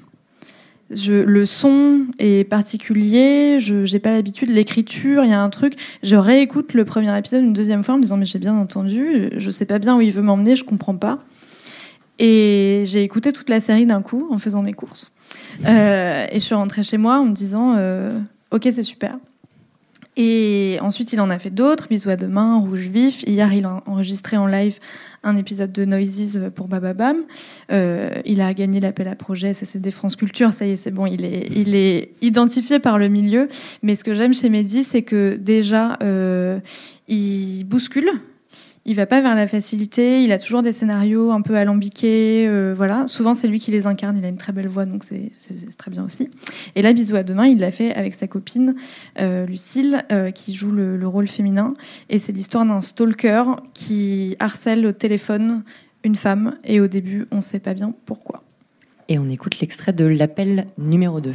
Je, 0.90 1.12
le 1.12 1.46
son 1.46 2.06
est 2.18 2.48
particulier, 2.48 3.58
je 3.58 3.84
j'ai 3.84 3.98
pas 3.98 4.12
l'habitude, 4.12 4.50
l'écriture, 4.50 5.24
il 5.24 5.30
y 5.30 5.34
a 5.34 5.42
un 5.42 5.50
truc. 5.50 5.74
Je 6.02 6.16
réécoute 6.16 6.74
le 6.74 6.84
premier 6.84 7.16
épisode 7.16 7.42
une 7.42 7.52
deuxième 7.52 7.82
fois 7.82 7.94
en 7.94 7.98
me 7.98 8.02
disant 8.02 8.16
mais 8.16 8.26
j'ai 8.26 8.38
bien 8.38 8.56
entendu, 8.56 9.30
je 9.36 9.50
sais 9.50 9.64
pas 9.64 9.78
bien 9.78 9.96
où 9.96 10.00
il 10.00 10.12
veut 10.12 10.22
m'emmener, 10.22 10.56
je 10.56 10.64
comprends 10.64 10.96
pas. 10.96 11.20
Et 12.18 12.84
j'ai 12.86 13.02
écouté 13.02 13.32
toute 13.32 13.48
la 13.48 13.60
série 13.60 13.86
d'un 13.86 14.02
coup 14.02 14.28
en 14.30 14.38
faisant 14.38 14.62
mes 14.62 14.72
courses. 14.72 15.12
Euh, 15.66 16.26
et 16.30 16.38
je 16.38 16.44
suis 16.44 16.54
rentrée 16.54 16.82
chez 16.84 16.96
moi 16.96 17.18
en 17.18 17.24
me 17.24 17.34
disant 17.34 17.74
euh, 17.76 18.18
ok 18.50 18.68
c'est 18.72 18.82
super. 18.82 19.16
Et 20.16 20.78
ensuite, 20.80 21.12
il 21.12 21.20
en 21.20 21.28
a 21.28 21.38
fait 21.38 21.50
d'autres, 21.50 21.88
Bisous 21.88 22.10
à 22.10 22.16
demain, 22.16 22.58
Rouge 22.58 22.88
vif. 22.88 23.24
Hier, 23.24 23.52
il 23.52 23.64
a 23.64 23.82
enregistré 23.86 24.36
en 24.36 24.46
live 24.46 24.78
un 25.24 25.36
épisode 25.36 25.72
de 25.72 25.84
Noises 25.84 26.50
pour 26.54 26.68
Bababam. 26.68 27.16
Euh, 27.72 28.10
il 28.24 28.40
a 28.40 28.54
gagné 28.54 28.78
l'appel 28.78 29.08
à 29.08 29.16
projet, 29.16 29.54
ça 29.54 29.66
c'est 29.66 29.80
des 29.80 29.90
France 29.90 30.14
Culture, 30.14 30.52
ça 30.52 30.66
y 30.66 30.72
est, 30.72 30.76
c'est 30.76 30.90
bon, 30.90 31.06
il 31.06 31.24
est, 31.24 31.48
il 31.50 31.74
est 31.74 32.10
identifié 32.20 32.78
par 32.78 32.98
le 32.98 33.08
milieu. 33.08 33.48
Mais 33.82 33.96
ce 33.96 34.04
que 34.04 34.14
j'aime 34.14 34.34
chez 34.34 34.50
Mehdi, 34.50 34.84
c'est 34.84 35.02
que 35.02 35.36
déjà, 35.36 35.98
euh, 36.02 36.60
il 37.08 37.64
bouscule. 37.64 38.10
Il 38.86 38.96
va 38.96 39.06
pas 39.06 39.22
vers 39.22 39.34
la 39.34 39.46
facilité, 39.46 40.22
il 40.22 40.30
a 40.30 40.38
toujours 40.38 40.60
des 40.60 40.74
scénarios 40.74 41.30
un 41.30 41.40
peu 41.40 41.56
alambiqués, 41.56 42.46
euh, 42.46 42.74
voilà. 42.76 43.06
Souvent 43.06 43.34
c'est 43.34 43.48
lui 43.48 43.58
qui 43.58 43.70
les 43.70 43.86
incarne, 43.86 44.18
il 44.18 44.24
a 44.26 44.28
une 44.28 44.36
très 44.36 44.52
belle 44.52 44.68
voix, 44.68 44.84
donc 44.84 45.04
c'est 45.04 45.30
très 45.78 45.90
bien 45.90 46.04
aussi. 46.04 46.28
Et 46.74 46.82
là, 46.82 46.92
Bisous 46.92 47.16
à 47.16 47.22
demain, 47.22 47.46
il 47.46 47.58
l'a 47.58 47.70
fait 47.70 47.94
avec 47.94 48.14
sa 48.14 48.26
copine 48.26 48.74
euh, 49.20 49.46
Lucille, 49.46 50.04
euh, 50.12 50.30
qui 50.30 50.54
joue 50.54 50.70
le, 50.70 50.98
le 50.98 51.08
rôle 51.08 51.28
féminin. 51.28 51.74
Et 52.10 52.18
c'est 52.18 52.32
l'histoire 52.32 52.66
d'un 52.66 52.82
stalker 52.82 53.44
qui 53.72 54.36
harcèle 54.38 54.84
au 54.84 54.92
téléphone 54.92 55.62
une 56.02 56.16
femme. 56.16 56.58
Et 56.64 56.80
au 56.80 56.86
début, 56.86 57.26
on 57.30 57.36
ne 57.36 57.40
sait 57.40 57.60
pas 57.60 57.72
bien 57.72 57.94
pourquoi. 58.04 58.42
Et 59.08 59.18
on 59.18 59.28
écoute 59.30 59.60
l'extrait 59.60 59.94
de 59.94 60.04
l'appel 60.04 60.66
numéro 60.76 61.22
2. 61.22 61.32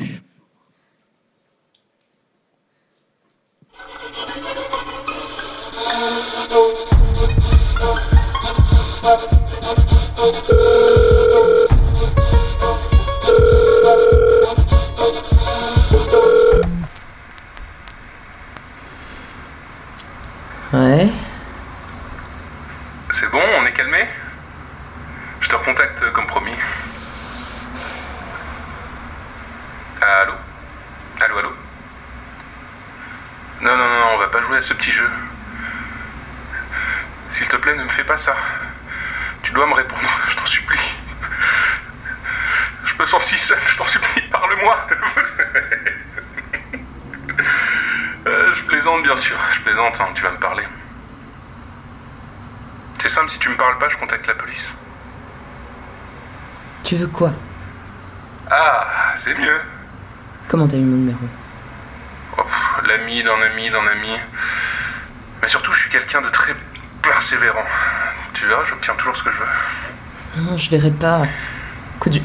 Ouais. 10.30 10.36
C'est 23.14 23.28
bon, 23.32 23.42
on 23.58 23.66
est 23.66 23.74
calmé? 23.74 24.08
Je 25.42 25.50
te 25.50 25.56
recontacte 25.56 26.12
comme 26.14 26.28
promis. 26.28 26.52
Allô? 30.00 30.34
Allô, 31.22 31.38
allô? 31.40 31.54
Non, 33.62 33.76
non, 33.76 33.90
non, 33.90 34.06
on 34.14 34.18
va 34.20 34.28
pas 34.28 34.42
jouer 34.44 34.60
à 34.60 34.62
ce 34.62 34.74
petit 34.76 34.92
jeu. 34.92 35.10
S'il 37.34 37.48
te 37.48 37.56
plaît, 37.56 37.76
ne 37.76 37.84
me 37.84 37.90
fais 37.90 38.04
pas 38.04 38.20
ça. 38.20 38.36
Tu 39.42 39.52
dois 39.54 39.66
me 39.66 39.74
répondre, 39.74 40.19
206, 43.10 43.54
je 43.72 43.78
t'en 43.78 43.88
supplie, 43.88 44.22
parle-moi. 44.32 44.88
Euh, 48.28 48.54
je 48.54 48.64
plaisante, 48.66 49.02
bien 49.02 49.16
sûr, 49.16 49.36
je 49.56 49.62
plaisante, 49.62 49.94
hein, 50.00 50.10
tu 50.14 50.22
vas 50.22 50.32
me 50.32 50.38
parler. 50.38 50.64
C'est 53.02 53.10
simple, 53.10 53.32
si 53.32 53.40
tu 53.40 53.48
me 53.50 53.56
parles 53.56 53.78
pas, 53.80 53.90
je 53.90 53.96
contacte 53.96 54.28
la 54.28 54.36
police. 54.36 54.70
Tu 56.84 56.98
veux 56.98 57.08
quoi? 57.08 57.32
Ah, 58.52 58.86
c'est 59.24 59.34
mieux. 59.34 59.60
Comment 60.50 60.68
t'as 60.68 60.76
eu 60.78 60.82
mon 60.82 60.98
numéro? 60.98 61.20
Oh, 62.38 62.44
l'ami 62.86 63.24
d'un 63.24 63.42
ami 63.42 63.70
d'un 63.70 63.88
ami. 63.88 64.20
Mais 65.42 65.50
surtout, 65.50 65.72
je 65.72 65.80
suis 65.80 65.90
quelqu'un 65.90 66.22
de 66.22 66.30
très 66.30 66.54
persévérant. 67.02 67.66
Tu 68.34 68.46
vois, 68.48 68.66
j'obtiens 68.70 68.96
toujours 68.96 69.16
ce 69.16 69.24
que 69.24 69.32
je 69.32 69.38
veux. 69.38 70.44
Non, 70.44 70.58
je 70.58 70.70
verrai 70.70 70.92
pas. 70.92 71.24
Écoute, 71.96 72.22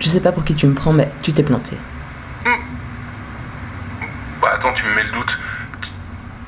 je... 0.00 0.08
sais 0.08 0.20
pas 0.20 0.32
pour 0.32 0.44
qui 0.44 0.54
tu 0.54 0.66
me 0.66 0.74
prends, 0.74 0.92
mais 0.92 1.10
tu 1.22 1.32
t'es 1.32 1.42
planté. 1.42 1.76
Bah 4.40 4.52
attends, 4.54 4.72
tu 4.72 4.84
me 4.84 4.94
mets 4.94 5.04
le 5.04 5.12
doute. 5.12 5.38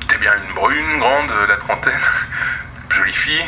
T'es 0.09 0.16
bien 0.18 0.32
une 0.48 0.55
brune, 0.55 0.98
grande, 0.98 1.30
euh, 1.30 1.46
la 1.46 1.57
trentaine. 1.59 2.00
Jolie 2.90 3.12
fille, 3.12 3.44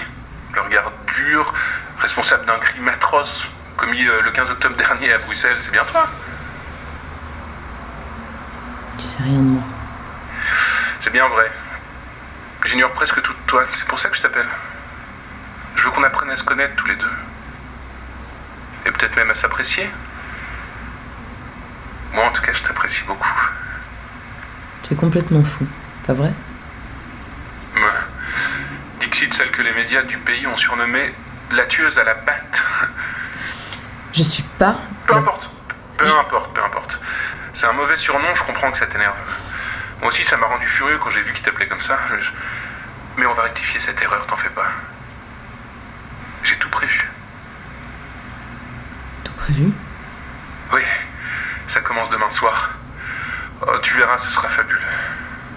le 0.54 0.60
regard 0.60 0.92
dur, 1.16 1.52
responsable 1.98 2.44
d'un 2.46 2.58
crime 2.58 2.88
atroce 2.88 3.46
commis 3.76 4.06
euh, 4.06 4.20
le 4.22 4.30
15 4.30 4.50
octobre 4.50 4.76
dernier 4.76 5.12
à 5.12 5.18
Bruxelles, 5.18 5.56
c'est 5.62 5.72
bien 5.72 5.84
toi 5.84 6.06
Tu 8.98 9.04
sais 9.04 9.22
rien 9.22 9.38
de 9.38 9.42
moi. 9.42 9.62
C'est 11.02 11.10
bien 11.10 11.28
vrai. 11.28 11.50
J'ignore 12.66 12.92
presque 12.92 13.20
tout 13.20 13.32
de 13.32 13.46
toi, 13.46 13.64
c'est 13.78 13.86
pour 13.86 13.98
ça 13.98 14.08
que 14.08 14.16
je 14.16 14.22
t'appelle. 14.22 14.46
Je 15.76 15.82
veux 15.82 15.90
qu'on 15.90 16.02
apprenne 16.02 16.30
à 16.30 16.36
se 16.36 16.44
connaître 16.44 16.74
tous 16.76 16.86
les 16.86 16.96
deux. 16.96 17.10
Peut-être 18.94 19.16
même 19.16 19.30
à 19.30 19.34
s'apprécier. 19.36 19.88
Moi 22.12 22.24
en 22.26 22.30
tout 22.32 22.42
cas, 22.42 22.52
je 22.52 22.62
t'apprécie 22.62 23.02
beaucoup. 23.06 23.28
Tu 24.84 24.92
es 24.94 24.96
complètement 24.96 25.42
fou, 25.44 25.66
pas 26.06 26.12
vrai? 26.12 26.32
Me. 27.74 29.00
Dixit, 29.00 29.32
celle 29.34 29.50
que 29.50 29.62
les 29.62 29.72
médias 29.72 30.02
du 30.02 30.16
pays 30.18 30.46
ont 30.46 30.56
surnommée 30.56 31.12
la 31.50 31.64
tueuse 31.66 31.98
à 31.98 32.04
la 32.04 32.14
batte. 32.14 32.62
Je 34.12 34.22
suis 34.22 34.42
pas. 34.58 34.76
Peu 35.06 35.14
importe. 35.16 35.48
Peu 35.98 36.06
importe, 36.06 36.54
peu 36.54 36.62
importe. 36.64 36.98
C'est 37.56 37.66
un 37.66 37.72
mauvais 37.72 37.96
surnom, 37.96 38.34
je 38.34 38.42
comprends 38.44 38.70
que 38.70 38.78
ça 38.78 38.86
t'énerve. 38.86 39.14
Moi 40.00 40.10
aussi, 40.12 40.24
ça 40.24 40.36
m'a 40.36 40.46
rendu 40.46 40.66
furieux 40.66 40.98
quand 41.02 41.10
j'ai 41.10 41.22
vu 41.22 41.32
qu'il 41.32 41.42
t'appelait 41.42 41.66
comme 41.66 41.80
ça. 41.80 41.98
Je- 42.20 42.30
Mais 43.16 43.26
on 43.26 43.34
va 43.34 43.42
rectifier 43.44 43.80
cette 43.80 44.00
erreur, 44.02 44.26
t'en 44.26 44.36
fais 44.36 44.48
pas. 44.50 44.66
J'ai 46.44 46.56
tout 46.58 46.68
prévu. 46.68 47.03
Prévu 49.44 49.70
Oui, 50.72 50.80
ça 51.68 51.80
commence 51.80 52.08
demain 52.08 52.30
soir. 52.30 52.78
Oh, 53.60 53.72
tu 53.82 53.94
verras, 53.94 54.16
ce 54.18 54.30
sera 54.34 54.48
fabuleux. 54.48 54.78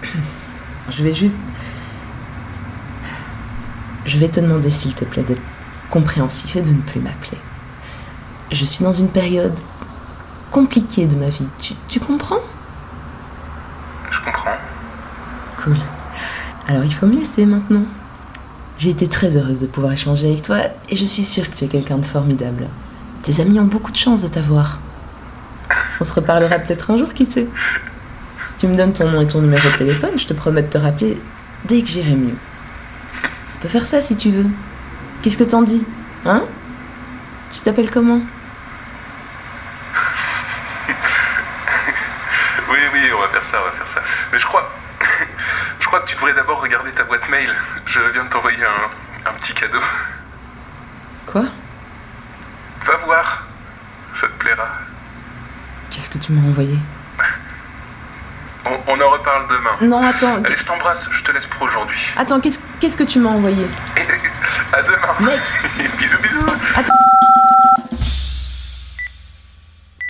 Je 0.90 1.02
vais 1.02 1.14
juste. 1.14 1.40
Je 4.04 4.18
vais 4.18 4.28
te 4.28 4.40
demander, 4.40 4.68
s'il 4.68 4.94
te 4.94 5.06
plaît, 5.06 5.22
d'être 5.22 5.40
compréhensif 5.88 6.54
et 6.56 6.60
de 6.60 6.68
ne 6.68 6.82
plus 6.82 7.00
m'appeler. 7.00 7.38
Je 8.52 8.62
suis 8.66 8.84
dans 8.84 8.92
une 8.92 9.08
période 9.08 9.58
compliquée 10.50 11.06
de 11.06 11.16
ma 11.16 11.30
vie. 11.30 11.48
Tu, 11.58 11.72
tu 11.88 11.98
comprends? 11.98 12.42
Je 14.10 14.20
comprends. 14.20 14.58
Cool. 15.64 15.76
Alors 16.68 16.84
il 16.84 16.92
faut 16.92 17.06
me 17.06 17.16
laisser 17.16 17.46
maintenant. 17.46 17.84
J'ai 18.76 18.90
été 18.90 19.08
très 19.08 19.34
heureuse 19.38 19.62
de 19.62 19.66
pouvoir 19.66 19.94
échanger 19.94 20.30
avec 20.30 20.42
toi 20.42 20.58
et 20.90 20.96
je 20.96 21.06
suis 21.06 21.24
sûre 21.24 21.50
que 21.50 21.56
tu 21.56 21.64
es 21.64 21.68
quelqu'un 21.68 21.96
de 21.96 22.04
formidable. 22.04 22.68
Tes 23.22 23.40
amis 23.40 23.60
ont 23.60 23.64
beaucoup 23.64 23.90
de 23.90 23.96
chance 23.96 24.22
de 24.22 24.28
t'avoir. 24.28 24.78
On 26.00 26.04
se 26.04 26.12
reparlera 26.12 26.58
peut-être 26.58 26.90
un 26.90 26.96
jour, 26.96 27.12
qui 27.12 27.26
sait 27.26 27.48
Si 28.44 28.56
tu 28.56 28.66
me 28.68 28.76
donnes 28.76 28.92
ton 28.94 29.10
nom 29.10 29.20
et 29.20 29.26
ton 29.28 29.40
numéro 29.42 29.68
de 29.70 29.76
téléphone, 29.76 30.18
je 30.18 30.26
te 30.26 30.32
promets 30.32 30.62
de 30.62 30.68
te 30.70 30.78
rappeler 30.78 31.20
dès 31.64 31.82
que 31.82 31.88
j'irai 31.88 32.14
mieux. 32.14 32.36
On 33.56 33.58
peut 33.60 33.68
faire 33.68 33.86
ça 33.86 34.00
si 34.00 34.16
tu 34.16 34.30
veux. 34.30 34.46
Qu'est-ce 35.22 35.36
que 35.38 35.44
t'en 35.44 35.62
dis 35.62 35.84
Hein? 36.24 36.44
Tu 37.50 37.60
t'appelles 37.60 37.90
comment 37.90 38.20
Oui, 42.70 42.78
oui, 42.92 43.00
on 43.16 43.20
va 43.20 43.28
faire 43.28 43.44
ça, 43.50 43.58
on 43.60 43.64
va 43.64 43.72
faire 43.72 43.94
ça. 43.94 44.02
Mais 44.32 44.38
je 44.38 44.46
crois. 44.46 44.70
Je 45.80 45.86
crois 45.86 46.00
que 46.00 46.08
tu 46.08 46.14
devrais 46.16 46.34
d'abord 46.34 46.60
regarder 46.60 46.90
ta 46.92 47.04
boîte 47.04 47.26
mail. 47.30 47.50
Je 47.86 47.98
viens 48.12 48.24
de 48.24 48.28
t'envoyer 48.28 48.62
un, 48.62 49.30
un 49.30 49.32
petit 49.40 49.54
cadeau. 49.54 49.80
Quoi 51.26 51.42
Va 52.86 52.96
voir. 53.06 53.44
Ça 54.20 54.26
te 54.26 54.32
plaira. 54.38 54.68
Qu'est-ce 55.90 56.10
que 56.10 56.17
tu 56.28 56.34
m'as 56.34 56.46
envoyé 56.46 56.74
On, 58.66 58.70
on 58.86 59.00
en 59.00 59.10
reparle 59.10 59.48
demain. 59.48 59.88
Non, 59.88 60.06
attends. 60.06 60.36
Allez, 60.36 60.56
je 60.58 60.66
t'embrasse. 60.66 61.00
Je 61.10 61.24
te 61.24 61.32
laisse 61.32 61.46
pour 61.46 61.62
aujourd'hui. 61.66 61.96
Attends, 62.18 62.38
qu'est-ce 62.38 62.58
qu'est-ce 62.80 62.98
que 62.98 63.04
tu 63.04 63.18
m'as 63.18 63.30
envoyé? 63.30 63.64
À 64.70 64.82
demain. 64.82 64.98
bisous, 65.98 66.18
bisous. 66.22 66.46
Attends. 66.76 66.94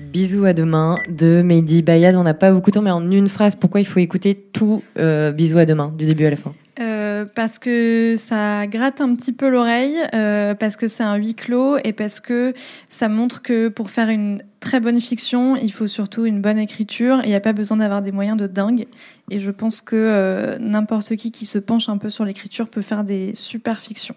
Bisous 0.03 0.45
à 0.45 0.53
demain 0.53 0.99
de 1.09 1.43
Mehdi 1.43 1.83
Bayad. 1.83 2.16
On 2.16 2.25
n'a 2.25 2.35
pas 2.35 2.51
beaucoup 2.51 2.73
de 2.73 2.75
temps, 2.75 2.83
mais 2.83 2.91
en 2.91 3.09
une 3.09 3.29
phrase, 3.29 3.55
pourquoi 3.55 3.79
il 3.81 3.87
faut 3.87 4.01
écouter 4.01 4.35
tout 4.35 4.83
euh, 4.99 5.31
Bisous 5.31 5.59
à 5.59 5.66
demain, 5.66 5.93
du 5.97 6.07
début 6.07 6.27
à 6.27 6.31
la 6.31 6.37
fin? 6.37 6.53
Euh, 7.19 7.25
parce 7.35 7.59
que 7.59 8.14
ça 8.16 8.66
gratte 8.66 9.01
un 9.01 9.14
petit 9.14 9.33
peu 9.33 9.49
l'oreille, 9.49 9.97
euh, 10.14 10.55
parce 10.55 10.77
que 10.77 10.89
c'est 10.89 11.03
un 11.03 11.16
huis 11.16 11.35
clos 11.35 11.79
et 11.85 11.93
parce 11.93 12.21
que 12.21 12.55
ça 12.89 13.09
montre 13.09 13.43
que 13.43 13.69
pour 13.69 13.91
faire 13.91 14.09
une 14.09 14.43
très 14.61 14.81
bonne 14.81 15.01
fiction, 15.01 15.57
il 15.57 15.73
faut 15.73 15.87
surtout 15.87 16.27
une 16.27 16.41
bonne 16.41 16.59
écriture 16.59 17.21
il 17.23 17.29
n'y 17.29 17.35
a 17.35 17.41
pas 17.41 17.53
besoin 17.53 17.79
d'avoir 17.79 18.03
des 18.03 18.12
moyens 18.12 18.37
de 18.37 18.47
dingue. 18.47 18.87
Et 19.31 19.39
je 19.39 19.51
pense 19.51 19.81
que 19.81 19.97
euh, 19.97 20.59
n'importe 20.59 21.16
qui 21.16 21.31
qui 21.31 21.47
se 21.47 21.59
penche 21.59 21.89
un 21.89 21.99
peu 21.99 22.11
sur 22.11 22.25
l'écriture 22.25 22.69
peut 22.69 22.83
faire 22.83 23.05
des 23.05 23.35
super 23.35 23.79
fictions. 23.79 24.16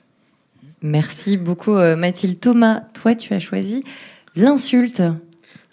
Merci 0.82 1.38
beaucoup 1.38 1.74
Mathilde. 1.74 2.40
Thomas, 2.40 2.82
toi 2.94 3.14
tu 3.14 3.34
as 3.34 3.40
choisi 3.40 3.84
l'insulte. 4.36 5.04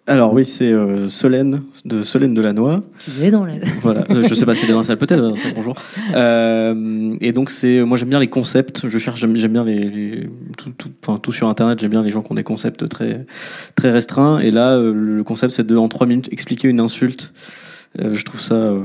Alors 0.08 0.32
oui, 0.32 0.46
c'est 0.46 0.72
euh, 0.72 1.06
Solène 1.08 1.60
de 1.84 2.02
Solène 2.02 2.32
Delannoy. 2.32 2.80
Qui 2.98 3.26
est 3.26 3.30
dans 3.30 3.44
la... 3.44 3.52
Voilà, 3.82 4.04
euh, 4.10 4.22
je 4.26 4.32
sais 4.32 4.46
pas 4.46 4.54
si 4.54 4.64
elle 4.64 4.70
est 4.70 4.72
dans 4.72 4.78
la 4.78 4.84
salle, 4.84 4.96
peut-être, 4.96 5.20
dans 5.20 5.30
la 5.30 5.36
salle, 5.36 5.52
bonjour. 5.54 5.74
Euh, 6.14 7.14
et 7.20 7.32
donc 7.32 7.50
c'est, 7.50 7.82
moi 7.84 7.98
j'aime 7.98 8.08
bien 8.08 8.18
les 8.18 8.28
concepts, 8.28 8.88
je 8.88 8.96
cherche, 8.98 9.20
j'aime, 9.20 9.36
j'aime 9.36 9.52
bien 9.52 9.64
les, 9.64 9.80
les- 9.80 10.30
tout, 10.56 10.70
tout, 10.78 10.88
enfin 11.06 11.18
tout 11.18 11.30
sur 11.32 11.46
internet, 11.48 11.78
j'aime 11.78 11.90
bien 11.90 12.00
les 12.02 12.10
gens 12.10 12.22
qui 12.22 12.32
ont 12.32 12.36
des 12.36 12.42
concepts 12.42 12.88
très, 12.88 13.26
très 13.74 13.90
restreints. 13.90 14.38
Et 14.38 14.50
là, 14.50 14.76
euh, 14.76 14.94
le 14.94 15.22
concept 15.24 15.52
c'est 15.52 15.66
de 15.66 15.76
en 15.76 15.88
trois 15.88 16.06
minutes 16.06 16.32
expliquer 16.32 16.68
une 16.68 16.80
insulte. 16.80 17.32
Euh, 17.98 18.14
je 18.14 18.24
trouve 18.24 18.40
ça 18.40 18.54
euh, 18.54 18.82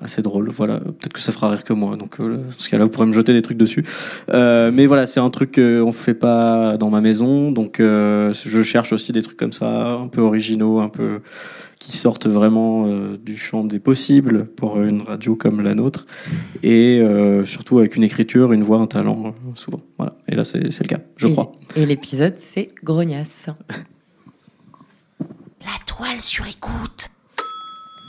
assez 0.00 0.22
drôle. 0.22 0.48
Voilà, 0.50 0.78
peut-être 0.80 1.12
que 1.12 1.20
ça 1.20 1.32
fera 1.32 1.50
rire 1.50 1.64
que 1.64 1.72
moi. 1.72 1.96
Donc 1.96 2.18
euh, 2.20 2.38
dans 2.38 2.50
ce 2.56 2.68
cas-là, 2.70 2.84
vous 2.84 2.90
pourrez 2.90 3.06
me 3.06 3.12
jeter 3.12 3.32
des 3.32 3.42
trucs 3.42 3.58
dessus. 3.58 3.84
Euh, 4.30 4.70
mais 4.72 4.86
voilà, 4.86 5.06
c'est 5.06 5.20
un 5.20 5.30
truc 5.30 5.54
qu'on 5.56 5.92
fait 5.92 6.14
pas 6.14 6.76
dans 6.76 6.90
ma 6.90 7.00
maison. 7.00 7.52
Donc 7.52 7.78
euh, 7.80 8.32
je 8.32 8.62
cherche 8.62 8.92
aussi 8.92 9.12
des 9.12 9.22
trucs 9.22 9.36
comme 9.36 9.52
ça, 9.52 9.92
un 9.92 10.08
peu 10.08 10.20
originaux, 10.22 10.80
un 10.80 10.88
peu 10.88 11.20
qui 11.78 11.96
sortent 11.96 12.26
vraiment 12.26 12.86
euh, 12.86 13.16
du 13.16 13.36
champ 13.36 13.62
des 13.62 13.78
possibles 13.78 14.46
pour 14.46 14.80
une 14.82 15.02
radio 15.02 15.36
comme 15.36 15.60
la 15.60 15.76
nôtre, 15.76 16.06
et 16.64 16.98
euh, 17.00 17.44
surtout 17.46 17.78
avec 17.78 17.94
une 17.94 18.02
écriture, 18.02 18.52
une 18.52 18.64
voix, 18.64 18.78
un 18.78 18.88
talent, 18.88 19.26
euh, 19.26 19.30
souvent. 19.54 19.78
Voilà. 19.96 20.16
Et 20.26 20.34
là, 20.34 20.42
c'est 20.42 20.72
c'est 20.72 20.82
le 20.82 20.88
cas, 20.96 21.02
je 21.16 21.28
Et- 21.28 21.32
crois. 21.32 21.52
Et 21.76 21.86
l'épisode, 21.86 22.36
c'est 22.36 22.70
Grognasse. 22.82 23.50
La 25.60 25.78
toile 25.86 26.20
sur 26.20 26.46
écoute. 26.46 27.10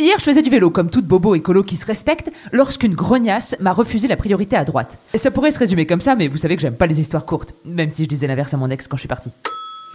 Hier, 0.00 0.18
je 0.18 0.24
faisais 0.24 0.40
du 0.40 0.48
vélo 0.48 0.70
comme 0.70 0.88
toute 0.88 1.04
bobo 1.04 1.34
écolo 1.34 1.62
qui 1.62 1.76
se 1.76 1.84
respecte 1.84 2.32
lorsqu'une 2.52 2.94
grognasse 2.94 3.54
m'a 3.60 3.72
refusé 3.72 4.08
la 4.08 4.16
priorité 4.16 4.56
à 4.56 4.64
droite. 4.64 4.98
Ça 5.14 5.30
pourrait 5.30 5.50
se 5.50 5.58
résumer 5.58 5.84
comme 5.84 6.00
ça, 6.00 6.16
mais 6.16 6.26
vous 6.26 6.38
savez 6.38 6.56
que 6.56 6.62
j'aime 6.62 6.76
pas 6.76 6.86
les 6.86 7.00
histoires 7.00 7.26
courtes, 7.26 7.52
même 7.66 7.90
si 7.90 8.04
je 8.04 8.08
disais 8.08 8.26
l'inverse 8.26 8.54
à 8.54 8.56
mon 8.56 8.70
ex 8.70 8.88
quand 8.88 8.96
je 8.96 9.02
suis 9.02 9.08
partie. 9.08 9.30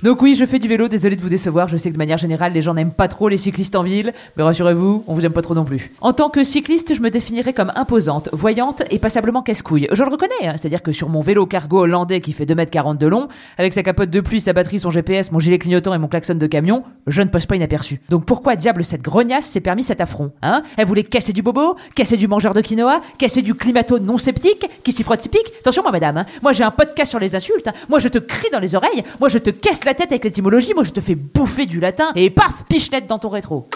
Donc 0.06 0.22
oui, 0.22 0.36
je 0.36 0.46
fais 0.46 0.60
du 0.60 0.68
vélo, 0.68 0.88
désolé 0.88 1.16
de 1.16 1.22
vous 1.24 1.30
décevoir, 1.30 1.68
je 1.68 1.78
sais 1.78 1.90
que 1.90 1.94
de 1.94 1.98
manière 1.98 2.20
générale 2.20 2.54
les 2.54 2.62
gens 2.62 2.76
n'aiment 2.76 2.92
pas 2.92 3.08
trop 3.08 3.28
les 3.28 3.38
cyclistes 3.38 3.76
en 3.76 3.82
ville, 3.82 4.14
mais 4.38 4.44
rassurez-vous, 4.44 5.04
on 5.08 5.16
vous 5.16 5.26
aime 5.26 5.34
pas 5.34 5.42
trop 5.42 5.56
non 5.56 5.66
plus. 5.66 5.92
En 6.00 6.14
tant 6.14 6.30
que 6.30 6.44
cycliste, 6.44 6.94
je 6.94 7.02
me 7.02 7.10
définirais 7.10 7.54
comme 7.54 7.72
imposante, 7.74 8.30
voyante 8.32 8.84
et 8.92 9.00
passablement 9.00 9.42
casse-couille. 9.42 9.88
Je 9.92 10.04
le 10.04 10.12
reconnais, 10.12 10.30
hein, 10.44 10.54
c'est-à-dire 10.58 10.84
que 10.84 10.92
sur 10.92 11.10
mon 11.10 11.22
vélo 11.22 11.48
cargo 11.48 11.80
hollandais 11.80 12.22
qui 12.22 12.34
fait 12.34 12.46
2m40 12.46 13.00
de 13.00 13.08
long, 13.08 13.30
avec 13.58 13.74
sa 13.74 13.82
capote 13.82 14.12
de 14.12 14.22
pluie, 14.22 14.42
sa 14.42 14.54
batterie, 14.54 14.78
son 14.78 14.92
GPS, 14.92 15.32
mon 15.32 15.40
gilet 15.40 15.58
clignotant 15.58 15.92
et 15.96 15.98
mon 15.98 16.08
klaxon 16.08 16.36
de 16.36 16.46
camion, 16.46 16.84
je 17.08 17.24
ne 17.24 17.30
passe 17.30 17.48
pas 17.48 17.56
inaperçu. 17.56 18.00
Donc 18.10 18.26
pourquoi 18.26 18.56
diable 18.56 18.84
cette 18.84 19.02
grognasse 19.02 19.48
s'est 19.48 19.60
permis 19.60 19.82
cet 19.82 20.02
affront 20.02 20.34
Hein? 20.44 20.62
Elle 20.78 20.86
voulait 20.86 21.02
casser 21.02 21.34
du 21.34 21.42
bobo, 21.42 21.78
casser 21.96 22.16
du 22.16 22.28
mangeur 22.28 22.54
de 22.54 22.62
quinoa, 22.62 23.02
casser 23.18 23.42
du 23.42 23.56
climato 23.56 23.98
non 23.98 24.20
sceptique, 24.20 24.68
qui 24.84 24.92
s'y 24.92 25.02
frotte 25.02 25.22
s'y 25.22 25.30
pique? 25.30 25.52
Attention 25.62 25.82
moi 25.82 25.92
madame, 25.92 26.18
hein, 26.18 26.26
moi 26.44 26.54
j'ai 26.54 26.64
un 26.64 26.70
podcast 26.70 27.10
sur 27.10 27.20
les 27.20 27.36
insultes, 27.36 27.70
hein. 27.70 27.74
moi 27.90 27.98
je 27.98 28.08
te 28.08 28.20
crie 28.20 28.52
dans 28.52 28.60
les 28.60 28.76
oreilles, 28.76 29.04
moi 29.20 29.30
je 29.30 29.40
te 29.40 29.50
casse 29.50 29.84
la 29.84 29.95
tête 29.96 30.12
avec 30.12 30.24
l'étymologie, 30.24 30.74
moi 30.74 30.84
je 30.84 30.92
te 30.92 31.00
fais 31.00 31.16
bouffer 31.16 31.66
du 31.66 31.80
latin 31.80 32.12
et 32.16 32.30
paf, 32.30 32.64
pichenette 32.70 33.08
dans 33.08 33.18
ton 33.18 33.30
rétro. 33.30 33.68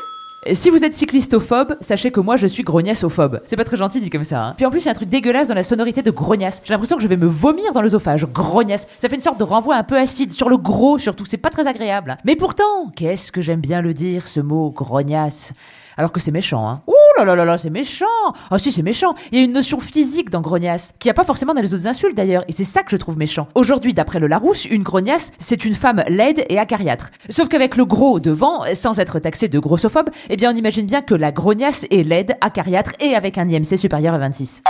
Si 0.53 0.69
vous 0.69 0.85
êtes 0.85 0.93
cyclistophobe, 0.93 1.75
sachez 1.81 2.11
que 2.11 2.21
moi 2.21 2.37
je 2.37 2.47
suis 2.47 2.63
grognassophobe. 2.63 3.41
C'est 3.45 3.57
pas 3.57 3.65
très 3.65 3.75
gentil 3.75 3.99
dit 3.99 4.09
comme 4.09 4.23
ça. 4.23 4.41
Hein. 4.45 4.53
Puis 4.55 4.65
en 4.65 4.71
plus, 4.71 4.79
il 4.79 4.85
y 4.85 4.87
a 4.87 4.91
un 4.91 4.95
truc 4.95 5.09
dégueulasse 5.09 5.49
dans 5.49 5.53
la 5.53 5.63
sonorité 5.63 6.01
de 6.01 6.11
grognasse. 6.11 6.61
J'ai 6.63 6.73
l'impression 6.73 6.95
que 6.95 7.03
je 7.03 7.09
vais 7.09 7.17
me 7.17 7.25
vomir 7.25 7.73
dans 7.73 7.81
l'œsophage. 7.81 8.25
Grognasse. 8.25 8.87
Ça 8.99 9.09
fait 9.09 9.17
une 9.17 9.21
sorte 9.21 9.37
de 9.37 9.43
renvoi 9.43 9.75
un 9.75 9.83
peu 9.83 9.97
acide, 9.97 10.31
sur 10.31 10.47
le 10.47 10.55
gros 10.55 10.97
surtout. 10.97 11.25
C'est 11.25 11.35
pas 11.35 11.49
très 11.49 11.67
agréable. 11.67 12.17
Mais 12.23 12.37
pourtant, 12.37 12.89
qu'est-ce 12.95 13.33
que 13.33 13.41
j'aime 13.41 13.59
bien 13.59 13.81
le 13.81 13.93
dire, 13.93 14.29
ce 14.29 14.39
mot 14.39 14.69
grognasse? 14.69 15.53
Alors 15.99 16.13
que 16.13 16.21
c'est 16.21 16.31
méchant, 16.31 16.65
hein. 16.65 16.81
Ouh 16.87 16.93
là 17.17 17.25
là 17.25 17.35
là 17.35 17.43
là, 17.43 17.57
c'est 17.57 17.69
méchant 17.69 18.05
Ah 18.49 18.57
si, 18.57 18.71
c'est 18.71 18.83
méchant 18.83 19.15
Il 19.33 19.37
y 19.37 19.41
a 19.41 19.43
une 19.43 19.51
notion 19.51 19.81
physique 19.81 20.29
dans 20.29 20.39
grognasse, 20.39 20.93
qui 20.97 21.09
n'y 21.09 21.11
a 21.11 21.13
pas 21.13 21.25
forcément 21.25 21.53
dans 21.53 21.59
les 21.59 21.73
autres 21.73 21.87
insultes 21.87 22.15
d'ailleurs, 22.15 22.45
et 22.47 22.53
c'est 22.53 22.63
ça 22.63 22.83
que 22.83 22.91
je 22.91 22.95
trouve 22.95 23.17
méchant. 23.17 23.49
Aujourd'hui, 23.53 23.93
d'après 23.93 24.19
le 24.19 24.27
Larousse, 24.27 24.63
une 24.63 24.83
grognasse, 24.83 25.33
c'est 25.39 25.65
une 25.65 25.73
femme 25.73 26.01
laide 26.07 26.45
et 26.47 26.57
acariâtre. 26.57 27.09
Sauf 27.27 27.49
qu'avec 27.49 27.75
le 27.75 27.83
gros 27.83 28.21
devant, 28.21 28.63
sans 28.75 28.97
être 29.01 29.19
taxé 29.19 29.49
de 29.49 29.59
grossophobe, 29.59 30.09
eh 30.29 30.37
bien 30.37 30.53
on 30.53 30.55
imagine 30.55 30.85
bien 30.85 31.01
que 31.01 31.15
la 31.15 31.33
grognasse 31.33 31.85
est 31.91 32.03
laide, 32.03 32.37
acariâtre 32.39 32.93
et 33.01 33.13
avec 33.13 33.37
un 33.37 33.49
IMC 33.49 33.77
supérieur 33.77 34.13
à 34.13 34.19
26. 34.19 34.63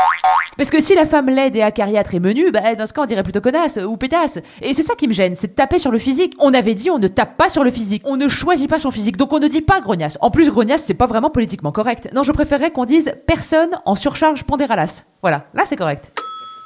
Parce 0.57 0.71
que 0.71 0.81
si 0.81 0.95
la 0.95 1.05
femme 1.05 1.29
laide 1.29 1.55
et 1.55 1.61
acariâtre 1.61 2.15
est 2.15 2.19
menue, 2.19 2.51
bah, 2.51 2.73
dans 2.75 2.85
ce 2.87 2.91
cas 2.91 3.03
on 3.03 3.05
dirait 3.05 3.23
plutôt 3.23 3.39
connasse 3.39 3.77
ou 3.77 3.97
pétasse. 3.97 4.39
Et 4.61 4.73
c'est 4.73 4.81
ça 4.81 4.95
qui 4.95 5.07
me 5.07 5.13
gêne, 5.13 5.35
c'est 5.35 5.47
de 5.47 5.53
taper 5.53 5.77
sur 5.77 5.91
le 5.91 5.99
physique. 5.99 6.33
On 6.39 6.55
avait 6.55 6.73
dit 6.73 6.89
on 6.89 6.97
ne 6.97 7.07
tape 7.07 7.37
pas 7.37 7.49
sur 7.49 7.63
le 7.63 7.69
physique, 7.69 8.01
on 8.05 8.17
ne 8.17 8.27
choisit 8.27 8.67
pas 8.67 8.79
son 8.79 8.89
physique, 8.89 9.15
donc 9.15 9.31
on 9.31 9.39
ne 9.39 9.47
dit 9.47 9.61
pas 9.61 9.79
grognasse. 9.79 10.17
En 10.21 10.31
plus 10.31 10.49
grognasse 10.49 10.83
c'est 10.83 10.95
pas 10.95 11.05
vraiment 11.05 11.18
politiquement 11.27 11.73
correct. 11.73 12.09
Non, 12.13 12.23
je 12.23 12.31
préférerais 12.31 12.71
qu'on 12.71 12.85
dise 12.85 13.11
personne 13.27 13.81
en 13.85 13.95
surcharge 13.95 14.45
pondéralace. 14.45 15.05
Voilà, 15.21 15.43
là 15.53 15.63
c'est 15.65 15.75
correct. 15.75 16.13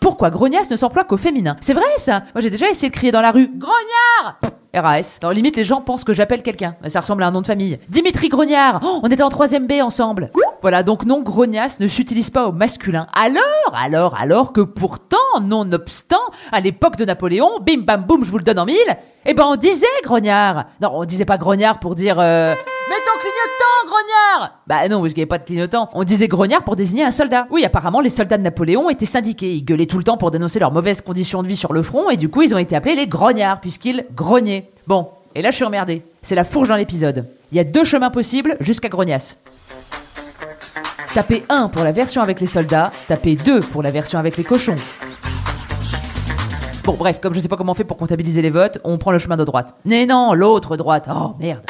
Pourquoi 0.04 0.30
grognasse 0.30 0.70
ne 0.70 0.76
s'emploie 0.76 1.06
qu'au 1.06 1.18
féminin? 1.18 1.58
C'est 1.62 1.74
vrai 1.74 1.84
ça? 1.97 2.24
Moi 2.36 2.41
j'ai 2.41 2.51
déjà 2.51 2.70
essayé 2.70 2.89
de 2.89 2.93
crier 2.95 3.12
dans 3.12 3.22
la 3.22 3.32
rue 3.32 3.49
Grognard 3.58 4.38
RAS. 4.76 5.20
Dans 5.22 5.30
limite, 5.30 5.56
les 5.56 5.64
gens 5.64 5.82
pensent 5.82 6.04
que 6.04 6.14
j'appelle 6.14 6.41
quelqu'un. 6.41 6.76
Ça 6.88 6.99
ressemble 6.99 7.22
à 7.24 7.28
un 7.28 7.32
nom 7.32 7.41
de 7.41 7.47
famille. 7.47 7.80
Dimitri 7.89 8.28
Grognard 8.28 8.82
Oh, 8.84 9.01
On 9.04 9.08
était 9.08 9.22
en 9.22 9.30
3ème 9.30 9.68
B 9.68 9.84
ensemble 9.84 10.32
Voilà, 10.62 10.82
donc 10.82 11.06
non, 11.06 11.22
grognasse 11.22 11.80
ne 11.80 11.88
s'utilise 11.88 12.32
pas 12.32 12.47
au 12.47 12.51
masculin. 12.51 13.06
Alors, 13.14 13.43
alors, 13.76 14.16
alors 14.16 14.51
que 14.51 14.62
pourtant, 14.62 15.18
nonobstant, 15.41 16.18
à 16.51 16.60
l'époque 16.60 16.95
de 16.95 17.06
Napoléon, 17.06 17.60
bim 17.62 17.82
bam 17.86 18.04
boum, 18.04 18.24
je 18.24 18.32
vous 18.32 18.39
le 18.39 18.43
donne 18.43 18.58
en 18.60 18.66
mille, 18.66 18.97
eh 19.26 19.34
ben 19.34 19.43
on 19.45 19.56
disait 19.56 19.86
grognard 20.04 20.66
Non, 20.82 20.89
on 20.93 21.06
disait 21.06 21.26
pas 21.26 21.38
grognard 21.38 21.80
pour 21.80 21.93
dire... 21.95 22.20
Euh... 22.20 22.56
Mets 22.93 22.99
ton 22.99 23.19
clignotant, 23.19 23.87
grognard 23.87 24.59
Bah 24.67 24.87
non, 24.87 25.01
parce 25.01 25.13
qu'il 25.13 25.21
n'y 25.21 25.23
avait 25.23 25.27
pas 25.27 25.39
de 25.39 25.45
clignotant. 25.45 25.89
On 25.93 26.03
disait 26.03 26.27
grognard 26.27 26.63
pour 26.63 26.75
désigner 26.75 27.03
un 27.03 27.09
soldat. 27.09 27.47
Oui, 27.49 27.65
apparemment, 27.65 28.01
les 28.01 28.11
soldats 28.11 28.37
de 28.37 28.43
Napoléon 28.43 28.87
étaient 28.91 29.07
syndiqués. 29.07 29.55
Ils 29.55 29.65
gueulaient 29.65 29.87
tout 29.87 29.97
le 29.97 30.03
temps 30.03 30.15
pour 30.17 30.29
dénoncer 30.29 30.59
leurs 30.59 30.71
mauvaises 30.71 31.01
conditions 31.01 31.41
de 31.41 31.47
vie 31.47 31.55
sur 31.55 31.73
le 31.73 31.81
front, 31.81 32.11
et 32.11 32.17
du 32.17 32.29
coup, 32.29 32.43
ils 32.43 32.53
ont 32.53 32.59
été 32.59 32.75
appelés 32.75 32.93
les 32.93 33.07
grognards, 33.07 33.61
puisqu'ils 33.61 34.05
grognaient. 34.13 34.69
Bon, 34.85 35.09
et 35.33 35.41
là, 35.41 35.49
je 35.49 35.55
suis 35.55 35.65
emmerdé. 35.65 36.03
C'est 36.21 36.35
la 36.35 36.43
fourche 36.43 36.69
dans 36.69 36.75
l'épisode. 36.75 37.25
Il 37.51 37.57
y 37.57 37.59
a 37.59 37.63
deux 37.63 37.83
chemins 37.83 38.11
possibles 38.11 38.57
jusqu'à 38.59 38.89
grognasse. 38.89 39.37
Tapez 41.15 41.43
1 41.49 41.69
pour 41.69 41.83
la 41.83 41.93
version 41.93 42.21
avec 42.21 42.41
les 42.41 42.47
soldats, 42.47 42.91
tapez 43.07 43.35
2 43.35 43.61
pour 43.61 43.81
la 43.81 43.89
version 43.89 44.19
avec 44.19 44.37
les 44.37 44.43
cochons. 44.43 44.75
Bon, 46.83 46.93
bref, 46.93 47.19
comme 47.19 47.33
je 47.33 47.39
sais 47.39 47.47
pas 47.47 47.57
comment 47.57 47.71
on 47.71 47.75
fait 47.75 47.85
pour 47.85 47.97
comptabiliser 47.97 48.43
les 48.43 48.51
votes, 48.51 48.77
on 48.83 48.99
prend 48.99 49.11
le 49.11 49.17
chemin 49.17 49.37
de 49.37 49.45
droite. 49.45 49.73
Mais 49.83 50.05
non, 50.05 50.35
l'autre 50.35 50.77
droite. 50.77 51.09
Oh, 51.11 51.33
merde. 51.39 51.63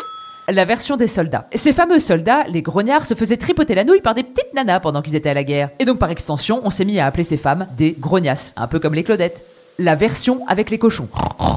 La 0.50 0.66
version 0.66 0.98
des 0.98 1.08
soldats. 1.08 1.48
Ces 1.56 1.72
fameux 1.72 2.00
soldats, 2.00 2.44
les 2.50 2.62
grognards, 2.62 3.06
se 3.06 3.14
faisaient 3.14 3.38
tripoter 3.38 3.76
la 3.76 3.86
nouille 3.86 4.02
par 4.02 4.14
des 4.14 4.24
petites 4.24 4.54
nanas 4.54 4.82
pendant 4.82 5.02
qu'ils 5.02 5.16
étaient 5.16 5.30
à 5.30 5.34
la 5.34 5.46
guerre. 5.46 5.70
Et 5.80 5.86
donc, 5.86 6.00
par 6.00 6.12
extension, 6.12 6.60
on 6.66 6.70
s'est 6.70 6.84
mis 6.84 7.00
à 7.00 7.06
appeler 7.06 7.24
ces 7.24 7.38
femmes 7.38 7.66
des 7.78 7.96
grognasses. 7.98 8.52
Un 8.58 8.68
peu 8.68 8.80
comme 8.80 8.94
les 8.94 9.06
Claudettes. 9.06 9.46
La 9.80 9.96
version 9.96 10.42
avec 10.48 10.70
les 10.70 10.78
cochons. 10.78 11.08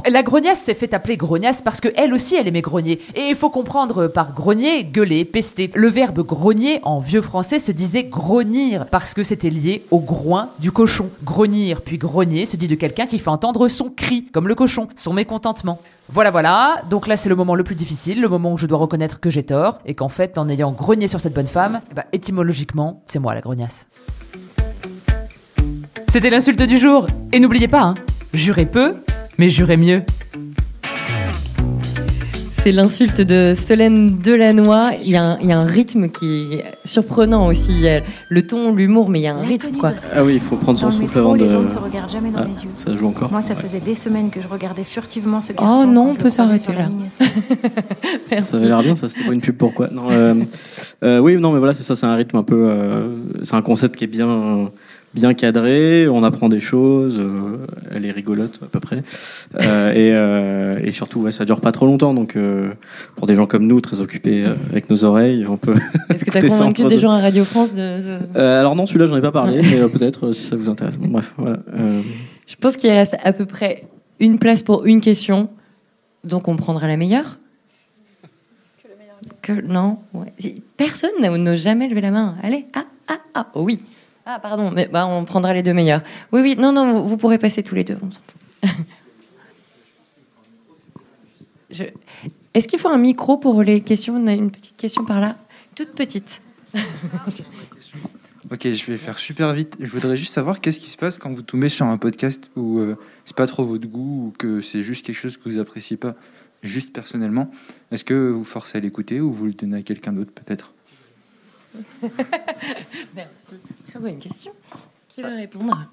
La 0.09 0.23
grognasse 0.23 0.61
s'est 0.61 0.73
fait 0.73 0.95
appeler 0.95 1.19
grognasse 1.19 1.61
parce 1.61 1.83
que 1.83 1.89
elle 1.97 2.15
aussi 2.15 2.35
elle 2.35 2.49
aimait 2.49 2.63
grogner. 2.63 3.01
Et 3.15 3.29
il 3.29 3.35
faut 3.35 3.51
comprendre 3.51 4.07
par 4.07 4.33
grogner, 4.33 4.85
gueuler, 4.85 5.27
pester. 5.27 5.71
Le 5.75 5.89
verbe 5.89 6.21
grogner 6.21 6.81
en 6.85 6.99
vieux 6.99 7.21
français 7.21 7.59
se 7.59 7.73
disait 7.73 8.05
grognir 8.05 8.87
parce 8.87 9.13
que 9.13 9.23
c'était 9.23 9.51
lié 9.51 9.85
au 9.91 9.99
groin 9.99 10.49
du 10.61 10.73
cochon. 10.73 11.11
Grognir 11.25 11.83
puis 11.83 11.99
grogner 11.99 12.47
se 12.47 12.57
dit 12.57 12.69
de 12.69 12.75
quelqu'un 12.75 13.07
qui 13.07 13.19
fait 13.19 13.29
entendre 13.29 13.69
son 13.69 13.91
cri, 13.91 14.25
comme 14.33 14.49
le 14.49 14.55
cochon, 14.55 14.89
son 14.97 15.13
mécontentement. 15.13 15.79
Voilà, 16.09 16.31
voilà. 16.31 16.77
Donc 16.89 17.09
là, 17.09 17.19
c'est 17.19 17.29
le 17.29 17.37
moment 17.37 17.55
le 17.55 17.65
plus 17.65 17.75
difficile, 17.75 18.23
le 18.23 18.29
moment 18.29 18.55
où 18.55 18.57
je 18.57 18.67
dois 18.67 18.79
reconnaître 18.79 19.21
que 19.21 19.29
j'ai 19.29 19.43
tort 19.43 19.79
et 19.85 19.95
qu'en 19.95 20.09
fait, 20.09 20.39
en 20.39 20.49
ayant 20.49 20.73
grogné 20.73 21.07
sur 21.07 21.21
cette 21.21 21.35
bonne 21.35 21.49
femme, 21.49 21.81
ben, 21.95 22.05
étymologiquement, 22.13 23.03
c'est 23.07 23.19
moi 23.19 23.35
la 23.35 23.43
grognasse. 23.43 23.87
C'était 26.09 26.31
l'insulte 26.31 26.63
du 26.63 26.79
jour. 26.79 27.07
Et 27.33 27.41
n'oubliez 27.41 27.69
pas, 27.69 27.83
hein, 27.83 27.95
jurez 28.33 28.67
peu, 28.67 28.95
mais 29.39 29.51
jurez 29.51 29.77
mieux. 29.77 30.03
C'est 32.53 32.73
l'insulte 32.73 33.21
de 33.21 33.53
Solène 33.55 34.19
Delannoy. 34.25 34.97
Il 35.05 35.11
y, 35.11 35.17
a 35.17 35.23
un, 35.23 35.39
il 35.41 35.47
y 35.47 35.53
a 35.53 35.59
un 35.59 35.65
rythme 35.65 36.09
qui 36.09 36.55
est 36.55 36.65
surprenant 36.85 37.47
aussi. 37.47 37.71
Il 37.71 37.81
y 37.83 37.89
a 37.89 38.01
le 38.29 38.45
ton, 38.45 38.75
l'humour, 38.75 39.09
mais 39.09 39.21
il 39.21 39.23
y 39.23 39.27
a 39.29 39.37
un 39.37 39.41
rythme 39.41 39.77
quoi. 39.77 39.93
Ah 40.13 40.25
oui, 40.25 40.35
il 40.35 40.41
faut 40.41 40.57
prendre 40.57 40.77
son 40.77 40.91
souffle 40.91 41.03
métro, 41.05 41.19
avant 41.21 41.37
de. 41.37 41.45
les 41.45 41.49
gens 41.49 41.63
ne 41.63 41.69
se 41.69 41.79
regardent 41.79 42.11
jamais 42.11 42.31
dans 42.31 42.41
Ah, 42.41 42.47
les 42.49 42.61
yeux. 42.65 42.71
Ça 42.77 42.97
joue 42.97 43.07
encore. 43.07 43.31
Moi, 43.31 43.41
ça 43.41 43.55
Ouais. 43.55 43.61
faisait 43.63 43.79
des 43.79 43.95
semaines 43.95 44.31
que 44.31 44.41
je 44.43 44.49
regardais 44.49 44.83
furtivement 44.83 45.41
ce 45.41 45.53
garçon. 45.53 45.83
Oh 45.85 45.87
non, 45.87 46.11
on 46.11 46.15
peut 46.17 46.29
s'arrêter 46.31 46.73
là. 46.73 46.89
Ça 48.43 48.57
avait 48.57 48.67
l'air 48.67 48.83
bien, 48.83 48.97
ça 48.97 49.09
c'était 49.09 49.25
pas 49.25 49.33
une 49.33 49.41
pub 49.41 49.57
pourquoi? 49.57 49.89
Non, 49.93 50.09
euh, 50.11 50.35
euh, 51.05 51.19
oui, 51.21 51.37
non, 51.37 51.53
mais 51.53 51.59
voilà, 51.59 51.73
c'est 51.75 51.85
ça, 51.85 51.95
c'est 51.95 52.07
un 52.07 52.17
rythme 52.17 52.37
un 52.37 52.43
peu, 52.43 52.67
euh, 52.69 53.09
c'est 53.45 53.55
un 53.55 53.63
concept 53.63 53.95
qui 53.97 54.05
est 54.05 54.09
bien, 54.09 54.69
bien 55.17 55.35
cadré. 55.35 56.09
On 56.09 56.23
apprend 56.23 56.49
des 56.49 56.61
choses, 56.61 57.19
euh, 57.19 57.67
elle 57.91 58.05
est 58.05 58.11
rigolote 58.13 58.61
à 58.63 58.67
peu 58.67 58.81
près, 58.81 59.03
Euh, 59.63 59.91
et, 59.93 60.13
euh, 60.13 60.79
et 60.85 60.91
surtout, 60.91 61.21
ouais, 61.21 61.33
ça 61.33 61.45
dure 61.45 61.61
pas 61.61 61.73
trop 61.73 61.87
longtemps, 61.87 62.15
donc 62.15 62.37
pour 63.17 63.27
des 63.27 63.35
gens 63.35 63.47
comme 63.47 63.67
nous, 63.67 63.81
très 63.81 64.01
occupés 64.01 64.45
avec 64.71 64.91
nos 64.91 65.05
oreilles, 65.05 65.47
on 65.49 65.57
peut. 65.57 65.75
Est-ce 66.11 66.25
que 66.25 66.31
tu 66.31 66.39
as 66.39 66.43
convaincu 66.43 66.85
des 66.85 66.99
gens 66.99 67.11
à 67.11 67.21
Radio 67.21 67.45
France 67.45 67.73
de. 67.73 68.39
Alors 68.39 68.77
non, 68.77 68.87
celui-là, 68.87 69.07
j'en 69.07 69.17
ai 69.17 69.23
pas 69.23 69.33
parlé, 69.33 69.63
mais 69.63 69.81
euh, 69.81 69.89
peut-être 69.89 70.33
si 70.33 70.43
ça 70.45 70.57
vous 70.57 70.69
intéresse. 70.69 70.99
Bon, 70.99 71.09
bref, 71.09 71.33
voilà. 71.37 71.59
Je 72.47 72.57
pense 72.57 72.77
qu'il 72.77 72.91
reste 72.91 73.17
à 73.25 73.33
peu 73.33 73.47
près 73.47 73.85
une 74.21 74.39
place 74.39 74.63
pour 74.63 74.85
une 74.85 75.01
question, 75.01 75.49
donc 76.25 76.47
on 76.49 76.57
prendra 76.57 76.87
la 76.87 76.97
meilleure. 76.97 77.39
Que 79.43 79.53
non, 79.61 79.99
ouais. 80.13 80.55
Personne 80.77 81.11
n'a 81.21 81.37
n'a 81.37 81.55
jamais 81.55 81.89
levé 81.89 82.01
la 82.01 82.11
main. 82.11 82.37
Allez, 82.43 82.67
ah 82.75 82.85
ah 83.09 83.19
ah, 83.35 83.47
oh 83.55 83.63
oui. 83.63 83.81
Ah 84.27 84.41
pardon, 84.41 84.71
mais 84.73 84.87
bah 84.87 85.07
on 85.07 85.25
prendra 85.25 85.55
les 85.55 85.63
deux 85.63 85.73
meilleurs. 85.73 86.03
Oui 86.33 86.41
oui, 86.41 86.57
non 86.59 86.73
non, 86.73 86.93
vous, 86.93 87.09
vous 87.09 87.17
pourrez 87.17 87.39
passer 87.39 87.63
tous 87.63 87.75
les 87.77 87.85
deux, 87.85 87.97
on 88.03 88.11
s'en 88.11 88.21
fout. 88.25 88.37
Je- 91.71 91.85
Est-ce 92.55 92.69
qu'il 92.69 92.79
faut 92.79 92.89
un 92.89 92.99
micro 92.99 93.37
pour 93.37 93.63
les 93.63 93.81
questions? 93.81 94.17
On 94.17 94.27
a 94.27 94.33
une 94.33 94.51
petite 94.51 94.77
question 94.77 95.05
par 95.05 95.21
là, 95.21 95.37
toute 95.75 95.91
petite. 95.93 96.43
Ok, 98.49 98.61
je 98.63 98.85
vais 98.87 98.97
faire 98.97 99.19
super 99.19 99.53
vite. 99.55 99.77
Je 99.81 99.91
voudrais 99.91 100.17
juste 100.17 100.33
savoir 100.33 100.61
qu'est-ce 100.61 100.79
qui 100.79 100.89
se 100.89 100.97
passe 100.97 101.19
quand 101.19 101.33
vous 101.33 101.43
tombez 101.43 101.69
sur 101.69 101.85
un 101.87 101.99
podcast 101.99 102.49
où 102.55 102.79
euh, 102.79 102.97
c'est 103.25 103.35
pas 103.37 103.49
trop 103.49 103.65
votre 103.65 103.89
goût 103.89 104.29
ou 104.29 104.33
que 104.39 104.61
c'est 104.61 104.85
juste 104.85 105.05
quelque 105.05 105.17
chose 105.17 105.37
que 105.37 105.43
vous 105.49 105.59
appréciez 105.59 105.97
pas, 105.97 106.15
juste 106.63 106.93
personnellement? 106.93 107.51
Est-ce 107.91 108.05
que 108.05 108.31
vous 108.31 108.45
forcez 108.45 108.79
à 108.79 108.81
l'écouter 108.81 109.21
ou 109.21 109.33
vous 109.33 109.47
le 109.47 109.53
donnez 109.53 109.79
à 109.79 109.83
quelqu'un 109.83 110.13
d'autre 110.13 110.31
peut-être? 110.31 110.73
Merci. 113.17 113.36
Très 113.97 114.11
bonne 114.11 114.19
question. 114.19 114.53
Qui 115.09 115.23
veut 115.23 115.35
répondre? 115.35 115.89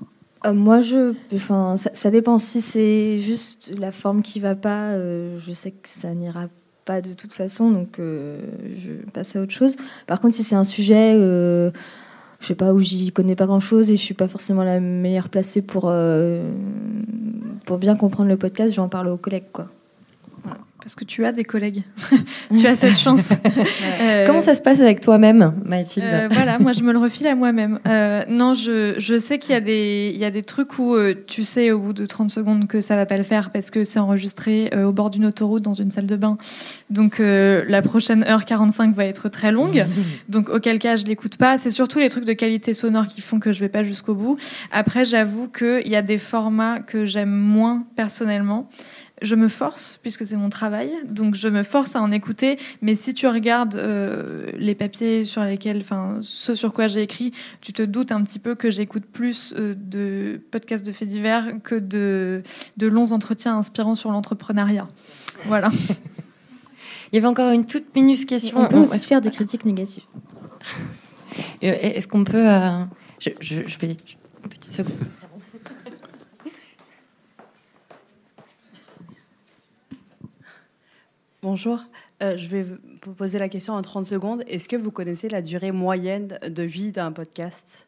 Euh, 0.46 0.54
moi, 0.54 0.82
je, 0.82 1.14
enfin, 1.34 1.78
ça, 1.78 1.90
ça 1.94 2.12
dépend. 2.12 2.38
Si 2.38 2.60
c'est 2.60 3.18
juste 3.18 3.72
la 3.78 3.92
forme 3.92 4.22
qui 4.22 4.40
va 4.40 4.56
pas, 4.56 4.92
euh, 4.92 5.40
je 5.40 5.54
sais 5.54 5.72
que 5.72 5.88
ça 5.88 6.14
n'ira 6.14 6.48
pas 6.84 7.00
de 7.00 7.14
toute 7.14 7.32
façon, 7.32 7.72
donc 7.72 8.00
euh, 8.00 8.40
je 8.76 8.92
passe 9.14 9.38
à 9.38 9.42
autre 9.42 9.54
chose. 9.54 9.78
Par 10.06 10.20
contre, 10.20 10.36
si 10.36 10.44
c'est 10.44 10.56
un 10.56 10.66
sujet, 10.66 11.14
euh, 11.16 11.72
je 12.42 12.48
sais 12.48 12.56
pas 12.56 12.74
où 12.74 12.80
j'y 12.80 13.14
connais 13.14 13.36
pas 13.36 13.46
grand-chose 13.46 13.90
et 13.90 13.96
je 13.96 14.02
suis 14.02 14.14
pas 14.14 14.28
forcément 14.28 14.64
la 14.64 14.82
meilleure 14.82 15.30
placée 15.30 15.62
pour 15.62 15.86
euh, 15.86 16.52
pour 17.66 17.78
bien 17.78 17.96
comprendre 17.96 18.28
le 18.28 18.38
podcast, 18.38 18.74
j'en 18.74 18.90
parle 18.90 19.08
aux 19.08 19.18
collègues, 19.18 19.52
quoi. 19.54 19.70
Parce 20.84 20.96
que 20.96 21.06
tu 21.06 21.24
as 21.26 21.32
des 21.32 21.46
collègues. 21.46 21.84
tu 22.60 22.68
as 22.68 22.76
cette 22.76 22.98
chance. 22.98 23.30
Euh, 24.02 24.26
Comment 24.26 24.42
ça 24.42 24.54
se 24.56 24.62
passe 24.62 24.82
avec 24.82 25.00
toi-même, 25.00 25.54
Mathilde 25.66 26.06
Euh, 26.10 26.28
voilà, 26.32 26.60
moi 26.60 26.74
je 26.74 26.82
me 26.84 26.92
le 26.92 27.00
refile 27.00 27.28
à 27.28 27.36
moi-même. 27.36 27.80
Euh, 27.88 28.24
non, 28.30 28.54
je, 28.54 28.96
je 28.98 29.18
sais 29.18 29.38
qu'il 29.40 29.54
y, 29.54 29.56
a 29.56 29.62
des- 29.62 30.12
il 30.14 30.20
y 30.20 30.26
a 30.26 30.32
des 30.32 30.42
trucs 30.42 30.78
où 30.80 30.96
euh, 30.96 31.14
tu 31.28 31.44
sais 31.44 31.72
au 31.72 31.80
bout 31.80 31.94
de 31.94 32.06
30 32.06 32.30
secondes 32.32 32.68
que 32.68 32.82
ça 32.82 32.96
va 32.96 33.06
pas 33.06 33.18
le 33.18 33.24
faire 33.24 33.52
parce 33.52 33.72
que 33.72 33.84
c'est 33.84 34.00
enregistré 34.00 34.70
euh, 34.74 34.86
au 34.86 34.92
bord 34.92 35.10
d'une 35.10 35.26
autoroute 35.26 35.64
dans 35.64 35.74
une 35.74 35.92
salle 35.92 36.06
de 36.06 36.16
bain. 36.16 36.38
Donc 36.90 37.20
euh, 37.20 37.64
la 37.68 37.82
prochaine 37.82 38.24
heure 38.24 38.46
45 38.46 38.94
va 38.94 39.06
être 39.06 39.30
très 39.30 39.52
longue. 39.52 39.86
Donc 40.30 40.50
auquel 40.50 40.80
cas 40.80 40.96
je 40.96 41.06
l'écoute 41.06 41.38
pas. 41.38 41.58
C'est 41.58 41.72
surtout 41.72 42.00
les 42.00 42.10
trucs 42.10 42.26
de 42.26 42.34
qualité 42.34 42.74
sonore 42.74 43.08
qui 43.08 43.22
font 43.22 43.40
que 43.40 43.52
je 43.52 43.60
vais 43.60 43.70
pas 43.70 43.84
jusqu'au 43.84 44.16
bout. 44.16 44.38
Après, 44.72 45.06
j'avoue 45.06 45.48
qu'il 45.48 45.88
y 45.88 45.96
a 45.96 46.02
des 46.02 46.18
formats 46.18 46.80
que 46.80 47.06
j'aime 47.06 47.32
moins 47.32 47.84
personnellement. 47.96 48.70
Je 49.24 49.36
me 49.36 49.48
force, 49.48 50.00
puisque 50.02 50.26
c'est 50.26 50.36
mon 50.36 50.50
travail, 50.50 50.92
donc 51.10 51.34
je 51.36 51.48
me 51.48 51.64
force 51.64 51.96
à 51.96 52.02
en 52.02 52.12
écouter. 52.12 52.60
Mais 52.82 52.94
si 52.94 53.14
tu 53.14 53.26
regardes 53.26 53.76
euh, 53.76 54.52
les 54.58 54.76
papiers 54.76 55.24
sur 55.24 55.42
lesquels, 55.44 55.78
enfin, 55.80 56.18
ce 56.22 56.56
sur 56.56 56.74
quoi 56.74 56.88
j'ai 56.88 57.02
écrit, 57.04 57.32
tu 57.62 57.72
te 57.72 57.82
doutes 57.82 58.12
un 58.12 58.22
petit 58.24 58.38
peu 58.38 58.54
que 58.54 58.70
j'écoute 58.70 59.06
plus 59.06 59.54
euh, 59.58 59.76
de 59.78 60.42
podcasts 60.52 60.86
de 60.86 60.92
faits 60.92 61.08
divers 61.08 61.54
que 61.64 61.76
de, 61.76 62.44
de 62.76 62.88
longs 62.88 63.14
entretiens 63.14 63.58
inspirants 63.58 63.96
sur 63.96 64.12
l'entrepreneuriat. 64.12 64.90
Voilà. 65.46 65.70
Il 67.12 67.16
y 67.16 67.18
avait 67.20 67.28
encore 67.28 67.52
une 67.52 67.66
toute 67.66 67.96
minus 67.96 68.26
question. 68.26 68.58
On 68.60 68.68
peut 68.68 68.78
aussi 68.80 69.00
faire 69.08 69.22
des 69.22 69.32
critiques 69.32 69.64
négatives. 69.66 70.04
Euh, 71.64 71.72
Est-ce 71.82 72.10
qu'on 72.10 72.26
peut. 72.26 72.46
euh, 72.52 72.84
je, 73.20 73.30
je, 73.40 73.62
je 73.66 73.78
vais. 73.80 73.96
Une 74.44 74.50
petite 74.50 74.72
seconde. 74.72 74.94
Bonjour, 81.44 81.80
Euh, 82.22 82.38
je 82.38 82.48
vais 82.48 82.64
vous 83.06 83.14
poser 83.14 83.38
la 83.38 83.50
question 83.50 83.74
en 83.74 83.82
30 83.82 84.06
secondes. 84.06 84.44
Est-ce 84.48 84.70
que 84.70 84.78
vous 84.78 84.92
connaissez 84.92 85.28
la 85.28 85.42
durée 85.42 85.74
moyenne 85.74 86.38
de 86.48 86.64
vie 86.64 86.92
d'un 86.94 87.12
podcast? 87.12 87.88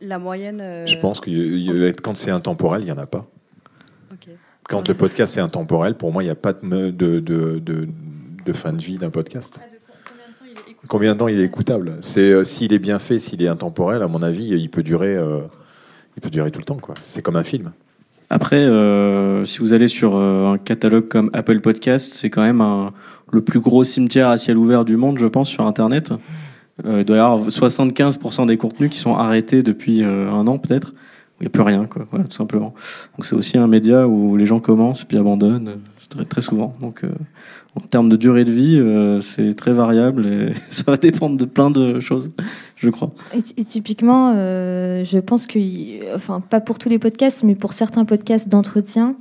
La 0.00 0.18
moyenne. 0.18 0.60
euh, 0.60 0.86
Je 0.86 0.98
pense 0.98 1.20
que 1.20 1.30
y- 1.30 1.66
y- 1.88 1.92
quand 2.02 2.16
c'est 2.16 2.32
intemporel, 2.32 2.82
il 2.82 2.86
n'y 2.86 2.90
en 2.92 2.98
a 2.98 3.06
pas. 3.06 3.28
Quand 4.68 4.88
le 4.88 4.94
podcast 4.94 5.36
est 5.36 5.40
intemporel, 5.40 5.94
pour 5.96 6.12
moi, 6.12 6.22
il 6.24 6.26
n'y 6.26 6.30
a 6.32 6.34
pas 6.34 6.52
de, 6.52 6.90
de, 6.90 7.20
de, 7.20 7.58
de- 7.60 7.88
de 8.44 8.52
fin 8.52 8.72
de 8.72 8.82
vie 8.82 8.98
d'un 8.98 9.10
podcast. 9.10 9.60
Combien 10.88 11.14
de 11.14 11.18
temps 11.20 11.28
il 11.28 11.38
est 11.40 11.44
écoutable? 11.44 11.98
C'est 12.00 12.20
euh, 12.32 12.44
s'il 12.44 12.72
est 12.72 12.78
bien 12.80 12.98
fait, 12.98 13.20
s'il 13.20 13.40
est 13.42 13.48
intemporel, 13.48 14.02
à 14.02 14.08
mon 14.08 14.22
avis, 14.22 14.48
il 14.48 14.70
peut 14.70 14.82
durer, 14.82 15.14
euh, 15.16 15.42
il 16.16 16.20
peut 16.22 16.30
durer 16.30 16.50
tout 16.50 16.58
le 16.58 16.64
temps. 16.64 16.76
quoi. 16.78 16.94
C'est 17.04 17.22
comme 17.22 17.36
un 17.36 17.44
film. 17.44 17.72
Après, 18.30 18.56
euh, 18.64 19.44
si 19.44 19.60
vous 19.60 19.72
allez 19.72 19.88
sur 19.88 20.16
euh, 20.16 20.52
un 20.52 20.58
catalogue 20.58 21.08
comme 21.08 21.30
Apple 21.32 21.60
Podcast, 21.60 22.12
c'est 22.14 22.28
quand 22.30 22.42
même 22.42 22.60
un- 22.60 22.92
le 23.32 23.40
plus 23.42 23.60
gros 23.60 23.84
cimetière 23.84 24.28
à 24.28 24.36
ciel 24.38 24.56
ouvert 24.58 24.84
du 24.84 24.96
monde, 24.96 25.18
je 25.18 25.26
pense, 25.26 25.48
sur 25.48 25.66
Internet. 25.66 26.12
Euh, 26.86 26.98
il 27.00 27.04
doit 27.04 27.16
y 27.16 27.20
avoir 27.20 27.48
75% 27.50 28.46
des 28.46 28.56
contenus 28.56 28.90
qui 28.90 28.98
sont 28.98 29.14
arrêtés 29.14 29.62
depuis 29.62 30.02
euh, 30.02 30.30
un 30.30 30.46
an, 30.46 30.58
peut-être. 30.58 30.92
Il 31.40 31.44
n'y 31.44 31.46
a 31.46 31.50
plus 31.50 31.62
rien, 31.62 31.86
quoi. 31.86 32.06
Voilà, 32.10 32.24
tout 32.26 32.32
simplement. 32.36 32.74
Donc 33.16 33.24
c'est 33.24 33.34
aussi 33.34 33.58
un 33.58 33.66
média 33.66 34.06
où 34.08 34.36
les 34.36 34.46
gens 34.46 34.60
commencent 34.60 35.04
puis 35.04 35.16
abandonnent 35.16 35.68
euh, 35.68 35.74
très, 36.08 36.24
très 36.24 36.40
souvent. 36.42 36.74
Donc 36.82 37.04
euh, 37.04 37.08
en 37.76 37.80
termes 37.80 38.08
de 38.08 38.16
durée 38.16 38.44
de 38.44 38.50
vie, 38.50 39.22
c'est 39.22 39.54
très 39.54 39.72
variable 39.72 40.26
et 40.26 40.52
ça 40.68 40.84
va 40.90 40.96
dépendre 40.96 41.36
de 41.36 41.44
plein 41.44 41.70
de 41.70 42.00
choses, 42.00 42.28
je 42.78 42.90
crois. 42.90 43.12
Et, 43.34 43.64
typiquement, 43.64 44.34
euh, 44.36 45.04
je 45.04 45.18
pense 45.18 45.46
que, 45.46 46.14
enfin, 46.14 46.40
pas 46.40 46.60
pour 46.60 46.78
tous 46.78 46.88
les 46.88 46.98
podcasts, 46.98 47.42
mais 47.42 47.54
pour 47.54 47.72
certains 47.72 48.04
podcasts 48.04 48.48
d'entretien, 48.48 49.16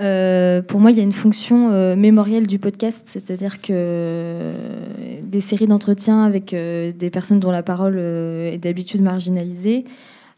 euh, 0.00 0.60
pour 0.60 0.80
moi, 0.80 0.90
il 0.90 0.96
y 0.96 1.00
a 1.00 1.02
une 1.02 1.12
fonction 1.12 1.70
euh, 1.70 1.96
mémorielle 1.96 2.46
du 2.46 2.58
podcast, 2.58 3.04
c'est-à-dire 3.06 3.62
que 3.62 3.68
euh, 3.70 4.80
des 5.22 5.40
séries 5.40 5.66
d'entretien 5.66 6.22
avec 6.22 6.54
des 6.54 7.10
personnes 7.10 7.40
dont 7.40 7.50
la 7.50 7.62
parole 7.62 7.98
est 7.98 8.58
d'habitude 8.58 9.02
marginalisée, 9.02 9.84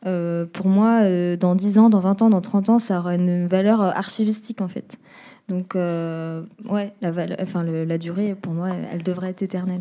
pour 0.03 0.68
moi, 0.68 1.03
dans 1.36 1.55
10 1.55 1.78
ans, 1.78 1.90
dans 1.90 1.99
20 1.99 2.22
ans, 2.22 2.30
dans 2.30 2.40
30 2.40 2.68
ans, 2.70 2.78
ça 2.78 3.01
aura 3.01 3.14
une 3.14 3.46
valeur 3.46 3.80
archivistique 3.80 4.61
en 4.61 4.68
fait. 4.68 4.96
Donc, 5.49 5.74
ouais, 5.74 6.92
la, 7.03 7.99
durée, 7.99 8.36
pour 8.40 8.53
moi, 8.53 8.70
elle 8.92 9.03
devrait 9.03 9.30
être 9.30 9.42
éternelle. 9.42 9.80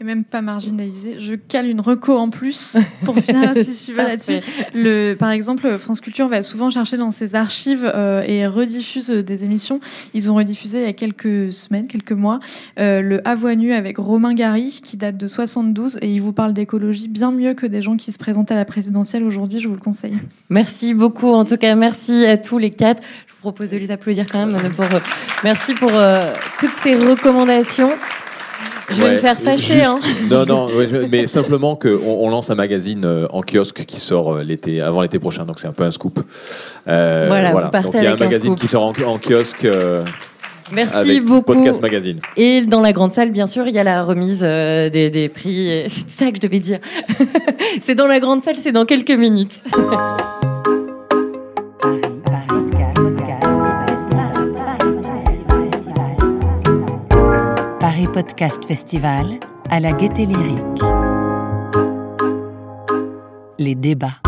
Et 0.00 0.04
même 0.04 0.22
pas 0.22 0.42
marginalisé. 0.42 1.18
Je 1.18 1.34
cale 1.34 1.66
une 1.66 1.80
reco 1.80 2.16
en 2.16 2.30
plus 2.30 2.76
pour 3.04 3.18
finir 3.18 3.52
si 3.56 3.86
tu 3.86 3.92
veux 3.92 4.06
là-dessus. 4.06 4.38
Le, 4.72 5.14
par 5.14 5.30
exemple, 5.30 5.68
France 5.78 6.00
Culture 6.00 6.28
va 6.28 6.44
souvent 6.44 6.70
chercher 6.70 6.96
dans 6.96 7.10
ses 7.10 7.34
archives 7.34 7.90
euh, 7.92 8.22
et 8.22 8.46
rediffuse 8.46 9.10
des 9.10 9.42
émissions. 9.42 9.80
Ils 10.14 10.30
ont 10.30 10.36
rediffusé 10.36 10.78
il 10.78 10.84
y 10.84 10.88
a 10.88 10.92
quelques 10.92 11.50
semaines, 11.50 11.88
quelques 11.88 12.12
mois, 12.12 12.38
euh, 12.78 13.00
le 13.00 13.26
À 13.26 13.34
voix 13.34 13.56
nue 13.56 13.72
avec 13.72 13.98
Romain 13.98 14.34
Gary 14.34 14.80
qui 14.84 14.96
date 14.96 15.16
de 15.16 15.26
72 15.26 15.98
et 16.00 16.12
il 16.12 16.20
vous 16.20 16.32
parle 16.32 16.52
d'écologie 16.52 17.08
bien 17.08 17.32
mieux 17.32 17.54
que 17.54 17.66
des 17.66 17.82
gens 17.82 17.96
qui 17.96 18.12
se 18.12 18.18
présentent 18.18 18.52
à 18.52 18.56
la 18.56 18.64
présidentielle 18.64 19.24
aujourd'hui. 19.24 19.58
Je 19.58 19.66
vous 19.66 19.74
le 19.74 19.80
conseille. 19.80 20.16
Merci 20.48 20.94
beaucoup. 20.94 21.28
En 21.28 21.44
tout 21.44 21.56
cas, 21.56 21.74
merci 21.74 22.24
à 22.24 22.36
tous 22.36 22.58
les 22.58 22.70
quatre. 22.70 23.02
Je 23.26 23.32
vous 23.32 23.40
propose 23.40 23.70
de 23.70 23.78
les 23.78 23.90
applaudir 23.90 24.26
quand 24.30 24.46
même. 24.46 24.56
Pour, 24.70 24.84
euh, 24.84 25.00
merci 25.42 25.74
pour 25.74 25.90
euh, 25.92 26.32
toutes 26.60 26.72
ces 26.72 26.94
recommandations. 26.94 27.90
Je 28.90 28.94
vais 28.96 29.02
Ouais, 29.04 29.12
me 29.14 29.18
faire 29.18 29.38
fâcher. 29.38 29.74
juste- 29.74 29.86
hein. 29.86 29.98
Non, 30.30 30.46
non, 30.46 30.68
mais 31.10 31.26
simplement 31.26 31.76
qu'on 31.76 31.98
on 32.04 32.30
lance 32.30 32.50
un 32.50 32.54
magazine 32.54 33.04
euh, 33.04 33.26
en 33.30 33.42
kiosque 33.42 33.84
qui 33.86 34.00
sort 34.00 34.36
euh, 34.36 34.42
l'été, 34.42 34.80
avant 34.80 35.02
l'été 35.02 35.18
prochain, 35.18 35.44
donc 35.44 35.60
c'est 35.60 35.68
un 35.68 35.72
peu 35.72 35.84
un 35.84 35.90
scoop. 35.90 36.20
Euh, 36.88 37.24
Voilà, 37.28 37.50
vous 37.52 37.70
partez 37.70 37.82
Donc 37.82 37.94
il 37.96 38.02
y 38.02 38.06
a 38.06 38.12
un 38.12 38.16
magazine 38.16 38.40
scoop. 38.52 38.60
qui 38.60 38.68
sort 38.68 38.82
en, 38.84 38.92
en 39.06 39.18
kiosque. 39.18 39.64
euh, 39.64 40.02
Merci 40.72 40.96
avec 40.96 41.24
beaucoup. 41.24 41.54
Podcast 41.54 41.80
Magazine. 41.80 42.18
Et 42.36 42.66
dans 42.66 42.80
la 42.82 42.92
grande 42.92 43.10
salle, 43.12 43.30
bien 43.30 43.46
sûr, 43.46 43.66
il 43.66 43.74
y 43.74 43.78
a 43.78 43.84
la 43.84 44.04
remise 44.04 44.42
euh, 44.44 44.90
des, 44.90 45.08
des 45.10 45.28
prix. 45.30 45.84
C'est 45.88 46.08
ça 46.10 46.30
que 46.30 46.36
je 46.36 46.40
devais 46.46 46.58
dire. 46.60 46.78
c'est 47.80 47.94
dans 47.94 48.06
la 48.06 48.20
grande 48.20 48.42
salle, 48.42 48.56
c'est 48.58 48.72
dans 48.72 48.84
quelques 48.84 49.10
minutes. 49.10 49.62
Podcast 58.06 58.64
Festival 58.64 59.40
à 59.70 59.80
la 59.80 59.92
Gaieté 59.92 60.24
Lyrique. 60.26 60.82
Les 63.58 63.74
débats. 63.74 64.20